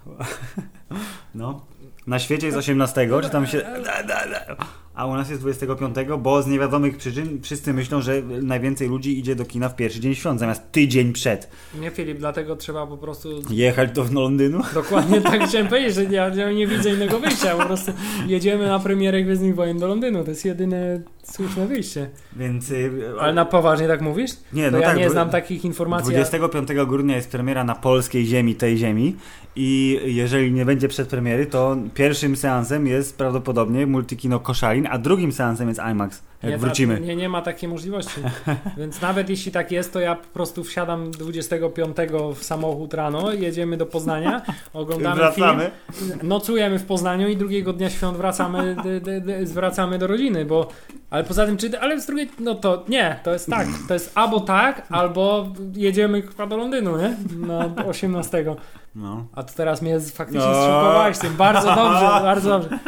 No. 1.35 1.61
Na 2.07 2.19
świecie 2.19 2.45
jest 2.45 2.57
18, 2.57 3.09
czy 3.23 3.29
tam 3.29 3.47
się... 3.47 3.61
A 4.97 5.05
u 5.05 5.15
nas 5.15 5.29
jest 5.29 5.41
25, 5.41 5.95
bo 6.19 6.41
z 6.41 6.47
niewiadomych 6.47 6.97
przyczyn 6.97 7.41
wszyscy 7.41 7.73
myślą, 7.73 8.01
że 8.01 8.21
najwięcej 8.41 8.89
ludzi 8.89 9.19
idzie 9.19 9.35
do 9.35 9.45
kina 9.45 9.69
w 9.69 9.75
pierwszy 9.75 9.99
dzień 9.99 10.15
świąt, 10.15 10.39
zamiast 10.39 10.71
tydzień 10.71 11.13
przed. 11.13 11.49
Nie 11.79 11.91
Filip, 11.91 12.17
dlatego 12.17 12.55
trzeba 12.55 12.87
po 12.87 12.97
prostu... 12.97 13.29
Jechać 13.49 13.91
do 13.91 14.05
Londynu? 14.11 14.61
Dokładnie 14.73 15.21
tak 15.21 15.43
chciałem 15.47 15.67
powiedzieć, 15.67 15.95
że 15.95 16.03
ja, 16.03 16.27
ja 16.27 16.51
nie 16.51 16.67
widzę 16.67 16.89
innego 16.93 17.19
wyjścia, 17.19 17.55
po 17.57 17.65
prostu 17.65 17.91
jedziemy 18.27 18.67
na 18.67 18.79
premierę 18.79 19.23
Gwiezdnych 19.23 19.55
Wojen 19.55 19.77
do 19.79 19.87
Londynu, 19.87 20.23
to 20.23 20.29
jest 20.29 20.45
jedyne 20.45 21.01
słuszne 21.23 21.67
wyjście. 21.67 22.09
Więc... 22.35 22.69
yy, 22.69 22.91
Ale 23.19 23.33
na 23.33 23.45
poważnie 23.45 23.87
tak 23.87 24.01
mówisz? 24.01 24.31
Nie, 24.53 24.71
no 24.71 24.79
ja 24.79 24.87
tak, 24.87 24.97
nie 24.97 25.09
znam 25.09 25.29
takich 25.29 25.65
informacji. 25.65 26.13
25 26.13 26.69
grudnia 26.87 27.15
jest 27.15 27.31
premiera 27.31 27.63
na 27.63 27.75
polskiej 27.75 28.25
ziemi, 28.25 28.55
tej 28.55 28.77
ziemi 28.77 29.15
i 29.57 29.99
jeżeli 30.05 30.51
nie 30.51 30.65
będzie 30.65 30.87
przedpremiery, 30.87 31.45
to 31.45 31.77
pierwszym 31.93 32.35
seansem 32.35 32.87
jest 32.87 33.17
prawdopodobnie 33.17 33.87
Multikino 33.87 34.39
Koszalin, 34.39 34.87
a 34.91 34.97
drugim 34.97 35.31
seansem 35.31 35.67
jest 35.67 35.81
IMAX, 35.91 36.23
jak 36.43 36.51
nie, 36.51 36.57
wrócimy. 36.57 36.99
Nie, 36.99 37.15
nie 37.15 37.29
ma 37.29 37.41
takiej 37.41 37.69
możliwości. 37.69 38.21
Więc 38.77 39.01
nawet 39.01 39.29
jeśli 39.29 39.51
tak 39.51 39.71
jest, 39.71 39.93
to 39.93 39.99
ja 39.99 40.15
po 40.15 40.27
prostu 40.27 40.63
wsiadam 40.63 41.11
25 41.11 41.97
w 42.35 42.43
samochód 42.43 42.93
rano, 42.93 43.33
jedziemy 43.33 43.77
do 43.77 43.85
Poznania, 43.85 44.41
oglądamy 44.73 45.15
Wracamy. 45.15 45.71
film, 45.93 46.19
nocujemy 46.23 46.79
w 46.79 46.85
Poznaniu 46.85 47.27
i 47.27 47.37
drugiego 47.37 47.73
dnia 47.73 47.89
świąt 47.89 48.17
wracamy, 48.17 48.75
d, 48.83 49.01
d, 49.01 49.21
d, 49.21 49.45
wracamy 49.45 49.97
do 49.97 50.07
rodziny, 50.07 50.45
bo 50.45 50.67
ale 51.09 51.23
poza 51.23 51.45
tym, 51.45 51.57
czy, 51.57 51.79
ale 51.79 52.01
z 52.01 52.05
drugiej, 52.05 52.29
no 52.39 52.55
to 52.55 52.85
nie, 52.87 53.19
to 53.23 53.33
jest 53.33 53.49
tak, 53.49 53.67
to 53.87 53.93
jest 53.93 54.11
albo 54.15 54.39
tak, 54.39 54.87
albo 54.89 55.47
jedziemy 55.73 56.21
chyba 56.21 56.47
do 56.47 56.57
Londynu, 56.57 56.97
nie? 56.97 57.15
Na 57.47 57.85
18. 57.85 58.55
No. 58.97 59.25
A 59.33 59.43
to 59.43 59.53
teraz 59.53 59.81
mnie 59.81 59.99
faktycznie 59.99 60.41
No. 60.47 60.53
zszokowałeś 60.53 61.17
tym. 61.17 61.35
Bardzo 61.35 61.67
dobrze, 61.75 62.05
bardzo 62.05 62.49
dobrze. 62.49 62.79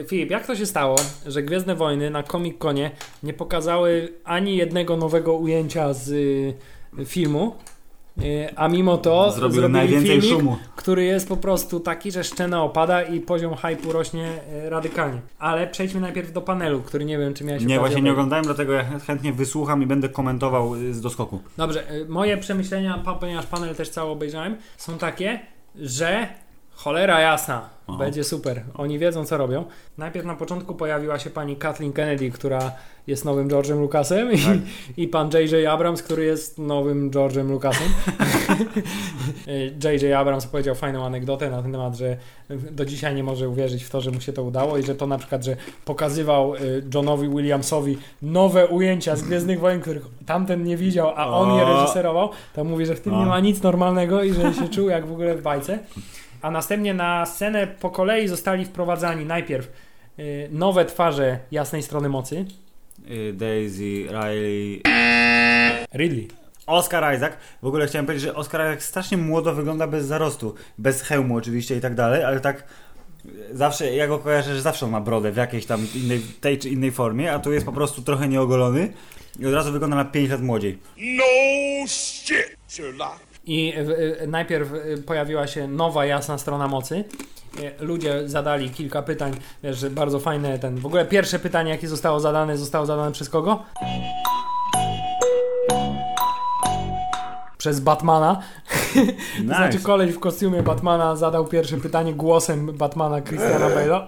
E, 0.00 0.04
Filip, 0.04 0.30
jak 0.30 0.46
to 0.46 0.56
się 0.56 0.66
stało, 0.66 0.96
że 1.26 1.42
Gwiezdne 1.42 1.74
Wojny 1.74 2.10
na 2.10 2.22
Comic 2.22 2.58
Conie 2.58 2.90
nie 3.22 3.32
pokazały 3.32 4.12
ani 4.24 4.56
jednego 4.56 4.96
nowego 4.96 5.32
ujęcia 5.34 5.92
z 5.92 6.08
y, 6.08 6.54
filmu, 7.06 7.54
a 8.56 8.68
mimo 8.68 8.98
to 8.98 9.32
zrobili 9.32 9.68
najwięcej 9.68 10.20
filmik, 10.20 10.38
szumu. 10.38 10.56
który 10.76 11.04
jest 11.04 11.28
po 11.28 11.36
prostu 11.36 11.80
taki, 11.80 12.12
że 12.12 12.24
szczena 12.24 12.62
opada 12.62 13.02
i 13.02 13.20
poziom 13.20 13.54
hype'u 13.54 13.92
rośnie 13.92 14.28
e, 14.52 14.70
radykalnie. 14.70 15.20
Ale 15.38 15.66
przejdźmy 15.66 16.00
najpierw 16.00 16.32
do 16.32 16.42
panelu, 16.42 16.80
który 16.80 17.04
nie 17.04 17.18
wiem, 17.18 17.34
czy 17.34 17.44
miałeś 17.44 17.64
Nie, 17.64 17.78
właśnie 17.78 18.02
nie 18.02 18.12
oglądałem, 18.12 18.44
dlatego 18.44 18.72
ja 18.72 18.84
chętnie 19.06 19.32
wysłucham 19.32 19.82
i 19.82 19.86
będę 19.86 20.08
komentował 20.08 20.74
y, 20.74 20.94
z 20.94 21.00
doskoku. 21.00 21.40
Dobrze, 21.56 21.92
y, 21.92 22.06
moje 22.08 22.36
przemyślenia, 22.36 23.04
ponieważ 23.20 23.46
panel 23.46 23.74
też 23.74 23.88
cały 23.88 24.10
obejrzałem, 24.10 24.56
są 24.76 24.98
takie, 24.98 25.40
że 25.74 26.28
cholera 26.76 27.20
jasna, 27.20 27.68
O. 27.86 27.96
będzie 27.96 28.24
super. 28.24 28.62
Oni 28.74 28.98
wiedzą, 28.98 29.24
co 29.24 29.36
robią. 29.36 29.64
Najpierw 29.98 30.26
na 30.26 30.34
początku 30.34 30.74
pojawiła 30.74 31.18
się 31.18 31.30
pani 31.30 31.56
Kathleen 31.56 31.92
Kennedy, 31.92 32.30
która 32.30 32.72
jest 33.06 33.24
nowym 33.24 33.48
George'em 33.48 33.80
Lucasem 33.80 34.32
i, 34.32 34.38
Tak. 34.38 34.56
i 34.96 35.08
pan 35.08 35.30
J.J. 35.32 35.66
Abrams, 35.66 36.02
który 36.02 36.24
jest 36.24 36.58
nowym 36.58 37.10
George'em 37.10 37.50
Lucasem. 37.50 37.88
J.J. 39.84 40.12
Abrams 40.12 40.46
powiedział 40.46 40.74
fajną 40.74 41.04
anegdotę 41.04 41.50
na 41.50 41.62
ten 41.62 41.72
temat, 41.72 41.96
że 41.96 42.16
do 42.70 42.84
dzisiaj 42.84 43.14
nie 43.14 43.24
może 43.24 43.48
uwierzyć 43.48 43.84
w 43.84 43.90
to, 43.90 44.00
że 44.00 44.10
mu 44.10 44.20
się 44.20 44.32
to 44.32 44.42
udało 44.42 44.78
i 44.78 44.82
że 44.82 44.94
to 44.94 45.06
na 45.06 45.18
przykład, 45.18 45.44
że 45.44 45.56
pokazywał 45.84 46.54
y, 46.54 46.82
Johnowi 46.94 47.28
Williamsowi 47.28 47.98
nowe 48.22 48.66
ujęcia 48.66 49.16
z 49.16 49.22
Gwiezdnych 49.22 49.60
Wojen, 49.60 49.80
których 49.80 50.04
tamten 50.26 50.64
nie 50.64 50.76
widział, 50.76 51.12
a 51.16 51.26
on 51.26 51.58
je 51.58 51.64
reżyserował, 51.64 52.30
to 52.54 52.64
mówi, 52.64 52.86
że 52.86 52.94
w 52.94 53.00
tym 53.00 53.18
nie 53.18 53.26
ma 53.26 53.40
nic 53.40 53.62
normalnego 53.62 54.22
i 54.22 54.32
że 54.32 54.54
się 54.54 54.68
czuł 54.68 54.88
jak 54.88 55.06
w 55.06 55.12
ogóle 55.12 55.34
w 55.34 55.42
bajce. 55.42 55.78
A 56.46 56.50
następnie 56.50 56.94
na 56.94 57.26
scenę 57.26 57.66
po 57.66 57.90
kolei 57.90 58.28
zostali 58.28 58.64
wprowadzani 58.64 59.24
najpierw 59.24 59.68
y, 60.18 60.48
nowe 60.52 60.84
twarze 60.84 61.38
jasnej 61.50 61.82
strony 61.82 62.08
mocy. 62.08 62.44
Y, 63.10 63.32
Daisy, 63.32 64.06
Riley, 64.08 64.82
Ridley. 65.94 66.28
Oscar 66.66 67.16
Isaac. 67.16 67.32
W 67.62 67.66
ogóle 67.66 67.86
chciałem 67.86 68.06
powiedzieć, 68.06 68.28
że 68.28 68.34
Oscar 68.34 68.60
Isaac 68.60 68.84
strasznie 68.84 69.16
młodo 69.16 69.54
wygląda 69.54 69.86
bez 69.86 70.06
zarostu. 70.06 70.54
Bez 70.78 71.02
hełmu 71.02 71.36
oczywiście 71.36 71.76
i 71.76 71.80
tak 71.80 71.94
dalej, 71.94 72.24
ale 72.24 72.40
tak 72.40 72.64
y, 73.26 73.56
zawsze, 73.56 73.94
ja 73.94 74.06
go 74.06 74.18
kojarzę, 74.18 74.54
że 74.54 74.62
zawsze 74.62 74.86
on 74.86 74.92
ma 74.92 75.00
brodę 75.00 75.32
w 75.32 75.36
jakiejś 75.36 75.66
tam 75.66 75.86
innej, 75.94 76.20
tej 76.40 76.58
czy 76.58 76.68
innej 76.68 76.92
formie, 76.92 77.32
a 77.32 77.38
tu 77.38 77.52
jest 77.52 77.66
po 77.66 77.72
prostu 77.72 78.02
trochę 78.02 78.28
nieogolony 78.28 78.92
i 79.38 79.46
od 79.46 79.54
razu 79.54 79.72
wygląda 79.72 79.96
na 79.96 80.04
5 80.04 80.30
lat 80.30 80.42
młodziej. 80.42 80.78
No 80.96 81.24
shit, 81.86 82.56
Sherlock. 82.68 83.25
I 83.46 83.74
y, 83.78 84.22
y, 84.22 84.26
najpierw 84.26 84.72
y, 84.72 85.02
pojawiła 85.06 85.46
się 85.46 85.68
nowa 85.68 86.06
jasna 86.06 86.38
strona 86.38 86.68
mocy. 86.68 87.04
Ludzie 87.80 88.28
zadali 88.28 88.70
kilka 88.70 89.02
pytań, 89.02 89.32
wiesz, 89.62 89.88
bardzo 89.88 90.20
fajne 90.20 90.58
ten. 90.58 90.78
W 90.78 90.86
ogóle 90.86 91.04
pierwsze 91.04 91.38
pytanie, 91.38 91.70
jakie 91.70 91.88
zostało 91.88 92.20
zadane, 92.20 92.56
zostało 92.56 92.86
zadane 92.86 93.12
przez 93.12 93.28
kogo? 93.28 93.62
Przez 97.58 97.80
Batmana. 97.80 98.40
Nice. 98.96 99.44
znaczy 99.44 99.80
koleś 99.80 100.12
w 100.12 100.18
kostiumie 100.18 100.62
Batmana 100.62 101.16
zadał 101.16 101.46
pierwsze 101.46 101.76
pytanie 101.76 102.14
głosem 102.14 102.72
Batmana 102.72 103.22
Christiana 103.22 103.68
Bale'a. 103.68 104.06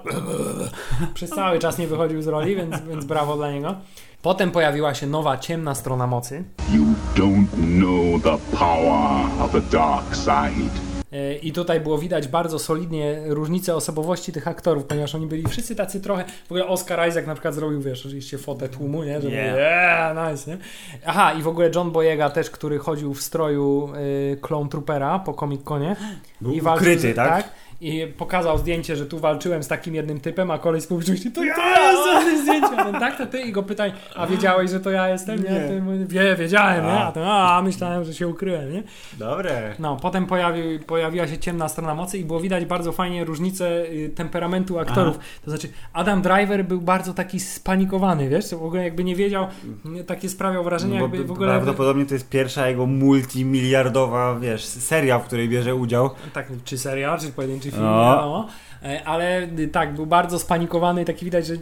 Przez 1.14 1.30
cały 1.30 1.58
czas 1.58 1.78
nie 1.78 1.86
wychodził 1.86 2.22
z 2.22 2.26
roli, 2.26 2.56
więc, 2.56 2.76
więc 2.88 3.04
brawo 3.04 3.36
dla 3.36 3.52
niego. 3.52 3.74
Potem 4.22 4.50
pojawiła 4.50 4.94
się 4.94 5.06
nowa 5.06 5.36
ciemna 5.38 5.74
strona 5.74 6.06
mocy. 6.06 6.44
You 6.72 6.84
don't 7.14 7.46
know 7.78 8.22
the 8.22 8.56
power 8.58 9.26
of 9.44 9.52
the 9.52 9.60
dark 9.60 10.14
side. 10.16 10.70
E, 11.12 11.34
I 11.38 11.52
tutaj 11.52 11.80
było 11.80 11.98
widać 11.98 12.28
bardzo 12.28 12.58
solidnie 12.58 13.20
różnicę 13.26 13.74
osobowości 13.74 14.32
tych 14.32 14.48
aktorów, 14.48 14.84
ponieważ 14.84 15.14
oni 15.14 15.26
byli 15.26 15.46
wszyscy 15.48 15.76
tacy 15.76 16.00
trochę. 16.00 16.24
W 16.24 16.52
ogóle 16.52 16.66
Oscar 16.66 17.08
Isaac 17.08 17.26
na 17.26 17.34
przykład 17.34 17.54
zrobił, 17.54 17.80
wiesz, 17.80 18.06
oczywiście 18.06 18.38
fotę 18.38 18.68
tłumu, 18.68 19.04
nie? 19.04 19.20
Że 19.20 19.28
Yeah. 19.30 19.56
yeah. 19.56 20.30
nice, 20.32 20.50
nie? 20.50 20.58
Aha, 21.06 21.32
i 21.32 21.42
w 21.42 21.48
ogóle 21.48 21.70
John 21.74 21.90
Boyega 21.90 22.30
też, 22.30 22.50
który 22.50 22.78
chodził 22.78 23.14
w 23.14 23.22
stroju 23.22 23.92
y, 24.32 24.36
Clone 24.40 24.68
Troopera 24.70 25.18
po 25.18 25.34
Comic 25.34 25.62
Conie. 25.64 25.96
Był 26.40 26.52
I 26.52 26.60
walczył 26.60 26.86
ukryty, 26.86 27.12
z- 27.12 27.16
tak? 27.16 27.50
I 27.80 28.06
pokazał 28.16 28.58
zdjęcie, 28.58 28.96
że 28.96 29.06
tu 29.06 29.18
walczyłem 29.18 29.62
z 29.62 29.68
takim 29.68 29.94
jednym 29.94 30.20
typem, 30.20 30.50
a 30.50 30.58
kolej 30.58 30.80
z 30.80 30.86
publiczności, 30.86 31.30
to, 31.30 31.40
to 31.40 31.44
ja 31.44 31.92
jestem 31.92 32.42
zdjęcie. 32.42 32.76
A 32.76 32.84
ten, 32.84 33.00
tak, 33.00 33.18
to 33.18 33.26
ty. 33.26 33.40
I 33.40 33.52
go 33.52 33.62
pytaj, 33.62 33.92
a 34.16 34.26
wiedziałeś, 34.26 34.70
że 34.70 34.80
to 34.80 34.90
ja 34.90 35.08
jestem? 35.08 35.42
Nie. 35.42 35.50
Nie. 35.50 35.60
Ty 35.60 35.82
Wie, 36.08 36.36
wiedziałem, 36.36 36.84
nie? 36.84 36.90
A. 36.90 37.08
A, 37.08 37.12
ten, 37.12 37.22
a 37.22 37.62
myślałem, 37.62 38.04
że 38.04 38.14
się 38.14 38.28
ukryłem, 38.28 38.72
nie? 38.72 38.82
Dobre. 39.18 39.74
No, 39.78 39.96
potem 39.96 40.26
pojawi, 40.26 40.78
pojawiła 40.78 41.26
się 41.26 41.38
ciemna 41.38 41.68
strona 41.68 41.94
mocy 41.94 42.18
i 42.18 42.24
było 42.24 42.40
widać 42.40 42.64
bardzo 42.64 42.92
fajnie 42.92 43.24
różnicę 43.24 43.82
y, 43.90 44.12
temperamentu 44.14 44.78
aktorów. 44.78 45.18
To 45.44 45.50
znaczy, 45.50 45.68
Adam 45.92 46.22
Driver 46.22 46.64
był 46.64 46.80
bardzo 46.80 47.14
taki 47.14 47.40
spanikowany, 47.40 48.28
wiesz? 48.28 48.50
W 48.50 48.62
ogóle 48.62 48.84
jakby 48.84 49.04
nie 49.04 49.16
wiedział, 49.16 49.46
nie, 49.84 50.04
takie 50.04 50.28
sprawiał 50.28 50.64
wrażenie, 50.64 50.98
Bo 50.98 51.02
jakby 51.02 51.24
w 51.24 51.32
ogóle... 51.32 51.48
Prawdopodobnie 51.48 52.06
to 52.06 52.14
jest 52.14 52.28
pierwsza 52.28 52.68
jego 52.68 52.86
multimiliardowa, 52.86 54.38
wiesz, 54.40 54.64
seria, 54.64 55.18
w 55.18 55.24
której 55.24 55.48
bierze 55.48 55.74
udział. 55.74 56.10
Tak, 56.32 56.46
czy 56.64 56.78
serial, 56.78 57.20
czy 57.20 57.28
pojedynczy 57.28 57.67
film, 57.70 57.84
No. 57.84 58.04
nie 58.04 58.14
wiadomo. 58.16 58.46
E, 58.48 58.67
Ale 59.04 59.48
y, 59.58 59.68
tak, 59.68 59.94
był 59.94 60.06
bardzo 60.06 60.38
spanikowany 60.38 61.02
i 61.02 61.04
taki 61.04 61.24
widać, 61.24 61.46
że 61.46 61.54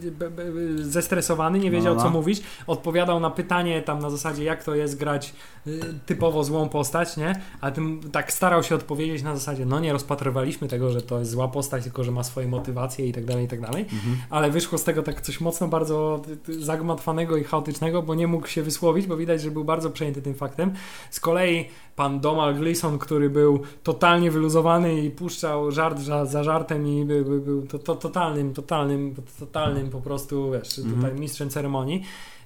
zestresowany, 0.77 1.59
nie 1.59 1.71
wiedział 1.71 1.95
No, 1.95 2.01
co 2.01 2.07
no. 2.07 2.13
mówić. 2.13 2.43
Odpowiadał 2.67 3.21
na 3.21 3.31
pytanie 3.31 3.83
tam 3.83 3.99
na 3.99 4.11
zasadzie, 4.11 4.45
jak 4.45 4.65
to 4.65 4.75
jest 4.75 4.99
grać 4.99 5.35
y, 5.67 5.81
typowo 6.07 6.45
złą 6.45 6.69
postać, 6.69 7.17
nie? 7.17 7.41
A 7.61 7.71
tym 7.71 8.01
tak 8.13 8.33
starał 8.33 8.63
się 8.63 8.75
odpowiedzieć 8.75 9.23
na 9.23 9.35
zasadzie, 9.35 9.67
no 9.67 9.81
nie 9.81 9.93
rozpatrywaliśmy 9.93 10.69
tego, 10.69 10.91
że 10.91 11.03
to 11.03 11.19
jest 11.19 11.31
zła 11.31 11.49
postać, 11.49 11.83
tylko 11.83 12.05
że 12.05 12.11
ma 12.13 12.23
swoje 12.23 12.49
motywacje 12.49 13.07
i 13.09 13.13
tak 13.13 13.25
dalej, 13.25 13.45
i 13.45 13.49
tak 13.49 13.61
dalej. 13.61 13.83
Mhm. 13.83 14.17
Ale 14.31 14.51
wyszło 14.51 14.79
z 14.79 14.85
tego 14.85 15.03
tak 15.03 15.21
coś 15.21 15.41
mocno 15.41 15.69
bardzo 15.69 16.23
zagmatwanego 16.49 17.37
i 17.37 17.45
chaotycznego, 17.45 18.03
bo 18.03 18.15
nie 18.15 18.27
mógł 18.27 18.47
się 18.47 18.63
wysłowić, 18.63 19.07
bo 19.07 19.17
widać, 19.17 19.43
że 19.43 19.51
był 19.51 19.65
bardzo 19.65 19.91
przejęty 19.91 20.23
tym 20.23 20.35
faktem. 20.35 20.73
Z 21.11 21.21
kolei 21.21 21.69
pan 21.97 22.21
Domal 22.21 22.55
Gleason, 22.55 22.99
który 22.99 23.31
był 23.31 23.61
totalnie 23.83 24.31
wyluzowany 24.31 25.01
i 25.01 25.11
puszczał 25.11 25.71
żart 25.71 25.87
żart 25.87 26.01
za, 26.01 26.25
za 26.25 26.45
żartem 26.45 26.87
i 26.87 27.05
był, 27.07 27.25
był, 27.25 27.41
był 27.41 27.67
to, 27.67 27.79
to, 27.79 27.95
totalnym, 27.95 28.55
totalnym, 28.55 29.15
totalnym 29.39 29.91
po 29.91 30.01
prostu, 30.01 30.51
wiesz, 30.51 30.75
tutaj 30.77 31.15
mistrzem 31.21 31.51
ceremonii. 31.51 32.03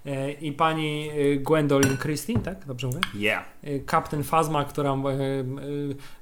E, 0.07 0.32
I 0.32 0.53
pani 0.53 1.09
e, 1.11 1.36
Gwendolyn 1.36 1.96
Christie, 1.96 2.38
tak? 2.38 2.64
Dobrze 2.66 2.86
mówię? 2.86 3.01
Yeah. 3.14 3.44
Captain 3.90 4.22
która 4.68 4.90
e, 4.90 4.94
e, 4.94 4.96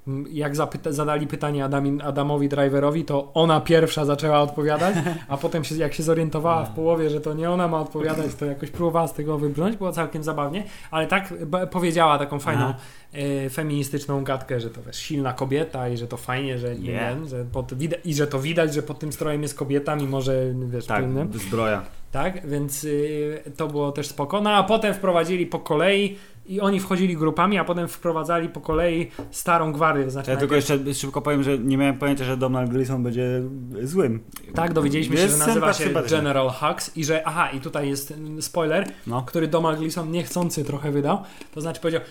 m, 0.08 0.24
jak 0.30 0.56
zapyta, 0.56 0.92
zadali 0.92 1.26
pytanie 1.26 1.64
Adami, 1.64 2.02
Adamowi 2.02 2.48
Driverowi, 2.48 3.04
to 3.04 3.30
ona 3.34 3.60
pierwsza 3.60 4.04
zaczęła 4.04 4.40
odpowiadać, 4.40 4.96
a 5.28 5.36
potem 5.46 5.64
się, 5.64 5.74
jak 5.76 5.94
się 5.94 6.02
zorientowała 6.02 6.64
w 6.64 6.74
połowie, 6.74 7.10
że 7.10 7.20
to 7.20 7.34
nie 7.34 7.50
ona 7.50 7.68
ma 7.68 7.80
odpowiadać, 7.80 8.34
to 8.34 8.44
jakoś 8.44 8.70
próbowała 8.70 9.08
z 9.08 9.14
tego 9.14 9.38
wybrnąć, 9.38 9.76
było 9.76 9.92
całkiem 9.92 10.22
zabawnie, 10.22 10.64
ale 10.90 11.06
tak 11.06 11.34
powiedziała 11.70 12.18
taką 12.18 12.38
fajną 12.38 12.64
Aha. 12.64 12.78
e, 13.12 13.50
feministyczną 13.50 14.24
gadkę, 14.24 14.60
że 14.60 14.70
to 14.70 14.82
wiesz, 14.82 14.96
silna 14.96 15.32
kobieta 15.32 15.88
i 15.88 15.96
że 15.96 16.06
to 16.06 16.16
fajnie, 16.16 16.58
że 16.58 16.74
nie 16.78 16.88
Yeah. 16.88 17.14
wiem, 17.14 17.28
że 17.28 17.44
pod, 17.44 17.72
i 18.04 18.14
że 18.14 18.26
to 18.26 18.40
widać, 18.40 18.74
że 18.74 18.82
pod 18.82 18.98
tym 18.98 19.12
strojem 19.12 19.42
jest 19.42 19.54
kobieta, 19.54 19.96
mimo 19.96 20.20
że 20.20 20.54
wiesz, 20.54 20.86
Tak, 20.86 21.04
zbroja. 21.34 21.82
Tak, 22.12 22.46
więc 22.48 22.84
y, 22.84 23.42
to 23.56 23.68
było 23.68 23.92
też 23.92 24.06
spoko. 24.08 24.40
No 24.40 24.50
a 24.50 24.62
potem 24.62 24.94
wprowadzili 24.94 25.46
po 25.46 25.58
kolei 25.58 26.16
i 26.46 26.60
oni 26.60 26.80
wchodzili 26.80 27.16
grupami, 27.16 27.58
a 27.58 27.64
potem 27.64 27.88
wprowadzali 27.88 28.48
po 28.48 28.60
kolei 28.60 29.10
starą 29.30 29.72
gwardię. 29.72 30.04
To 30.04 30.10
znaczy 30.10 30.30
Ja 30.30 30.36
tylko 30.36 30.54
najpierw- 30.54 30.86
jeszcze 30.86 31.00
szybko 31.00 31.22
powiem, 31.22 31.42
że 31.42 31.58
nie 31.58 31.76
miałem 31.78 31.98
pojęcia, 31.98 32.24
że 32.24 32.36
Donald 32.36 32.70
Gleason 32.70 33.02
będzie 33.02 33.42
złym. 33.82 34.20
Tak, 34.54 34.72
dowiedzieliśmy 34.72 35.16
się, 35.16 35.28
że 35.28 35.36
nazywa 35.36 35.72
się. 35.72 35.90
General 36.10 36.50
Hux 36.50 36.96
i 36.96 37.04
że, 37.04 37.26
aha, 37.26 37.48
i 37.50 37.60
tutaj 37.60 37.88
jest 37.88 38.14
spoiler, 38.40 38.88
No. 39.06 39.22
który 39.22 39.48
Donald 39.48 39.78
Gleason 39.78 40.10
niechcący 40.10 40.64
trochę 40.64 40.90
wydał. 40.90 41.22
To 41.54 41.60
znaczy 41.60 41.80
powiedział, 41.80 42.02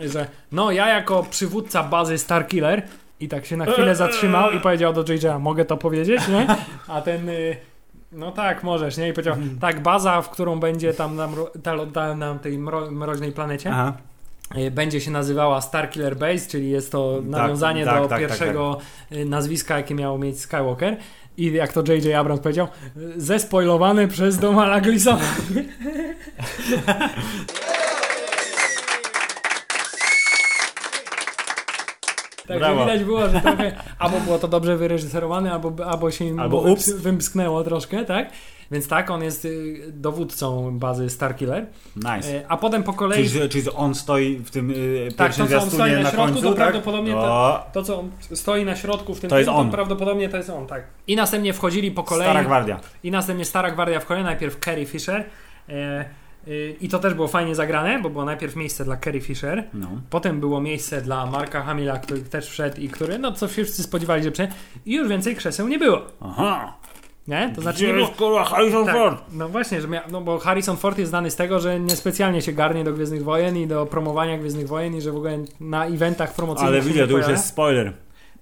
że 0.00 0.28
no 0.52 0.70
ja 0.70 0.88
jako 0.88 1.22
przywódca 1.30 1.82
bazy 1.82 2.18
Starkiller 2.18 2.82
i 3.20 3.28
tak 3.28 3.46
się 3.46 3.56
na 3.56 3.66
chwilę 3.66 3.96
zatrzymał 3.96 4.50
i 4.50 4.60
powiedział 4.60 4.92
do 4.92 5.12
JJ, 5.12 5.26
mogę 5.40 5.64
to 5.64 5.76
powiedzieć, 5.76 6.28
nie? 6.28 6.46
A 6.88 7.00
ten... 7.00 7.28
y, 7.28 7.56
No 8.12 8.32
tak, 8.32 8.62
możesz, 8.62 8.96
nie? 8.96 9.08
I 9.08 9.12
powiedział, 9.12 9.36
tak, 9.60 9.82
baza, 9.82 10.22
w 10.22 10.30
którą 10.30 10.60
będzie 10.60 10.94
tam 10.94 11.16
na, 11.16 11.28
ta, 11.92 12.14
na 12.14 12.34
tej 12.34 12.58
mro, 12.58 12.90
mroźnej 12.90 13.32
planecie, 13.32 13.70
Aha. 13.72 13.92
y, 14.56 14.70
będzie 14.70 15.00
się 15.00 15.10
nazywała 15.10 15.60
Starkiller 15.60 16.16
Base, 16.16 16.48
czyli 16.48 16.70
jest 16.70 16.92
to 16.92 17.20
nawiązanie 17.24 17.84
tak, 17.84 17.94
do 17.94 18.00
tak, 18.00 18.10
tak, 18.10 18.18
pierwszego 18.18 18.78
y, 19.12 19.24
nazwiska, 19.24 19.76
jakie 19.76 19.94
miało 19.94 20.18
mieć 20.18 20.40
Skywalker. 20.40 20.96
I 21.36 21.52
jak 21.52 21.72
to 21.72 21.82
J.J. 21.88 22.14
Abrams 22.14 22.40
powiedział, 22.40 22.68
y, 22.96 23.20
zespoilowany 23.20 24.08
przez 24.08 24.38
Domala 24.38 24.80
Gleesona. 24.80 25.24
Także 32.48 32.76
widać 32.80 33.04
było, 33.04 33.28
że 33.28 33.40
trochę 33.40 33.72
albo 33.98 34.20
było 34.20 34.38
to 34.38 34.48
dobrze 34.48 34.76
wyreżyserowane, 34.76 35.52
albo, 35.52 35.86
albo 35.86 36.10
się 36.10 36.24
im 36.24 36.40
Albo 36.40 36.60
ups. 36.60 36.90
wymsknęło 36.92 37.64
troszkę, 37.64 38.04
tak? 38.04 38.30
Więc 38.70 38.88
tak, 38.88 39.10
on 39.10 39.22
jest 39.22 39.44
y, 39.44 39.76
dowódcą 39.92 40.78
bazy 40.78 41.10
Starkiller. 41.10 41.66
Nice. 41.96 42.28
Y, 42.36 42.48
A 42.48 42.56
potem 42.56 42.82
po 42.82 42.92
kolei... 42.92 43.28
Czyli, 43.28 43.48
czyli 43.48 43.70
on 43.74 43.94
stoi 43.94 44.36
w 44.36 44.50
tym 44.50 44.70
y, 44.70 45.08
Tak, 45.16 45.26
pierwszym 45.26 45.46
to 45.46 45.52
co 45.58 45.62
on 45.64 45.70
stoi 45.70 45.90
na 45.92 45.96
na 46.00 46.10
środku, 46.10 46.26
końcu, 46.26 46.42
to 46.42 46.48
tak? 46.48 46.56
prawdopodobnie 46.56 47.12
to- 47.12 47.66
To, 47.72 47.82
co 47.82 47.98
on 48.00 48.10
stoi 48.34 48.64
na 48.64 48.76
środku 48.76 49.14
w 49.14 49.20
tym 49.20 49.30
To 49.30 49.38
jest 49.38 49.46
filmie, 49.48 49.60
on. 49.60 49.66
to 49.70 49.72
prawdopodobnie 49.74 50.28
to 50.28 50.36
jest 50.36 50.50
on, 50.50 50.66
tak. 50.66 50.84
I 51.06 51.16
następnie 51.16 51.52
wchodzili 51.52 51.90
po 51.90 52.02
kolei. 52.02 52.24
Stara 52.28 52.44
gwardia. 52.44 52.80
I 53.02 53.10
następnie 53.10 53.44
Stara 53.44 53.70
Gwardia 53.70 54.00
wchodzi, 54.00 54.22
najpierw 54.22 54.58
Carrie 54.64 54.86
Fisher. 54.86 55.24
E, 55.68 55.72
e, 55.72 56.04
I 56.80 56.88
to 56.88 56.98
też 56.98 57.14
było 57.14 57.28
fajnie 57.28 57.54
zagrane, 57.54 57.98
bo 58.02 58.10
było 58.10 58.24
najpierw 58.24 58.56
miejsce 58.56 58.84
dla 58.84 58.96
Carrie 58.96 59.20
Fisher, 59.20 59.64
No. 59.74 59.86
potem 60.10 60.40
było 60.40 60.60
miejsce 60.60 61.00
dla 61.00 61.26
Marka 61.26 61.62
Hamila, 61.62 61.98
który 61.98 62.20
też 62.22 62.48
wszedł 62.50 62.80
i 62.80 62.88
który, 62.88 63.18
no 63.18 63.32
co 63.32 63.48
wszyscy 63.48 63.82
spodziewali, 63.82 64.22
że. 64.22 64.30
I 64.86 64.94
już 64.94 65.08
więcej 65.08 65.36
krzeseł 65.36 65.68
nie 65.68 65.78
było. 65.78 66.02
Aha. 66.20 66.76
Nie? 67.28 67.52
To 67.54 67.60
znaczy 67.60 67.76
Gdzie 67.76 67.86
nie 67.86 67.92
było... 67.94 68.08
kurwa 68.08 68.44
Harrison 68.44 68.86
Tak, 68.86 68.94
Ford? 68.94 69.22
no 69.32 69.48
właśnie, 69.48 69.80
że 69.80 69.88
mia... 69.88 70.02
no 70.10 70.20
bo 70.20 70.38
Harrison 70.38 70.76
Ford 70.76 70.98
jest 70.98 71.10
znany 71.10 71.30
z 71.30 71.36
tego, 71.36 71.60
że 71.60 71.80
niespecjalnie 71.80 72.42
się 72.42 72.52
garnie 72.52 72.84
do 72.84 72.92
Gwiezdnych 72.92 73.24
Wojen 73.24 73.56
i 73.56 73.66
do 73.66 73.86
promowania 73.86 74.38
Gwiezdnych 74.38 74.68
Wojen 74.68 74.96
i 74.96 75.00
że 75.00 75.12
w 75.12 75.16
ogóle 75.16 75.38
na 75.60 75.86
eventach 75.86 76.34
promocyjnych 76.34 76.74
Ale 76.74 76.82
widzę, 76.82 77.08
to 77.08 77.16
już 77.18 77.28
jest 77.28 77.46
spoiler. 77.46 77.92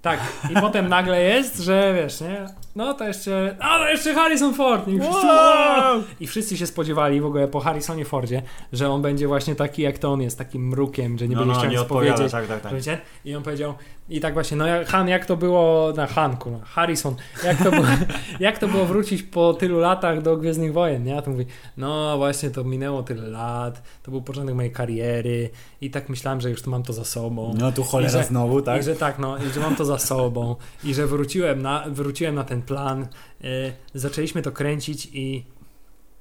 Tak, 0.02 0.20
i 0.50 0.54
potem 0.60 0.88
nagle 0.88 1.22
jest, 1.22 1.58
że 1.58 1.94
wiesz, 2.02 2.20
nie? 2.20 2.46
No 2.76 2.94
to 2.94 3.04
jeszcze. 3.08 3.56
A 3.60 3.78
to 3.78 3.88
jeszcze 3.88 4.14
Harrison 4.14 4.54
Ford! 4.54 4.88
I 4.88 4.98
wszyscy, 5.00 5.26
wow! 5.26 6.02
I 6.20 6.26
wszyscy 6.26 6.56
się 6.56 6.66
spodziewali 6.66 7.20
w 7.20 7.26
ogóle 7.26 7.48
po 7.48 7.60
Harrisonie 7.60 8.04
Fordzie, 8.04 8.42
że 8.72 8.90
on 8.90 9.02
będzie 9.02 9.28
właśnie 9.28 9.54
taki 9.54 9.82
jak 9.82 9.98
to 9.98 10.12
on 10.12 10.22
jest, 10.22 10.38
takim 10.38 10.68
mrukiem, 10.68 11.18
że 11.18 11.28
nie 11.28 11.34
No, 11.36 11.40
będzie 11.40 11.54
no, 11.54 11.60
chciał 11.60 11.70
nie 11.72 11.80
odpowiada, 11.80 12.14
powiedzieć. 12.16 12.32
tak, 12.32 12.46
tak, 12.46 12.60
tak. 12.62 12.98
I 13.24 13.34
on 13.36 13.42
powiedział, 13.42 13.74
i 14.08 14.20
tak 14.20 14.34
właśnie, 14.34 14.56
no 14.56 14.66
jak- 14.66 14.88
Han, 14.88 15.08
jak 15.08 15.26
to 15.26 15.36
było 15.36 15.92
na 15.96 16.06
Hanku, 16.06 16.50
no, 16.50 16.58
Harrison, 16.64 17.14
jak 17.44 17.62
to, 17.62 17.70
było, 17.70 17.84
jak 18.40 18.58
to 18.58 18.68
było 18.68 18.84
wrócić 18.86 19.22
po 19.22 19.54
tylu 19.54 19.78
latach 19.78 20.22
do 20.22 20.36
Gwiezdnych 20.36 20.72
Wojen, 20.72 21.04
nie? 21.04 21.16
A 21.18 21.22
to 21.22 21.30
mówi, 21.30 21.46
no 21.76 22.16
właśnie 22.16 22.50
to 22.50 22.64
minęło 22.64 23.02
tyle 23.02 23.28
lat, 23.28 23.82
to 24.02 24.10
był 24.10 24.22
początek 24.22 24.54
mojej 24.54 24.70
kariery 24.72 25.50
i 25.80 25.90
tak 25.90 26.08
myślałem, 26.08 26.40
że 26.40 26.50
już 26.50 26.62
to 26.62 26.70
mam 26.70 26.82
to 26.82 26.92
za 26.92 27.04
sobą. 27.04 27.54
No 27.58 27.72
tu 27.72 27.82
cholera 27.84 28.10
że- 28.12 28.24
znowu, 28.24 28.62
tak? 28.62 28.80
I 28.80 28.84
że 28.84 28.96
tak, 28.96 29.18
no, 29.18 29.36
i 29.38 29.50
że 29.54 29.60
mam 29.60 29.76
to 29.76 29.84
za 29.84 29.98
sobą, 29.98 30.56
i 30.84 30.94
że 30.94 31.06
wróciłem 31.06 31.62
na, 31.62 31.84
wróciłem 31.90 32.34
na 32.34 32.44
ten 32.44 32.62
plan. 32.62 33.02
E, 33.44 33.46
zaczęliśmy 33.94 34.42
to 34.42 34.52
kręcić 34.52 35.08
i 35.12 35.44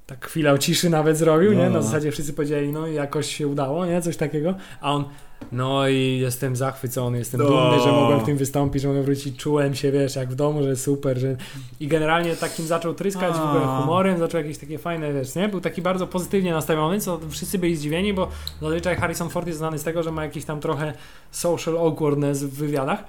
tak 0.08 0.26
chwilę 0.28 0.60
ciszy 0.60 0.90
nawet 0.90 1.18
zrobił, 1.18 1.54
nie? 1.54 1.64
No. 1.64 1.70
Na 1.70 1.82
zasadzie 1.82 2.12
wszyscy 2.12 2.34
powiedzieli, 2.34 2.72
no 2.72 2.88
jakoś 2.88 3.36
się 3.36 3.48
udało, 3.48 3.86
nie? 3.86 4.02
Coś 4.02 4.18
takiego. 4.18 4.56
A 4.82 4.92
on, 4.94 5.04
no 5.52 5.88
i 5.88 6.18
jestem 6.22 6.56
zachwycony, 6.56 7.18
jestem 7.18 7.42
No. 7.42 7.48
dumny, 7.48 7.80
że 7.84 7.92
mogłem 7.92 8.20
w 8.20 8.24
tym 8.24 8.38
wystąpić, 8.38 8.82
że 8.82 8.88
mogłem 8.88 9.06
wrócić. 9.06 9.38
Czułem 9.38 9.76
się, 9.76 9.92
wiesz, 9.92 10.16
jak 10.16 10.30
w 10.30 10.36
domu, 10.36 10.64
że 10.64 10.76
super, 10.76 11.18
że... 11.18 11.36
I 11.80 11.88
generalnie 11.88 12.36
takim 12.36 12.66
zaczął 12.68 12.94
tryskać 12.94 13.34
w 13.36 13.42
ogóle 13.42 13.62
A. 13.66 13.80
humorem, 13.82 14.18
zaczął 14.20 14.42
jakieś 14.42 14.58
takie 14.58 14.78
fajne, 14.78 15.14
wiesz, 15.14 15.36
nie? 15.36 15.50
Był 15.50 15.62
taki 15.62 15.82
bardzo 15.82 16.08
pozytywnie 16.08 16.52
nastawiony, 16.52 17.00
co 17.02 17.20
wszyscy 17.30 17.60
byli 17.60 17.76
zdziwieni, 17.76 18.14
bo 18.14 18.28
zazwyczaj 18.62 18.96
Harrison 18.96 19.30
Ford 19.30 19.48
jest 19.48 19.60
znany 19.60 19.80
z 19.80 19.84
tego, 19.84 20.04
że 20.04 20.12
ma 20.12 20.24
jakiś 20.24 20.46
tam 20.46 20.60
trochę 20.60 20.94
social 21.32 21.78
awkwardness 21.78 22.44
w 22.44 22.54
wywiadach. 22.54 23.04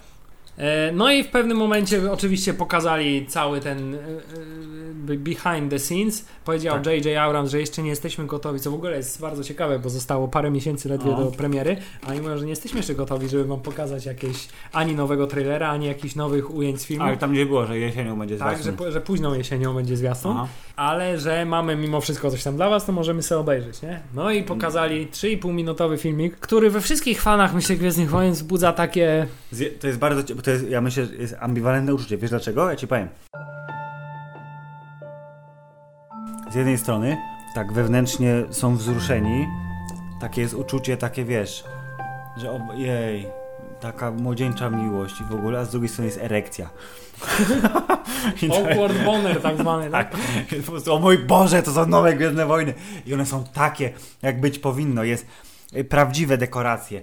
E, 0.58 0.92
No 0.92 1.10
i 1.12 1.24
w 1.24 1.28
pewnym 1.28 1.56
momencie 1.56 2.12
oczywiście 2.12 2.54
pokazali 2.54 3.26
cały 3.26 3.60
ten 3.60 3.94
e, 3.94 3.98
e, 3.98 4.85
behind 5.06 5.70
the 5.70 5.78
scenes. 5.78 6.24
Powiedział 6.44 6.74
Tak. 6.74 6.86
J.J. 6.86 7.18
Abrams, 7.18 7.50
że 7.50 7.60
jeszcze 7.60 7.82
nie 7.82 7.90
jesteśmy 7.90 8.26
gotowi, 8.26 8.60
co 8.60 8.70
w 8.70 8.74
ogóle 8.74 8.96
jest 8.96 9.20
bardzo 9.20 9.44
ciekawe, 9.44 9.78
bo 9.78 9.90
zostało 9.90 10.28
parę 10.28 10.50
miesięcy 10.50 10.88
ledwie 10.88 11.10
No. 11.10 11.16
do 11.24 11.30
premiery, 11.30 11.76
a 12.06 12.10
oni 12.10 12.20
mówią, 12.20 12.36
że 12.38 12.44
nie 12.44 12.50
jesteśmy 12.50 12.76
jeszcze 12.78 12.94
gotowi, 12.94 13.28
żeby 13.28 13.44
wam 13.44 13.60
pokazać 13.60 14.06
jakieś 14.06 14.48
ani 14.72 14.94
nowego 14.94 15.26
trailera, 15.26 15.68
ani 15.70 15.86
jakichś 15.86 16.14
nowych 16.14 16.54
ujęć 16.54 16.86
filmu. 16.86 17.04
Ale 17.04 17.16
tam 17.16 17.32
gdzie 17.32 17.46
było, 17.46 17.66
że 17.66 17.78
jesienią 17.78 18.18
będzie 18.18 18.36
Tak, 18.38 18.56
że, 18.56 18.62
zwiastun. 18.62 18.92
że 18.92 19.00
późną 19.00 19.34
jesienią 19.34 19.74
będzie 19.74 19.96
zwiastun, 19.96 20.36
ale 20.76 21.18
że 21.18 21.44
mamy 21.44 21.76
mimo 21.76 22.00
wszystko 22.00 22.30
coś 22.30 22.42
tam 22.42 22.56
dla 22.56 22.70
was, 22.70 22.84
to 22.86 22.92
możemy 22.92 23.22
sobie 23.22 23.38
obejrzeć, 23.38 23.82
nie? 23.82 24.00
No 24.14 24.30
i 24.30 24.42
pokazali 24.42 25.06
3,5 25.08 25.52
minutowy 25.52 25.98
filmik, 25.98 26.36
który 26.36 26.70
we 26.70 26.80
wszystkich 26.80 27.22
fanach, 27.22 27.54
myślę, 27.54 27.76
Gwiezdnych 27.76 28.10
Wojen 28.10 28.32
wzbudza 28.32 28.72
takie... 28.72 29.26
To 29.80 29.86
jest 29.86 29.98
bardzo, 29.98 30.34
to 30.42 30.50
jest, 30.50 30.68
ja 30.70 30.80
myślę, 30.80 31.06
że 31.06 31.14
jest 31.16 31.34
ambiwalentne 31.40 31.94
uczucie. 31.94 32.16
Wiesz 32.16 32.30
dlaczego? 32.30 32.70
Ja 32.70 32.76
ci 32.76 32.86
powiem. 32.86 33.08
Z 36.56 36.58
jednej 36.58 36.78
strony, 36.78 37.16
tak 37.54 37.72
wewnętrznie 37.72 38.42
są 38.50 38.76
wzruszeni, 38.76 39.46
takie 40.20 40.40
jest 40.40 40.54
uczucie, 40.54 40.96
takie 40.96 41.24
wiesz, 41.24 41.64
że 42.36 42.50
o, 42.50 42.74
jej, 42.74 43.26
taka 43.80 44.10
młodzieńcza 44.10 44.70
miłość 44.70 45.20
i 45.20 45.24
w 45.24 45.34
ogóle, 45.34 45.58
a 45.58 45.64
z 45.64 45.70
drugiej 45.70 45.88
strony 45.88 46.06
jest 46.06 46.20
erekcja. 46.22 46.70
Awkward 48.56 49.04
boner 49.04 49.42
tak 49.42 49.58
zwany, 49.58 49.90
tak? 49.90 50.10
tak. 50.10 50.20
Po 50.66 50.70
prostu, 50.72 50.94
o 50.94 50.98
mój 50.98 51.18
Boże, 51.18 51.62
to 51.62 51.72
są 51.72 51.86
nowe 51.86 52.14
Gwiezdne 52.14 52.46
Wojny. 52.46 52.74
I 53.06 53.14
one 53.14 53.26
są 53.26 53.44
takie, 53.44 53.92
jak 54.22 54.40
być 54.40 54.58
powinno. 54.58 55.04
Jest 55.04 55.26
y, 55.76 55.84
prawdziwe 55.84 56.38
dekoracje, 56.38 57.02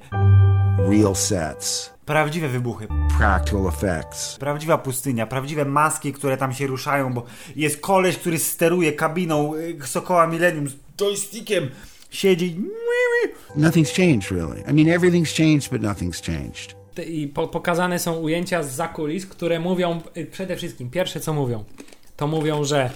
real 0.90 1.16
sets, 1.16 1.94
prawdziwe 2.06 2.50
wybuchy, 2.50 2.88
practical 3.18 3.68
effects, 3.68 4.38
prawdziwa 4.38 4.78
pustynia, 4.78 5.28
prawdziwe 5.28 5.66
maski, 5.66 6.14
które 6.14 6.38
tam 6.38 6.54
się 6.54 6.68
ruszają, 6.68 7.14
bo 7.14 7.24
jest 7.56 7.82
koleś, 7.82 8.18
który 8.18 8.40
steruje 8.40 8.94
kabiną 8.94 9.56
y, 9.56 9.88
Sokoła 9.88 10.28
Millennium 10.28 10.70
z 10.70 10.76
joystickiem, 10.98 11.70
siedzi. 12.10 12.58
Nothing's 13.58 13.96
changed, 13.96 14.32
really. 14.32 14.62
I 14.62 14.74
mean, 14.74 15.00
everything's 15.00 15.38
changed, 15.38 15.72
but 15.72 15.82
nothing's 15.82 16.26
changed. 16.26 16.76
I 17.08 17.28
po, 17.28 17.48
pokazane 17.48 18.00
są 18.00 18.16
ujęcia 18.16 18.64
z 18.64 18.72
zakulis, 18.72 19.26
które 19.26 19.60
mówią 19.60 20.02
y, 20.18 20.26
przede 20.26 20.56
wszystkim, 20.56 20.90
pierwsze 20.90 21.20
co 21.20 21.34
mówią, 21.34 21.64
to 22.18 22.28
mówią, 22.28 22.64
że 22.64 22.90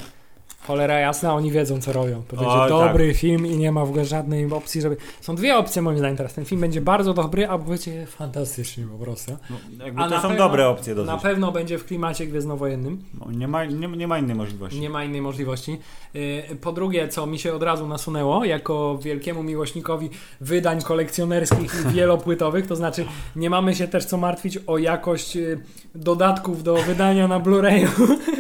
Cholera 0.67 0.99
jasna, 0.99 1.33
oni 1.35 1.51
wiedzą 1.51 1.81
co 1.81 1.93
robią. 1.93 2.23
To 2.27 2.35
będzie 2.35 2.51
Oj, 2.51 2.69
dobry 2.69 3.13
film 3.13 3.45
i 3.47 3.57
nie 3.57 3.71
ma 3.71 3.85
w 3.85 3.89
ogóle 3.89 4.05
żadnej 4.05 4.51
opcji, 4.53 4.81
żeby... 4.81 4.97
Są 5.21 5.35
dwie 5.35 5.57
opcje 5.57 5.81
moim 5.81 5.97
zdaniem 5.97 6.17
teraz. 6.17 6.33
Ten 6.33 6.45
film 6.45 6.61
będzie 6.61 6.81
bardzo 6.81 7.13
dobry, 7.13 7.47
albo 7.47 7.65
będzie 7.65 8.05
fantastyczny 8.05 8.87
po 8.87 9.03
prostu. 9.05 9.37
No, 9.49 9.85
jakby 9.85 10.01
A 10.01 10.09
to 10.09 10.15
są 10.15 10.21
pewno- 10.21 10.37
dobre 10.37 10.67
opcje 10.67 10.95
dosyć. 10.95 11.07
Na 11.07 11.17
pewno 11.17 11.51
będzie 11.51 11.77
w 11.77 11.85
klimacie 11.85 12.27
gwiezdnowojennym. 12.27 13.03
No, 13.19 13.31
nie, 13.31 13.47
ma, 13.47 13.65
nie, 13.65 13.87
nie 13.87 14.07
ma 14.07 14.19
innej 14.19 14.35
możliwości. 14.35 14.79
Nie 14.79 14.89
ma 14.89 15.03
innej 15.03 15.21
możliwości. 15.21 15.79
Yy, 16.13 16.43
Po 16.61 16.71
drugie, 16.71 17.07
co 17.07 17.25
mi 17.25 17.39
się 17.39 17.53
od 17.53 17.63
razu 17.63 17.87
nasunęło, 17.87 18.45
jako 18.45 18.97
wielkiemu 19.01 19.43
miłośnikowi 19.43 20.09
wydań 20.41 20.81
kolekcjonerskich 20.81 21.75
i 21.85 21.93
wielopłytowych, 21.95 22.67
to 22.67 22.75
znaczy 22.75 23.05
nie 23.35 23.49
mamy 23.49 23.75
się 23.75 23.87
też 23.87 24.05
co 24.05 24.17
martwić 24.17 24.59
o 24.67 24.77
jakość 24.77 25.35
yy, 25.35 25.59
dodatków 25.95 26.63
do 26.63 26.75
wydania 26.75 27.27
na 27.27 27.39
Blu-rayu. 27.39 27.87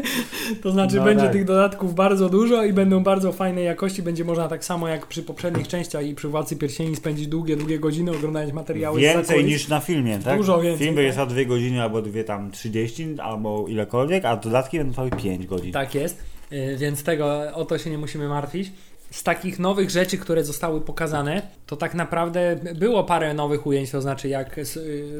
to 0.63 0.71
znaczy 0.71 0.95
No 0.95 1.03
będzie 1.03 1.23
tak. 1.23 1.33
tych 1.33 1.45
dodatków 1.45 1.95
bardzo 1.95 2.16
dużo 2.25 2.63
i 2.63 2.73
będą 2.73 3.03
bardzo 3.03 3.31
fajnej 3.31 3.65
jakości. 3.65 4.03
Będzie 4.03 4.23
można 4.23 4.47
tak 4.47 4.65
samo 4.65 4.87
jak 4.87 5.05
przy 5.05 5.23
poprzednich 5.23 5.67
częściach 5.67 6.05
i 6.05 6.15
przy 6.15 6.27
Władcy 6.27 6.55
Pierścieni 6.55 6.95
spędzić 6.95 7.27
długie, 7.27 7.55
długie 7.55 7.79
godziny 7.79 8.11
oglądając 8.11 8.53
materiały 8.53 8.99
Więcej 8.99 9.45
niż 9.45 9.67
na 9.67 9.79
filmie, 9.79 10.19
tak? 10.19 10.37
Dużo 10.37 10.61
więcej, 10.61 10.79
Film 10.79 10.89
tak. 10.89 10.95
będzie 10.95 11.11
trwał 11.11 11.27
2 11.27 11.43
godziny 11.43 11.81
albo 11.81 12.01
dwie 12.01 12.23
tam 12.23 12.51
30 12.51 13.07
albo 13.23 13.67
ilekolwiek, 13.67 14.25
a 14.25 14.37
dodatki 14.37 14.77
będą 14.77 14.93
trwały 14.93 15.09
5 15.09 15.45
godzin. 15.45 15.71
Tak 15.71 15.95
jest, 15.95 16.23
yy, 16.51 16.77
więc 16.77 17.03
tego 17.03 17.41
o 17.53 17.65
to 17.65 17.77
się 17.77 17.89
nie 17.89 17.97
musimy 17.97 18.27
martwić. 18.27 18.71
Z 19.11 19.23
takich 19.23 19.59
nowych 19.59 19.89
rzeczy, 19.89 20.17
które 20.17 20.43
zostały 20.43 20.81
pokazane, 20.81 21.41
to 21.65 21.75
tak 21.75 21.93
naprawdę 21.93 22.55
było 22.75 23.03
parę 23.03 23.33
nowych 23.33 23.67
ujęć, 23.67 23.91
to 23.91 24.01
znaczy 24.01 24.27
jak 24.29 24.57
y, 24.57 24.65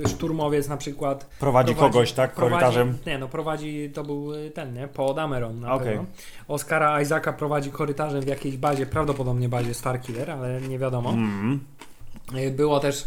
szturmowiec 0.07 0.67
na 0.67 0.77
przykład 0.77 1.25
Prowadzi 1.39 1.75
kogoś, 1.75 2.11
tak, 2.11 2.33
korytarzem? 2.33 2.97
Nie, 3.05 3.17
no 3.17 3.27
prowadzi, 3.27 3.91
to 3.93 4.03
był 4.03 4.33
y, 4.33 4.51
ten, 4.51 4.73
nie? 4.73 4.87
Paul 4.87 5.15
Dameron 5.15 5.59
na 5.59 5.73
Okej. 5.73 5.87
pewno. 5.87 6.05
Oscara 6.47 7.01
Isaaca 7.01 7.33
prowadzi 7.33 7.71
korytarzem 7.71 8.21
w 8.21 8.27
jakiejś 8.27 8.57
bazie, 8.57 8.85
prawdopodobnie 8.85 9.49
bazie 9.49 9.73
Starkiller, 9.73 10.31
ale 10.31 10.61
nie 10.61 10.79
wiadomo. 10.79 11.13
Y, 12.35 12.51
Było 12.51 12.79
też 12.79 13.05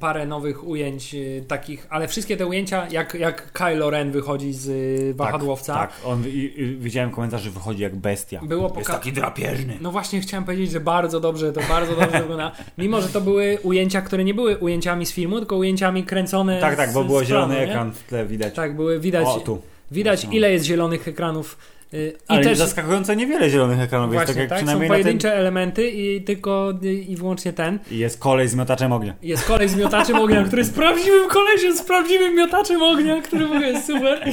parę 0.00 0.26
nowych 0.26 0.66
ujęć 0.68 1.14
y, 1.14 1.44
takich, 1.48 1.86
ale 1.90 2.08
wszystkie 2.08 2.36
te 2.36 2.46
ujęcia, 2.46 2.86
jak, 2.90 3.14
jak 3.14 3.52
Kylo 3.52 3.90
Ren 3.90 4.10
wychodzi 4.10 4.52
z 4.52 4.68
y, 4.68 5.14
wahadłowca, 5.14 5.74
Tak, 5.74 5.90
tak. 5.96 6.06
On, 6.06 6.24
i, 6.26 6.52
i, 6.56 6.76
widziałem 6.76 7.10
komentarz, 7.10 7.42
że 7.42 7.50
wychodzi 7.50 7.82
jak 7.82 7.96
bestia. 7.96 8.40
Było 8.42 8.72
Jest 8.76 8.90
taki 8.90 9.12
drapieżny. 9.12 9.78
No 9.80 9.92
właśnie 9.92 10.20
chciałem 10.20 10.44
powiedzieć, 10.44 10.70
że 10.70 10.80
bardzo 10.80 11.20
dobrze, 11.20 11.52
to 11.52 11.60
bardzo 11.68 11.96
dobrze 11.96 12.20
wygląda. 12.22 12.52
Mimo, 12.78 13.00
że 13.00 13.08
to 13.08 13.20
były 13.20 13.58
ujęcia, 13.62 14.00
które 14.02 14.24
nie 14.24 14.34
były 14.34 14.56
ujęciami 14.58 15.06
z 15.06 15.12
filmu, 15.12 15.38
tylko 15.38 15.56
ujęciami 15.56 16.04
kręcone 16.04 16.60
Tak, 16.60 16.76
tak, 16.76 16.92
bo 16.92 17.02
z- 17.02 17.06
było 17.06 17.20
z 17.20 17.26
zielony 17.28 17.54
nie? 17.54 17.60
ekran 17.60 17.92
w 17.92 18.02
tle 18.04 18.26
widać. 18.26 18.54
Tak, 18.54 18.76
były 18.76 19.00
widać, 19.00 19.26
O, 19.26 19.40
tu. 19.40 19.62
widać 19.90 20.24
No. 20.24 20.32
ile 20.32 20.52
jest 20.52 20.64
zielonych 20.64 21.08
ekranów. 21.08 21.56
Y, 21.94 22.12
I 22.18 22.22
Ale 22.28 22.44
też 22.44 22.58
zaskakująco 22.58 23.14
niewiele 23.14 23.50
zielonych 23.50 23.80
ekranów 23.80 24.14
jest, 24.14 24.26
tak 24.26 24.36
jak 24.36 24.48
tak, 24.48 24.58
są 24.58 24.64
przynajmniej 24.64 24.88
na 24.88 24.94
tym... 24.94 25.02
pojedyncze 25.02 25.34
elementy 25.34 25.90
i 25.90 26.22
tylko 26.22 26.72
i 27.08 27.16
wyłącznie 27.16 27.52
ten. 27.52 27.78
I 27.90 27.98
jest 27.98 28.18
kolej 28.20 28.48
z 28.48 28.54
miotaczem 28.54 28.92
ognia. 28.92 29.14
Jest 29.22 29.44
kolej 29.44 29.68
z 29.68 29.76
miotaczem 29.76 30.16
ognia, 30.16 30.44
który 30.44 30.62
jest 30.62 30.74
prawdziwym 30.74 31.28
kolesiem, 31.28 31.76
z 31.76 31.82
prawdziwym 31.82 32.36
miotaczem 32.36 32.82
ognia, 32.82 33.22
który 33.22 33.46
w 33.46 33.50
ogóle 33.50 33.66
jest 33.68 33.86
super. 33.86 34.30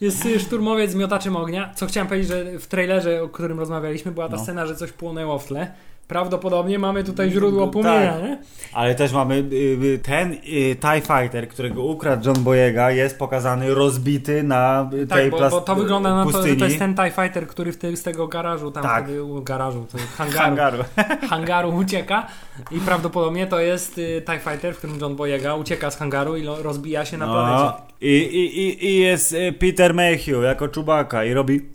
Jest 0.00 0.28
szturmowiec 0.38 0.90
z 0.90 0.94
miotaczem 0.94 1.36
ognia. 1.36 1.72
Co 1.74 1.86
chciałem 1.86 2.08
powiedzieć, 2.08 2.28
że 2.28 2.58
w 2.58 2.66
trailerze, 2.66 3.22
o 3.22 3.28
którym 3.28 3.58
rozmawialiśmy, 3.58 4.12
była 4.12 4.28
ta 4.28 4.36
No. 4.36 4.42
scena, 4.42 4.66
że 4.66 4.76
coś 4.76 4.92
płonęło 4.92 5.38
w 5.38 5.46
tle. 5.46 5.72
Prawdopodobnie 6.12 6.78
mamy 6.78 7.04
tutaj 7.04 7.30
źródło 7.30 7.68
płomienia, 7.68 8.12
Tak. 8.12 8.22
nie? 8.22 8.38
Ale 8.72 8.94
też 8.94 9.12
mamy 9.12 9.34
y, 9.34 9.54
y, 9.84 9.98
ten 9.98 10.32
y, 10.32 10.36
TIE 10.76 11.00
Fighter, 11.00 11.48
którego 11.48 11.84
ukradł 11.84 12.28
John 12.28 12.44
Boyega, 12.44 12.90
jest 12.90 13.18
pokazany 13.18 13.74
rozbity 13.74 14.42
na 14.42 14.90
y, 14.92 15.06
Tak, 15.06 15.18
tej 15.18 15.30
bo, 15.30 15.50
bo 15.50 15.60
to 15.60 15.74
wygląda 15.74 16.14
na 16.14 16.24
to, 16.24 16.46
że 16.46 16.56
to 16.56 16.64
jest 16.64 16.78
ten 16.78 16.94
TIE 16.94 17.10
Fighter, 17.10 17.46
który 17.46 17.72
w 17.72 17.76
ty, 17.76 17.96
z 17.96 18.02
tego 18.02 18.28
garażu, 18.28 18.70
tam 18.70 18.82
Tak. 18.82 19.04
wtedy, 19.04 19.22
u, 19.22 19.42
garażu, 19.42 19.86
to 19.92 19.98
hangaru, 20.16 20.38
hangaru. 20.38 20.78
hangaru. 21.30 21.76
ucieka 21.76 22.26
i 22.70 22.80
prawdopodobnie 22.80 23.46
to 23.46 23.60
jest 23.60 23.98
y, 23.98 24.22
TIE 24.26 24.38
Fighter, 24.38 24.74
w 24.74 24.78
którym 24.78 24.98
John 25.00 25.16
Boyega 25.16 25.54
ucieka 25.54 25.90
z 25.90 25.96
hangaru 25.96 26.36
i 26.36 26.42
lo, 26.42 26.62
rozbija 26.62 27.04
się 27.04 27.18
na 27.18 27.26
planecie. 27.26 27.64
No, 27.64 27.76
i, 28.00 28.16
i, 28.16 28.60
i, 28.60 28.86
I 28.86 29.00
jest 29.00 29.36
Peter 29.60 29.94
Mayhew 29.94 30.44
jako 30.44 30.68
czubaka 30.68 31.24
i 31.24 31.34
robi... 31.34 31.60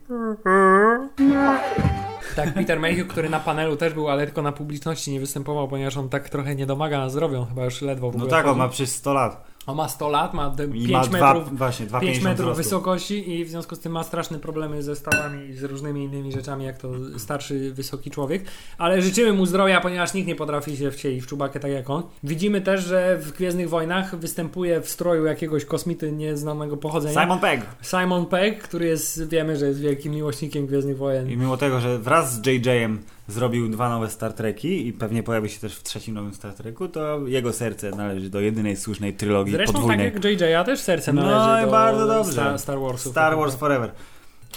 Tak, 2.38 2.54
Peter 2.54 2.80
Mayhew, 2.80 3.08
który 3.08 3.30
na 3.30 3.40
panelu 3.40 3.76
też 3.76 3.94
był, 3.94 4.10
ale 4.10 4.26
tylko 4.26 4.42
na 4.42 4.52
publiczności 4.52 5.12
nie 5.12 5.20
występował, 5.20 5.68
ponieważ 5.68 5.98
on 5.98 6.10
tak 6.10 6.30
trochę 6.30 6.56
nie 6.56 6.66
domaga 6.66 6.98
na 6.98 7.10
zdrowiu, 7.10 7.46
chyba 7.50 7.66
już 7.66 7.82
ledwo 7.82 8.12
w 8.12 8.14
No 8.14 8.18
ogóle 8.18 8.30
tak, 8.32 8.46
on 8.46 8.50
chodzi. 8.50 8.60
ma 8.60 8.70
przez 8.70 8.96
100 8.96 9.14
lat. 9.14 9.44
On 9.68 9.76
ma 9.78 9.88
100 9.90 10.10
lat, 10.10 10.34
ma 10.34 10.50
de- 10.50 10.66
I 10.66 10.88
5 10.88 10.92
ma 10.92 11.02
dwa, 11.04 11.34
metrów, 11.34 11.58
właśnie, 11.58 11.86
2,50 11.88 12.00
5 12.02 12.24
metrów 12.24 12.46
wzrostu. 12.46 12.64
wysokości 12.64 13.32
i 13.36 13.46
w 13.46 13.50
związku 13.50 13.76
z 13.76 13.80
tym 13.80 13.92
ma 13.92 14.04
straszne 14.04 14.40
problemy 14.40 14.84
ze 14.84 14.96
stawami 14.96 15.50
i 15.50 15.54
z 15.54 15.64
różnymi 15.64 16.04
innymi 16.04 16.32
rzeczami, 16.32 16.66
jak 16.66 16.78
to 16.78 16.92
starszy, 17.18 17.74
wysoki 17.74 18.12
człowiek. 18.12 18.44
Ale 18.78 19.02
życzymy 19.02 19.34
mu 19.34 19.46
zdrowia, 19.46 19.82
ponieważ 19.82 20.14
nikt 20.14 20.28
nie 20.28 20.36
potrafi 20.36 20.78
się 20.78 20.92
wcielić 20.92 21.24
w 21.24 21.28
czubakę 21.28 21.60
tak 21.60 21.72
jak 21.72 21.90
on. 21.90 22.04
Widzimy 22.24 22.62
też, 22.62 22.84
że 22.86 23.18
w 23.22 23.32
Gwiezdnych 23.32 23.70
Wojnach 23.70 24.16
występuje 24.20 24.82
w 24.82 24.90
stroju 24.90 25.26
jakiegoś 25.26 25.66
kosmity 25.66 26.12
nieznanego 26.12 26.78
pochodzenia. 26.78 27.22
Simon 27.22 27.40
Pegg. 27.40 27.66
Simon 27.82 28.26
Pegg, 28.26 28.64
który 28.64 28.86
jest, 28.86 29.30
wiemy, 29.30 29.58
że 29.58 29.68
jest 29.68 29.80
wielkim 29.80 30.14
miłośnikiem 30.14 30.68
Gwiezdnych 30.68 30.98
Wojen. 30.98 31.30
I 31.30 31.38
mimo 31.38 31.58
tego, 31.58 31.80
że 31.80 32.00
wraz 32.00 32.34
z 32.34 32.46
JJ-em 32.46 33.00
zrobił 33.28 33.70
dwa 33.70 33.90
nowe 33.90 34.10
Star 34.10 34.34
Treki 34.34 34.88
i 34.88 34.94
pewnie 34.94 35.24
pojawi 35.24 35.50
się 35.50 35.60
też 35.60 35.76
w 35.76 35.84
trzecim 35.84 36.16
nowym 36.16 36.34
Star 36.34 36.54
Treku, 36.54 36.88
to 36.88 37.28
jego 37.28 37.54
serce 37.54 37.92
należy 37.92 38.30
do 38.30 38.40
jedynej 38.40 38.78
słusznej 38.78 39.14
trylogii 39.14 39.54
Zresztą 39.54 39.74
podwójnej. 39.74 40.12
tak 40.12 40.24
jak 40.24 40.42
JJ, 40.42 40.66
też 40.66 40.80
serce 40.80 41.14
No 41.14 41.22
należy 41.24 41.62
i 41.62 41.66
do 41.66 41.72
bardzo 41.72 42.08
dobrze. 42.08 42.32
Star, 42.32 42.60
Star 42.60 42.80
Warsów. 42.80 43.12
Star 43.12 43.38
Wars 43.38 43.56
Forever. 43.56 43.92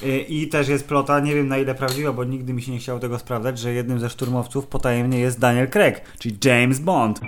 Y, 0.02 0.18
I 0.20 0.48
też 0.48 0.68
jest 0.68 0.88
plota, 0.88 1.20
nie 1.20 1.34
wiem 1.34 1.48
na 1.48 1.58
ile 1.58 1.74
prawdziwa, 1.74 2.12
bo 2.12 2.24
nigdy 2.24 2.52
mi 2.52 2.62
się 2.62 2.72
nie 2.72 2.78
chciało 2.78 3.00
tego 3.00 3.18
sprawdzać, 3.18 3.58
że 3.58 3.72
jednym 3.72 4.00
ze 4.00 4.10
szturmowców 4.10 4.66
potajemnie 4.66 5.18
jest 5.18 5.38
Daniel 5.40 5.68
Craig, 5.70 6.00
czyli 6.18 6.36
James 6.44 6.78
Bond. 6.78 7.20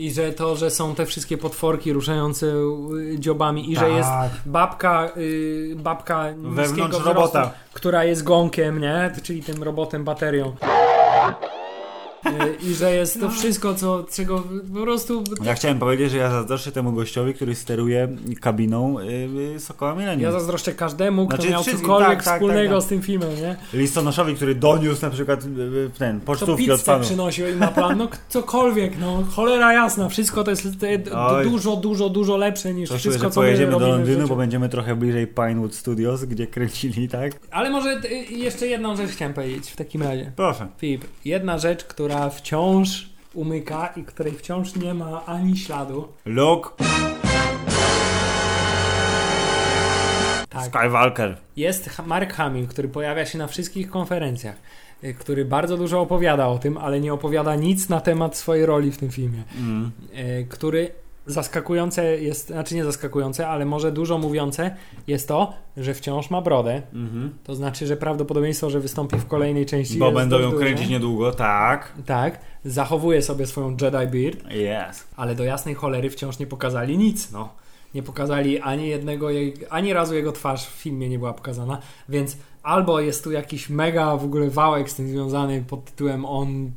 I 0.00 0.10
że 0.12 0.32
to, 0.32 0.56
że 0.56 0.70
są 0.70 0.94
te 0.94 1.06
wszystkie 1.06 1.38
potworki 1.38 1.92
ruszające 1.92 2.46
y, 2.46 3.18
dziobami 3.18 3.72
i 3.72 3.74
że 3.76 3.80
Tak. 3.80 3.92
jest 3.92 4.10
babka, 4.46 5.08
y, 5.16 5.74
babka 5.76 6.24
Wewnątrz 6.36 6.70
niskiego 6.70 6.88
wzrostu, 6.88 7.08
robota. 7.14 7.50
która 7.72 8.04
jest 8.04 8.24
gąkiem, 8.24 8.80
nie? 8.80 9.12
Czyli 9.22 9.42
tym 9.42 9.62
robotem 9.62 10.04
baterią. 10.04 10.56
Y, 12.26 12.70
I 12.70 12.74
że 12.74 12.94
jest 12.94 13.20
to 13.20 13.30
wszystko, 13.30 13.74
co, 13.74 14.04
czego 14.12 14.44
po 14.74 14.80
prostu... 14.82 15.24
Ja 15.42 15.54
chciałem 15.54 15.78
powiedzieć, 15.78 16.10
że 16.10 16.16
ja 16.16 16.30
zazdroszczę 16.30 16.72
temu 16.72 16.92
gościowi, 16.92 17.34
który 17.34 17.54
steruje 17.54 18.08
kabiną 18.40 18.98
y, 18.98 19.04
y, 19.56 19.60
Sokoła 19.60 19.94
Millennium. 19.94 20.22
Ja 20.22 20.32
zazdroszczę 20.32 20.72
każdemu, 20.72 21.26
kto 21.26 21.36
Znaczy 21.36 21.50
miał 21.50 21.62
wszystkim, 21.62 21.86
cokolwiek 21.88 22.08
tak, 22.08 22.24
tak, 22.24 22.34
wspólnego 22.34 22.74
tak, 22.74 22.84
z 22.84 22.86
tym 22.86 23.02
filmem, 23.02 23.30
nie? 23.36 23.56
Listonoszowi, 23.72 24.34
który 24.34 24.54
doniósł 24.54 25.02
na 25.02 25.10
przykład 25.10 25.44
y, 25.44 25.90
ten, 25.98 26.16
Kto 26.20 26.26
pocztówki 26.26 26.70
od 26.70 26.78
pizzę 26.78 26.92
fanów. 26.92 27.06
przynosił 27.06 27.48
i 27.48 27.54
ma 27.54 27.68
plan, 27.68 27.98
no 27.98 28.08
cokolwiek, 28.28 28.98
no 29.00 29.24
cholera 29.30 29.72
jasna, 29.72 30.08
wszystko 30.08 30.44
to 30.44 30.50
jest 30.50 30.68
Oj. 31.14 31.44
dużo, 31.44 31.76
dużo, 31.76 32.08
dużo 32.08 32.36
lepsze 32.36 32.74
niż 32.74 32.90
To 32.90 32.98
wszystko, 32.98 33.24
że 33.24 33.30
co 33.30 33.40
my 33.40 33.46
pojedziemy 33.46 33.72
do 33.72 33.88
Londynu, 33.88 34.28
bo 34.28 34.36
będziemy 34.36 34.68
trochę 34.68 34.96
bliżej 34.96 35.26
Pinewood 35.26 35.74
Studios, 35.74 36.24
gdzie 36.24 36.46
kręcili, 36.46 37.08
tak? 37.08 37.32
Ale 37.50 37.70
może 37.70 38.00
jeszcze 38.30 38.66
jedną 38.66 38.96
rzecz 38.96 39.10
chciałem 39.10 39.34
powiedzieć 39.34 39.70
w 39.70 39.76
takim 39.76 40.02
razie. 40.02 40.32
Proszę. 40.36 40.66
Filip, 40.78 41.04
jedna 41.24 41.58
rzecz, 41.58 41.84
która 41.84 42.09
wciąż 42.30 43.10
umyka 43.34 43.86
i 43.96 44.04
której 44.04 44.32
wciąż 44.32 44.76
nie 44.76 44.94
ma 44.94 45.26
ani 45.26 45.56
śladu. 45.56 46.08
Luke 46.24 46.70
Tak. 50.50 50.64
Skywalker. 50.64 51.36
Jest 51.56 52.02
Mark 52.06 52.32
Hamill, 52.32 52.66
który 52.66 52.88
pojawia 52.88 53.26
się 53.26 53.38
na 53.38 53.46
wszystkich 53.46 53.90
konferencjach, 53.90 54.56
y, 55.04 55.14
który 55.14 55.44
bardzo 55.44 55.76
dużo 55.76 56.00
opowiada 56.00 56.48
o 56.48 56.58
tym, 56.58 56.78
ale 56.78 57.00
nie 57.00 57.12
opowiada 57.12 57.56
nic 57.56 57.88
na 57.88 58.00
temat 58.00 58.36
swojej 58.36 58.66
roli 58.66 58.92
w 58.92 58.96
tym 58.96 59.10
filmie. 59.10 59.42
Mm. 59.58 59.92
y, 60.18 60.46
który 60.48 60.90
zaskakujące 61.26 62.20
jest, 62.20 62.46
znaczy 62.46 62.74
nie 62.74 62.84
zaskakujące, 62.84 63.48
ale 63.48 63.64
może 63.64 63.92
dużo 63.92 64.18
mówiące 64.18 64.76
jest 65.06 65.28
to, 65.28 65.52
że 65.76 65.94
wciąż 65.94 66.30
ma 66.30 66.42
brodę. 66.42 66.82
Mhm. 66.92 67.30
To 67.44 67.54
znaczy, 67.54 67.86
że 67.86 67.96
prawdopodobieństwo, 67.96 68.70
że 68.70 68.80
wystąpi 68.80 69.16
w 69.18 69.26
kolejnej 69.26 69.66
części 69.66 69.98
Bo 69.98 70.12
będą 70.12 70.38
ją 70.38 70.50
duże. 70.50 70.64
kręcić 70.64 70.88
niedługo, 70.88 71.32
tak. 71.32 71.92
Tak, 72.06 72.40
zachowuje 72.64 73.22
sobie 73.22 73.46
swoją 73.46 73.70
Jedi 73.70 73.90
Beard, 73.90 74.38
Yes. 74.90 75.04
ale 75.16 75.34
do 75.34 75.44
jasnej 75.44 75.74
cholery 75.74 76.10
wciąż 76.10 76.38
nie 76.38 76.46
pokazali 76.46 76.98
nic, 76.98 77.32
no. 77.32 77.48
Nie 77.94 78.02
pokazali 78.02 78.60
ani 78.60 78.88
jednego, 78.88 79.30
jej, 79.30 79.54
ani 79.70 79.92
razu 79.92 80.14
jego 80.14 80.32
twarz 80.32 80.66
w 80.66 80.70
filmie 80.70 81.08
nie 81.08 81.18
była 81.18 81.32
pokazana, 81.32 81.78
więc 82.08 82.36
albo 82.62 83.00
jest 83.00 83.24
tu 83.24 83.32
jakiś 83.32 83.70
mega 83.70 84.16
w 84.16 84.24
ogóle 84.24 84.50
wałek 84.50 84.90
z 84.90 84.94
tym 84.94 85.08
związany 85.08 85.64
pod 85.68 85.84
tytułem 85.84 86.24
on 86.24 86.70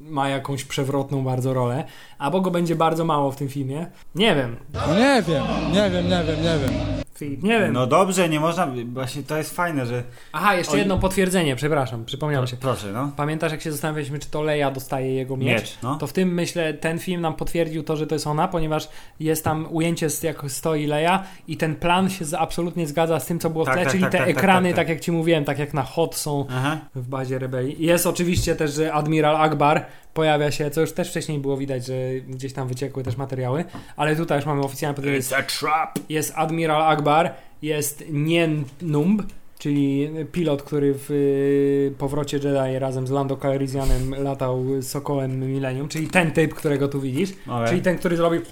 ma 0.00 0.28
jakąś 0.28 0.64
przewrotną 0.64 1.24
bardzo 1.24 1.54
rolę, 1.54 1.84
albo 2.18 2.40
go 2.40 2.50
będzie 2.50 2.76
bardzo 2.76 3.04
mało 3.04 3.32
w 3.32 3.36
tym 3.36 3.48
filmie. 3.48 3.86
Nie 4.14 4.34
wiem. 4.34 4.56
Nie 4.96 5.22
wiem, 5.22 5.44
nie 5.72 5.90
wiem, 5.90 6.04
nie 6.08 6.24
wiem, 6.24 6.42
nie 6.42 6.58
wiem. 6.58 6.97
Filip, 7.18 7.42
nie 7.42 7.60
wiem. 7.60 7.72
No 7.72 7.86
dobrze, 7.86 8.28
nie 8.28 8.40
można, 8.40 8.68
właśnie 8.84 9.22
to 9.22 9.36
jest 9.36 9.54
fajne, 9.54 9.86
że... 9.86 10.02
Aha, 10.32 10.54
jeszcze 10.54 10.78
jedno 10.78 10.98
potwierdzenie, 10.98 11.56
przepraszam, 11.56 12.04
przypomniałem 12.04 12.46
się. 12.46 12.56
Proszę, 12.56 12.92
no. 12.92 13.12
Pamiętasz, 13.16 13.52
jak 13.52 13.62
się 13.62 13.72
zastanawialiśmy, 13.72 14.18
czy 14.18 14.30
to 14.30 14.42
Leia 14.42 14.70
dostaje 14.70 15.14
jego 15.14 15.36
miecz? 15.36 15.60
Miecz, 15.60 15.78
no. 15.82 15.96
To 15.96 16.06
w 16.06 16.12
tym, 16.12 16.34
myślę, 16.34 16.74
ten 16.74 16.98
film 16.98 17.20
nam 17.20 17.34
potwierdził 17.34 17.82
to, 17.82 17.96
że 17.96 18.06
to 18.06 18.14
jest 18.14 18.26
ona, 18.26 18.48
ponieważ 18.48 18.88
jest 19.20 19.44
tam 19.44 19.66
ujęcie, 19.70 20.06
jak 20.22 20.44
stoi 20.48 20.86
Leia 20.86 21.24
i 21.48 21.56
ten 21.56 21.76
plan 21.76 22.10
się 22.10 22.24
absolutnie 22.38 22.86
zgadza 22.86 23.20
z 23.20 23.26
tym, 23.26 23.38
co 23.38 23.50
było 23.50 23.64
w 23.64 23.66
Tak, 23.66 23.74
tle, 23.74 23.84
tak, 23.84 23.92
czyli 23.92 24.02
tak, 24.02 24.12
te 24.12 24.18
tak, 24.18 24.26
tak, 24.26 24.36
ekrany, 24.36 24.68
tak, 24.68 24.76
tak, 24.76 24.86
tak. 24.86 24.96
jak 24.96 25.00
ci 25.00 25.12
mówiłem, 25.12 25.44
tak 25.44 25.58
jak 25.58 25.74
na 25.74 25.82
HOT 25.82 26.14
są 26.14 26.46
Aha. 26.50 26.78
w 26.94 27.08
bazie 27.08 27.38
rebelii. 27.38 27.86
Jest 27.86 28.06
oczywiście 28.06 28.56
też, 28.56 28.74
że 28.74 28.92
Admiral 28.92 29.36
Akbar 29.36 29.86
pojawia 30.18 30.50
się, 30.50 30.70
co 30.70 30.80
już 30.80 30.92
też 30.92 31.10
wcześniej 31.10 31.38
było 31.38 31.56
widać, 31.56 31.86
że 31.86 31.94
gdzieś 32.28 32.52
tam 32.52 32.68
wyciekły 32.68 33.02
też 33.02 33.16
materiały, 33.16 33.64
ale 33.96 34.16
tutaj 34.16 34.38
już 34.38 34.46
mamy 34.46 34.60
oficjalne 34.62 35.02
a 35.38 35.42
trap! 35.42 35.98
Jest 36.08 36.32
Admiral 36.36 36.82
Akbar, 36.82 37.34
jest 37.62 38.04
Nien 38.10 38.64
Numb, 38.82 39.22
czyli 39.58 40.10
pilot, 40.32 40.62
który 40.62 40.94
w 40.94 41.10
y, 41.10 41.94
powrocie 41.98 42.36
Jedi 42.36 42.78
razem 42.78 43.06
z 43.06 43.10
Lando 43.10 43.36
Calrissianem 43.36 44.14
latał 44.22 44.64
Sokołem 44.82 45.40
Millennium, 45.40 45.88
czyli 45.88 46.08
ten 46.08 46.30
typ, 46.30 46.54
którego 46.54 46.88
tu 46.88 47.00
widzisz, 47.00 47.30
czyli 47.68 47.82
ten, 47.82 47.98
który 47.98 48.16
zrobił 48.16 48.42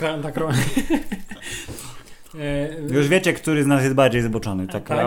tak, 0.00 0.22
tak 0.22 0.36
robi. 0.36 0.58
E, 2.40 2.94
Już 2.94 3.08
wiecie, 3.08 3.32
który 3.32 3.64
z 3.64 3.66
nas 3.66 3.82
jest 3.82 3.94
bardziej 3.94 4.22
zboczony, 4.22 4.66
tak, 4.66 4.88
Tak. 4.88 4.98
tak? 4.98 5.06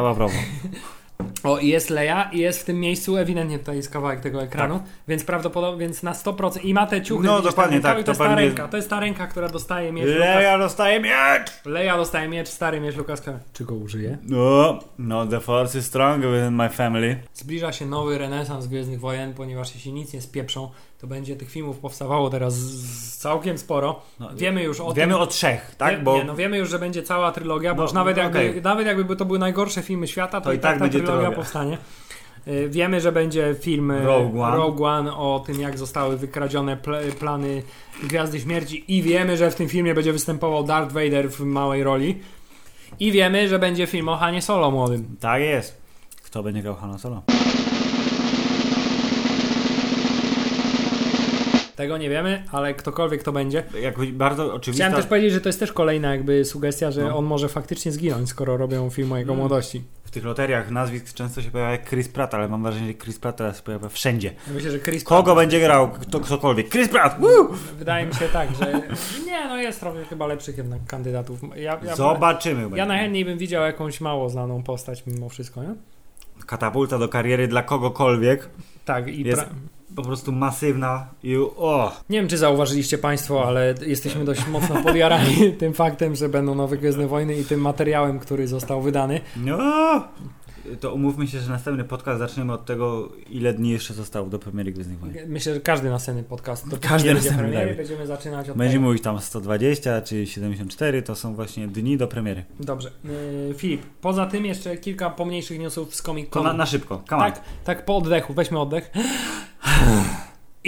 O, 1.44 1.58
i 1.58 1.68
jest 1.68 1.90
Leia 1.90 2.30
i 2.34 2.40
jest 2.40 2.62
w 2.62 2.66
tym 2.66 2.80
miejscu, 2.80 3.18
ewidentnie 3.18 3.60
tutaj 3.60 3.76
jest 3.78 3.90
kawałek 3.90 4.20
tego 4.20 4.44
ekranu, 4.44 4.80
Tak. 4.80 4.88
więc 5.08 5.24
prawdopodobnie, 5.24 5.80
więc 5.80 6.04
na 6.04 6.14
100% 6.14 6.66
i 6.66 6.74
ma 6.74 6.88
te 6.88 7.02
ciuchy. 7.02 7.28
No, 7.28 7.42
dokładnie 7.42 7.80
tak, 7.82 7.98
To, 7.98 8.04
to 8.04 8.12
jest 8.12 8.20
ta 8.20 8.36
ręka, 8.36 8.68
to 8.68 8.78
jest 8.78 8.90
ta 8.90 9.00
ręka, 9.00 9.28
która 9.28 9.50
dostaje 9.50 9.92
miecz. 9.94 10.06
Lucas. 10.06 10.20
Leja 10.20 10.58
dostaje 10.58 11.00
miecz! 11.00 11.52
Leia 11.66 11.98
dostaje 11.98 12.28
miecz, 12.30 12.48
stary 12.50 12.80
miecz 12.82 12.96
Lukaska. 12.96 13.40
Czy 13.54 13.66
go 13.66 13.76
użyje? 13.76 14.18
No, 14.24 14.80
no, 14.98 15.28
the 15.28 15.40
force 15.40 15.80
is 15.80 15.86
stronger 15.86 16.32
within 16.32 16.56
my 16.56 16.70
family. 16.70 17.18
Zbliża 17.34 17.72
się 17.74 17.86
nowy 17.86 18.18
renesans 18.18 18.68
Gwiezdnych 18.68 19.00
Wojen, 19.00 19.34
ponieważ 19.34 19.74
jeśli 19.76 19.94
nic 19.94 20.14
nie 20.14 20.22
spieprzą, 20.22 20.70
to 21.02 21.08
będzie 21.08 21.36
tych 21.36 21.52
filmów 21.52 21.78
powstawało 21.80 22.30
teraz 22.30 22.56
całkiem 23.18 23.58
sporo. 23.58 24.02
No, 24.20 24.30
wiemy 24.36 24.64
już 24.64 24.80
o 24.80 24.94
Wiemy 24.94 25.14
tym. 25.14 25.22
o 25.22 25.28
trzech, 25.28 25.76
tak? 25.78 26.04
Bo 26.04 26.18
Nie, 26.18 26.24
no 26.24 26.36
wiemy 26.36 26.58
już, 26.58 26.70
że 26.70 26.80
będzie 26.80 27.04
cała 27.04 27.32
trylogia, 27.32 27.74
bo 27.74 27.78
No, 27.78 27.84
już 27.84 27.94
nawet, 27.94 28.18
jakby, 28.18 28.40
okej. 28.50 28.62
nawet 28.62 28.88
jakby 28.88 29.16
to 29.16 29.26
były 29.26 29.40
najgorsze 29.40 29.82
filmy 29.82 30.08
świata, 30.08 30.42
to, 30.42 30.46
To 30.46 30.54
i 30.54 30.60
tak, 30.60 30.74
ta 30.74 30.80
będzie 30.80 30.98
trylogia 31.00 31.18
trylogia. 31.20 31.38
powstanie. 31.38 31.78
Y, 32.48 32.70
Wiemy, 32.70 33.02
że 33.02 33.12
będzie 33.12 33.56
film 33.60 33.92
y, 33.92 34.06
Rogue 34.06 34.42
One. 34.42 34.56
Rogue 34.58 34.86
One 34.86 35.18
o 35.18 35.44
tym, 35.46 35.62
jak 35.62 35.78
zostały 35.78 36.18
wykradzione 36.18 36.78
pl- 36.78 37.12
plany 37.14 37.64
Gwiazdy 38.04 38.40
Śmierci 38.40 38.84
i 38.98 39.02
wiemy, 39.02 39.38
że 39.38 39.52
w 39.52 39.56
tym 39.56 39.70
filmie 39.70 39.94
będzie 39.94 40.14
występował 40.14 40.64
Darth 40.64 40.92
Vader 40.94 41.30
w 41.32 41.40
małej 41.40 41.84
roli. 41.84 42.20
I 43.00 43.12
wiemy, 43.12 43.48
że 43.48 43.60
będzie 43.60 43.88
film 43.88 44.10
o 44.10 44.18
Hanie 44.18 44.42
Solo 44.42 44.72
młodym. 44.72 45.16
tak 45.20 45.42
jest. 45.42 45.78
Kto 46.24 46.44
będzie 46.44 46.62
grał 46.62 46.76
Hanna 46.76 46.98
Solo? 46.98 47.22
Tego 51.78 51.98
nie 51.98 52.10
wiemy, 52.10 52.44
ale 52.52 52.74
ktokolwiek 52.74 53.24
to 53.24 53.32
będzie. 53.32 53.64
Jakoś 53.82 54.12
bardzo 54.12 54.54
oczywista... 54.54 54.84
Chciałem 54.86 55.02
też 55.02 55.10
powiedzieć, 55.10 55.32
że 55.34 55.42
to 55.42 55.50
jest 55.50 55.60
też 55.60 55.72
kolejna 55.72 56.12
jakby 56.12 56.46
sugestia, 56.46 56.92
że 56.92 57.02
No. 57.02 57.18
on 57.18 57.26
może 57.26 57.50
faktycznie 57.50 57.92
zginąć, 57.92 58.30
skoro 58.30 58.58
robią 58.58 58.90
film 58.90 59.12
o 59.12 59.18
jego 59.18 59.34
Mm. 59.34 59.40
młodości. 59.40 59.84
W 60.04 60.12
tych 60.12 60.24
loteriach 60.26 60.72
nazwisk 60.72 61.14
często 61.14 61.42
się 61.42 61.52
pojawia 61.52 61.78
Chris 61.86 62.10
Pratt, 62.10 62.34
ale 62.34 62.48
mam 62.48 62.64
wrażenie, 62.64 62.88
że 62.88 62.94
Chris 62.94 63.20
Pratt 63.20 63.36
teraz 63.38 63.58
się 63.58 63.64
pojawia 63.64 63.90
wszędzie. 63.90 64.34
Ja 64.48 64.54
Myślę, 64.54 64.72
że 64.72 64.80
Chris 64.80 65.04
Kogo 65.04 65.24
Pratt- 65.32 65.36
będzie 65.38 65.60
grał 65.60 65.92
kto, 65.92 66.20
ktokolwiek? 66.20 66.70
Chris 66.70 66.90
Pratt! 66.90 67.20
Woo! 67.20 67.48
Wydaje 67.80 68.06
mi 68.06 68.14
się 68.14 68.26
tak, 68.34 68.50
że 68.56 68.82
nie, 69.26 69.46
no 69.48 69.58
jest 69.58 69.80
trochę 69.80 70.06
chyba 70.06 70.28
lepszych 70.28 70.58
jednak 70.58 70.80
kandydatów. 70.88 71.40
Ja, 71.56 71.80
ja, 71.86 71.96
Zobaczymy. 71.96 72.78
ja 72.78 72.86
najchętniej 72.86 73.26
bym 73.26 73.38
widział 73.38 73.64
jakąś 73.64 74.02
mało 74.02 74.30
znaną 74.30 74.64
postać 74.64 75.04
mimo 75.08 75.30
wszystko, 75.30 75.64
nie? 75.64 75.76
Katapulta 76.46 76.98
do 77.00 77.10
kariery 77.10 77.48
dla 77.48 77.64
kogokolwiek 77.64 78.50
Tak, 78.86 79.08
i 79.08 79.24
jest 79.24 79.42
pra- 79.42 79.46
po 79.98 80.04
prostu 80.04 80.32
masywna 80.32 81.08
i 81.24 81.38
o! 81.58 81.92
nie 82.10 82.20
wiem, 82.20 82.28
czy 82.28 82.38
zauważyliście 82.38 82.98
Państwo, 82.98 83.48
ale 83.48 83.76
jesteśmy 83.86 84.26
dość 84.26 84.48
mocno 84.48 84.84
podjarani 84.84 85.52
tym 85.60 85.74
faktem, 85.74 86.16
że 86.16 86.30
będą 86.30 86.56
nowe 86.56 86.78
Gwiezdne 86.78 87.08
Wojny 87.08 87.36
i 87.36 87.46
tym 87.46 87.62
materiałem, 87.62 88.20
który 88.20 88.48
został 88.48 88.82
wydany. 88.82 89.22
No! 89.38 89.58
To 90.80 90.94
umówmy 90.94 91.28
się, 91.28 91.40
że 91.40 91.50
następny 91.50 91.84
podcast 91.84 92.20
zaczniemy 92.20 92.54
od 92.54 92.66
tego, 92.66 93.12
ile 93.30 93.54
dni 93.54 93.70
jeszcze 93.70 93.94
zostało 93.94 94.30
do 94.30 94.40
premiery 94.40 94.72
Gwiezdnych 94.72 95.00
Wojen. 95.00 95.30
Myślę, 95.30 95.54
że 95.54 95.60
każdy 95.60 95.90
następny 95.90 96.24
podcast 96.24 96.70
do 96.70 96.78
Każdy 96.82 97.14
następny, 97.14 97.44
premiery 97.44 97.68
tak. 97.68 97.78
będziemy 97.78 98.08
zaczynać 98.08 98.50
od 98.50 98.58
Będziemy 98.58 98.80
tego. 98.80 98.88
mówić 98.88 99.04
tam 99.04 99.22
120 99.22 100.02
czy 100.02 100.26
74, 100.28 101.02
to 101.02 101.16
są 101.16 101.36
właśnie 101.36 101.68
dni 101.68 101.98
do 101.98 102.08
premiery. 102.08 102.46
Dobrze. 102.60 102.92
Yy, 103.04 103.54
Filip, 103.58 103.82
poza 104.02 104.26
tym 104.26 104.46
jeszcze 104.46 104.78
kilka 104.78 105.10
pomniejszych 105.10 105.60
newsów 105.60 105.96
z 105.96 106.02
Comic 106.02 106.30
To 106.30 106.34
Con. 106.34 106.44
na, 106.44 106.54
na 106.54 106.66
szybko, 106.66 107.04
come 107.10 107.26
on. 107.26 107.32
Tak, 107.32 107.42
tak 107.64 107.86
po 107.86 107.98
oddechu, 107.98 108.34
weźmy 108.34 108.60
oddech. 108.60 108.92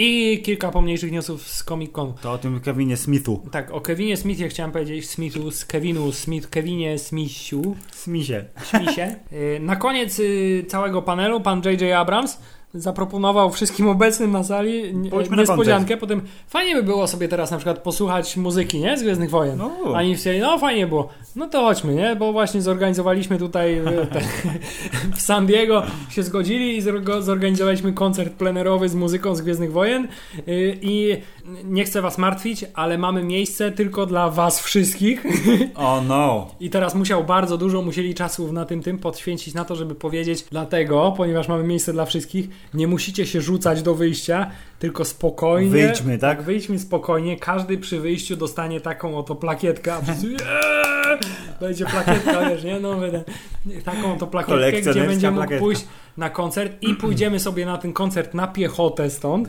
I 0.02 0.42
kilka 0.42 0.70
pomniejszych 0.70 1.12
newsów 1.12 1.48
z 1.48 1.64
Comic 1.64 1.92
Con. 1.92 2.14
To 2.14 2.32
o 2.32 2.38
tym 2.38 2.60
Kevinie 2.60 2.96
Smithu. 2.96 3.42
Tak, 3.52 3.70
o 3.70 3.80
Kevinie 3.80 4.16
Smithie 4.16 4.48
chciałem 4.48 4.72
powiedzieć, 4.72 5.10
Smithu, 5.10 5.50
z 5.50 5.64
Kevinu 5.64 6.12
Smith, 6.12 6.50
Kevinie 6.50 6.98
Smithu, 6.98 7.76
Smisie. 7.92 8.44
Śmisie. 8.70 9.16
Yy, 9.32 9.60
Na 9.70 9.76
koniec 9.76 10.18
yy, 10.18 10.64
całego 10.68 11.02
panelu 11.02 11.40
pan 11.40 11.62
J.J. 11.64 11.98
Abrams 11.98 12.38
zaproponował 12.74 13.50
wszystkim 13.50 13.88
obecnym 13.88 14.32
na 14.32 14.44
sali 14.44 14.94
nie- 14.94 15.10
Pójdźmy 15.10 15.36
na 15.36 15.42
niespodziankę. 15.42 15.96
Potem 15.96 16.20
fajnie 16.48 16.74
by 16.74 16.82
było 16.82 17.06
sobie 17.06 17.28
teraz 17.28 17.50
na 17.50 17.56
przykład 17.56 17.78
posłuchać 17.78 18.36
muzyki, 18.36 18.78
nie? 18.80 18.98
Z 18.98 19.02
Gwiezdnych 19.02 19.30
Wojen. 19.30 19.58
No. 19.58 19.70
Ani 19.94 20.14
chcieli, 20.14 20.40
no 20.40 20.58
fajnie 20.58 20.86
było. 20.86 21.08
No 21.36 21.46
to 21.48 21.60
chodźmy, 21.60 21.94
nie? 21.94 22.16
Bo 22.16 22.32
właśnie 22.32 22.62
zorganizowaliśmy 22.62 23.38
tutaj 23.38 23.78
e, 23.78 23.82
te, 24.12 24.20
w 25.16 25.20
San 25.20 25.46
Diego, 25.46 25.82
się 26.10 26.22
zgodzili 26.22 26.76
i 26.76 26.82
zorganizowaliśmy 27.20 27.92
koncert 27.92 28.32
plenerowy 28.32 28.88
z 28.88 28.94
muzyką 28.94 29.34
z 29.34 29.40
Gwiezdnych 29.40 29.72
Wojen 29.72 30.08
Y, 30.48 30.78
i 30.82 31.16
nie 31.64 31.84
chcę 31.84 32.02
was 32.02 32.18
martwić, 32.18 32.64
ale 32.74 32.98
mamy 32.98 33.22
miejsce 33.22 33.72
tylko 33.72 34.06
dla 34.06 34.30
was 34.30 34.60
wszystkich. 34.60 35.24
Oh 35.74 36.02
no. 36.08 36.54
I 36.60 36.70
teraz 36.70 36.94
musiał 36.94 37.24
bardzo 37.24 37.58
dużo, 37.58 37.82
musieli 37.82 38.14
czasu 38.14 38.52
na 38.52 38.64
tym 38.64 38.82
tym 38.82 38.98
podświęcić 38.98 39.54
na 39.54 39.64
to, 39.64 39.76
żeby 39.76 39.94
powiedzieć 39.94 40.44
dlatego, 40.50 41.14
ponieważ 41.16 41.48
mamy 41.48 41.64
miejsce 41.64 41.92
dla 41.92 42.04
wszystkich, 42.04 42.48
nie 42.74 42.86
musicie 42.86 43.26
się 43.26 43.40
rzucać 43.40 43.82
do 43.82 43.94
wyjścia, 43.94 44.50
tylko 44.78 45.04
spokojnie. 45.04 45.70
Wyjdźmy, 45.70 46.18
tak? 46.18 46.42
Wyjdźmy 46.42 46.78
spokojnie. 46.78 47.36
Każdy 47.36 47.78
przy 47.78 48.00
wyjściu 48.00 48.36
dostanie 48.36 48.80
taką 48.80 49.18
oto 49.18 49.34
plakietkę, 49.34 49.94
a 49.94 50.02
wszyscy! 50.02 50.36
będzie 51.60 51.86
plakietka, 51.86 52.40
wiesz, 52.50 52.64
nie? 52.64 52.80
No, 52.80 52.94
będę- 52.94 53.24
taką 53.84 54.14
oto 54.14 54.26
plakietkę, 54.26 54.90
gdzie 54.90 55.04
będzie 55.06 55.30
mógł 55.30 55.40
plakietka. 55.40 55.64
pójść 55.64 55.84
na 56.16 56.30
koncert 56.30 56.82
i 56.82 56.94
pójdziemy 56.94 57.40
sobie 57.40 57.66
na 57.66 57.78
ten 57.78 57.92
koncert 57.92 58.34
na 58.34 58.46
piechotę 58.46 59.10
stąd 59.10 59.48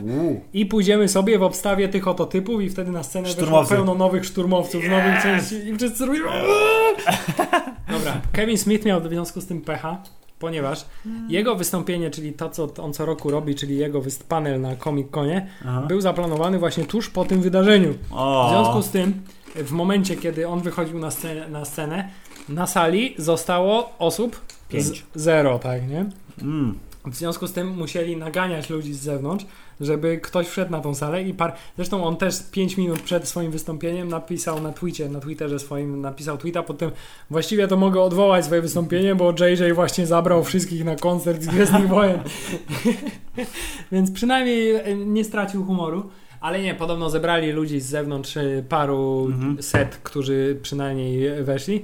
i 0.52 0.66
pójdziemy 0.66 1.08
sobie 1.08 1.38
w 1.38 1.42
obstawie 1.42 1.88
tych 1.88 2.08
oto 2.08 2.26
typów 2.26 2.62
i 2.62 2.70
wtedy 2.70 2.90
na 2.90 3.02
scenę 3.02 3.28
Szturmowcy. 3.28 3.74
pełno 3.74 3.94
nowych 3.94 4.24
szturmowców 4.24 4.84
z 4.84 4.88
nowych 4.88 5.22
części 5.22 5.54
i 5.54 5.76
wszyscy 5.76 6.06
robią! 6.06 6.20
Dobra, 7.92 8.20
Kevin 8.32 8.58
Smith 8.58 8.84
miał 8.84 9.00
w 9.00 9.08
związku 9.08 9.40
z 9.40 9.46
tym 9.46 9.60
pecha, 9.60 10.02
ponieważ 10.38 10.86
jego 11.28 11.56
wystąpienie, 11.56 12.10
czyli 12.10 12.32
to, 12.32 12.50
co 12.50 12.68
on 12.78 12.92
co 12.92 13.06
roku 13.06 13.30
robi, 13.30 13.54
czyli 13.54 13.76
jego 13.78 14.02
panel 14.28 14.60
na 14.60 14.76
Comic 14.76 15.10
Conie, 15.10 15.46
Aha. 15.66 15.82
był 15.88 16.00
zaplanowany 16.00 16.58
właśnie 16.58 16.84
tuż 16.84 17.10
po 17.10 17.24
tym 17.24 17.40
wydarzeniu. 17.40 17.94
O. 18.10 18.46
W 18.46 18.50
związku 18.50 18.82
z 18.82 18.90
tym, 18.90 19.22
w 19.54 19.70
momencie, 19.70 20.16
kiedy 20.16 20.48
on 20.48 20.60
wychodził 20.60 20.98
na 20.98 21.10
scenę, 21.10 21.48
na, 21.48 21.64
scenę, 21.64 22.08
na 22.48 22.66
sali 22.66 23.14
zostało 23.18 23.92
osób 23.98 24.40
Pięć. 24.68 25.04
zero, 25.14 25.58
tak, 25.58 25.88
nie? 25.88 26.06
Mm. 26.42 26.78
W 27.06 27.16
związku 27.16 27.46
z 27.46 27.52
tym 27.52 27.68
musieli 27.68 28.16
naganiać 28.16 28.70
ludzi 28.70 28.94
z 28.94 29.00
zewnątrz, 29.00 29.46
żeby 29.80 30.18
ktoś 30.22 30.48
wszedł 30.48 30.70
na 30.70 30.80
tą 30.80 30.94
salę 30.94 31.22
i 31.22 31.34
par... 31.34 31.54
Zresztą 31.76 32.04
on 32.04 32.16
też 32.16 32.42
5 32.50 32.76
minut 32.76 33.00
przed 33.00 33.28
swoim 33.28 33.50
wystąpieniem 33.50 34.08
napisał 34.08 34.60
na 34.60 34.72
Twicie, 34.72 35.08
na 35.08 35.20
Twitterze 35.20 35.58
swoim 35.58 36.00
napisał 36.00 36.38
tweeta, 36.38 36.62
potem 36.62 36.90
właściwie 37.30 37.68
to 37.68 37.76
mogę 37.76 38.02
odwołać 38.02 38.44
swoje 38.44 38.62
wystąpienie, 38.62 39.14
bo 39.14 39.32
JJ 39.32 39.72
właśnie 39.74 40.06
zabrał 40.06 40.44
wszystkich 40.44 40.84
na 40.84 40.96
koncert 40.96 41.42
z 41.42 41.46
Gwiezdnych 41.46 41.88
Wojen. 41.88 42.20
Więc 43.92 44.10
przynajmniej 44.10 44.74
e, 44.74 44.96
nie 44.96 45.24
stracił 45.24 45.64
humoru. 45.64 46.10
Ale 46.42 46.62
nie, 46.62 46.74
podobno 46.74 47.10
zebrali 47.10 47.52
ludzi 47.52 47.80
z 47.80 47.86
zewnątrz 47.86 48.36
e, 48.36 48.62
paru 48.68 49.26
Mhm. 49.26 49.62
set, 49.62 49.96
którzy 50.02 50.58
przynajmniej 50.62 51.44
weszli. 51.44 51.82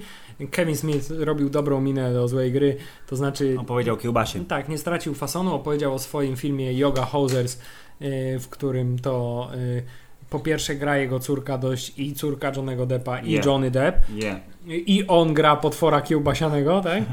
Kevin 0.51 0.77
Smith 0.77 1.11
robił 1.19 1.51
dobrą 1.51 1.81
minę 1.81 2.13
do 2.13 2.29
złej 2.29 2.53
gry, 2.53 2.77
to 3.07 3.17
znaczy 3.17 3.57
Opowiedział 3.59 3.97
kiełbasie. 3.97 4.45
tak, 4.45 4.69
nie 4.69 4.79
stracił 4.79 5.15
fasonu. 5.15 5.55
Opowiedział 5.55 5.95
o 5.95 5.99
swoim 5.99 6.37
filmie 6.37 6.73
Yoga 6.73 7.05
Hosers, 7.05 7.59
y, 8.03 8.39
w 8.39 8.49
którym 8.49 8.99
to 8.99 9.49
y, 9.55 9.83
po 10.31 10.39
pierwsze 10.41 10.75
gra 10.75 10.99
jego 10.99 11.21
córka 11.21 11.59
dość 11.59 11.99
i 11.99 12.15
córka 12.15 12.53
Johnego 12.57 12.87
Deppa 12.87 13.21
i 13.21 13.31
Yeah. 13.33 13.47
Johnny 13.47 13.71
Depp 13.71 13.99
Yeah. 14.15 14.41
i 14.67 15.05
on 15.09 15.35
gra 15.35 15.57
potwora 15.57 16.01
kiełbasianego, 16.01 16.81
tak? 16.81 17.03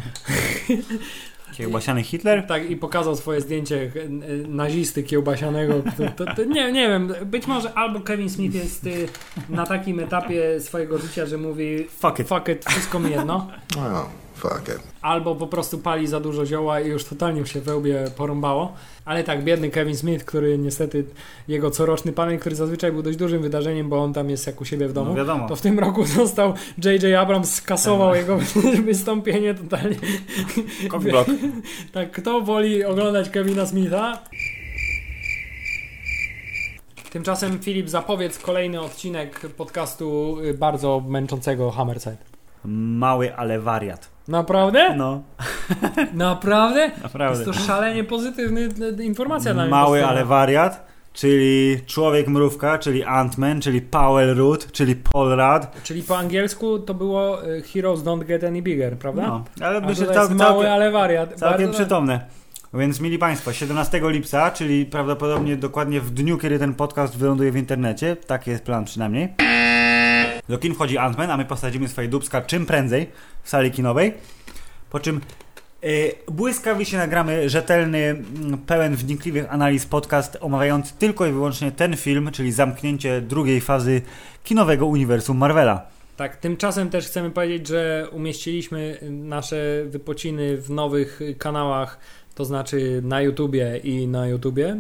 Kiełbasiany 1.58 2.04
Hitler? 2.04 2.48
Tak, 2.48 2.70
i 2.70 2.76
pokazał 2.78 3.16
swoje 3.16 3.42
zdjęcie 3.42 3.92
nazisty 4.48 5.04
kiełbasianego. 5.04 5.74
To, 5.98 6.26
to, 6.26 6.36
to, 6.36 6.44
nie, 6.44 6.72
nie 6.72 6.88
wiem, 6.88 7.14
być 7.26 7.48
może 7.48 7.74
albo 7.74 8.00
Kevin 8.00 8.30
Smith 8.30 8.56
jest 8.56 8.86
y, 8.86 9.08
na 9.50 9.66
takim 9.66 10.00
etapie 10.00 10.60
swojego 10.60 10.98
życia, 10.98 11.26
że 11.26 11.38
mówi 11.38 11.84
Fuck 11.90 12.20
it. 12.20 12.28
fuck 12.28 12.48
it 12.50 12.66
wszystko 12.66 13.00
mi 13.00 13.12
jedno. 13.12 13.48
Oh, 13.78 14.10
fuck 14.36 14.62
it. 14.70 14.80
albo 15.02 15.36
po 15.36 15.48
prostu 15.48 15.78
pali 15.78 16.08
za 16.08 16.20
dużo 16.20 16.46
zioła 16.46 16.80
i 16.82 16.88
już 16.88 17.06
totalnie 17.06 17.40
mu 17.42 17.48
się 17.48 17.62
we 17.62 17.76
łbie 17.76 18.06
porąbało. 18.18 18.74
Ale 19.06 19.24
tak, 19.24 19.44
biedny 19.44 19.70
Kevin 19.70 19.96
Smith, 19.98 20.26
który 20.26 20.58
niestety, 20.58 21.06
jego 21.48 21.72
coroczny 21.72 22.12
panel, 22.12 22.40
który 22.40 22.56
zazwyczaj 22.56 22.92
był 22.92 23.02
dość 23.02 23.18
dużym 23.18 23.42
wydarzeniem, 23.42 23.90
bo 23.90 24.04
on 24.04 24.14
tam 24.14 24.30
jest 24.30 24.48
jak 24.48 24.62
u 24.62 24.66
siebie 24.66 24.88
w 24.88 24.94
domu, 24.94 25.10
No 25.10 25.16
wiadomo. 25.18 25.48
to 25.48 25.56
w 25.56 25.62
tym 25.62 25.80
roku 25.80 26.06
został 26.20 26.54
J.J. 26.86 27.20
Abrams 27.20 27.54
skasował 27.54 28.16
jego 28.16 28.38
wystąpienie 28.86 29.54
totalnie. 29.54 29.96
Tak, 31.94 32.12
kto 32.12 32.42
woli 32.42 32.84
oglądać 32.84 33.30
Kevina 33.30 33.66
Smitha? 33.66 34.20
Tymczasem 37.12 37.60
Filip, 37.60 37.90
zapowiedz 37.90 38.40
kolejny 38.40 38.82
odcinek 38.82 39.40
podcastu 39.40 40.38
y, 40.44 40.54
bardzo 40.54 41.04
męczącego 41.08 41.72
Hammerside. 41.72 42.18
Mały, 42.66 43.36
ale 43.36 43.60
wariat. 43.60 44.10
Naprawdę? 44.28 44.96
No, 44.96 45.22
Naprawdę? 46.14 46.92
naprawdę. 47.04 47.44
Jest 47.44 47.60
to 47.60 47.66
szalenie 47.68 48.04
pozytywny 48.04 48.68
d- 48.68 49.04
informacja 49.04 49.54
dla 49.54 49.64
mnie. 49.64 49.72
Mały, 49.72 50.06
ale 50.06 50.26
wariat, 50.26 50.88
czyli 51.14 51.78
człowiek 51.86 52.28
mrówka, 52.28 52.78
czyli 52.78 53.04
Ant-Man, 53.06 53.60
czyli 53.62 53.82
Powell 53.82 54.36
Root, 54.36 54.72
czyli 54.72 54.96
Paul 54.96 55.30
Rudd. 55.30 55.68
Czyli 55.84 56.04
po 56.04 56.18
angielsku 56.18 56.80
to 56.80 56.94
było 56.94 57.46
y, 57.48 57.62
Heroes 57.62 58.00
Don't 58.00 58.26
Get 58.26 58.44
Any 58.44 58.62
Bigger, 58.62 58.98
prawda? 58.98 59.22
No, 59.22 59.44
ale 59.62 59.78
A 59.78 59.82
myślę, 59.82 60.06
tutaj 60.06 60.16
że 60.16 60.20
jest 60.20 60.28
cał, 60.30 60.38
mały, 60.38 60.64
całkiem, 60.64 60.72
ale 60.74 60.92
wariat. 60.92 61.34
całkiem 61.34 61.66
Bardzo- 61.68 61.80
przytomne. 61.80 62.20
Więc 62.74 63.02
mili 63.02 63.18
Państwo, 63.20 63.54
17 63.54 64.02
lipca, 64.04 64.52
czyli 64.52 64.86
prawdopodobnie 64.86 65.58
dokładnie 65.58 66.02
w 66.02 66.12
dniu, 66.12 66.38
kiedy 66.38 66.60
ten 66.60 66.74
podcast 66.74 67.18
wyląduje 67.18 67.52
w 67.52 67.58
internecie, 67.58 68.16
taki 68.16 68.50
jest 68.52 68.64
plan 68.64 68.86
przynajmniej, 68.86 69.34
do 70.50 70.58
kin 70.58 70.74
wchodzi 70.74 70.98
Ant-Man, 70.98 71.32
a 71.32 71.38
my 71.38 71.46
posadzimy 71.46 71.88
swoje 71.88 72.08
dubska 72.08 72.42
czym 72.42 72.66
prędzej 72.66 73.08
w 73.44 73.50
sali 73.50 73.72
kinowej, 73.72 74.14
po 74.90 75.00
czym 75.00 75.22
yy, 75.82 75.90
błyskawicznie 76.32 76.98
nagramy 76.98 77.50
rzetelny, 77.50 77.98
mm, 77.98 78.58
pełen 78.58 78.96
wnikliwych 78.96 79.54
analiz 79.54 79.86
podcast 79.86 80.38
omawiający 80.42 80.94
tylko 81.00 81.26
i 81.26 81.32
wyłącznie 81.32 81.72
ten 81.72 81.98
film, 81.98 82.32
czyli 82.32 82.52
zamknięcie 82.52 83.22
drugiej 83.22 83.62
fazy 83.62 84.02
kinowego 84.44 84.86
uniwersum 84.86 85.38
Marvela. 85.38 85.88
Tak, 86.18 86.38
tymczasem 86.38 86.90
też 86.90 87.06
chcemy 87.06 87.32
powiedzieć, 87.32 87.68
że 87.68 88.08
umieściliśmy 88.12 88.98
nasze 89.12 89.86
wypociny 89.86 90.58
w 90.58 90.70
nowych 90.70 91.20
kanałach, 91.38 92.00
to 92.36 92.46
znaczy 92.46 93.02
na 93.04 93.22
YouTubie 93.22 93.78
i 93.84 94.08
na 94.08 94.28
YouTubie 94.28 94.78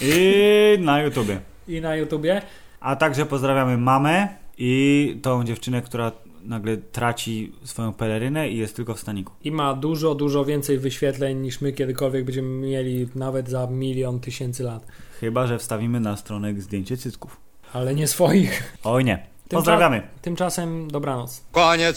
I 0.00 0.78
na 0.80 1.02
YouTubie. 1.02 1.40
i 1.68 1.80
na 1.80 1.96
YouTubie. 1.96 2.42
A 2.80 2.96
także 2.96 3.26
pozdrawiamy 3.26 3.78
mamę 3.78 4.28
i 4.58 5.18
tą 5.22 5.44
dziewczynę, 5.44 5.82
która 5.82 6.12
nagle 6.44 6.76
traci 6.76 7.52
swoją 7.64 7.92
pelerynę 7.92 8.48
i 8.48 8.56
jest 8.56 8.76
tylko 8.76 8.94
w 8.94 9.00
staniku. 9.00 9.32
I 9.44 9.50
ma 9.52 9.74
dużo, 9.74 10.14
dużo 10.14 10.44
więcej 10.44 10.78
wyświetleń 10.78 11.38
niż 11.40 11.60
my 11.60 11.72
kiedykolwiek 11.72 12.24
będziemy 12.24 12.48
mieli 12.66 13.08
nawet 13.14 13.48
za 13.48 13.66
milion 13.66 14.20
tysięcy 14.20 14.62
lat. 14.62 14.86
Chyba, 15.20 15.46
że 15.46 15.58
wstawimy 15.58 16.00
na 16.00 16.16
stronę 16.16 16.60
zdjęcie 16.60 16.96
cycków. 16.96 17.40
Ale 17.72 17.94
nie 17.94 18.06
swoich. 18.06 18.78
Oj 18.84 19.04
nie. 19.04 19.16
Tymcza- 19.48 19.54
Pozdrawiamy. 19.56 20.02
Tymczasem 20.22 20.90
dobranoc. 20.90 21.44
Koniec. 21.52 21.96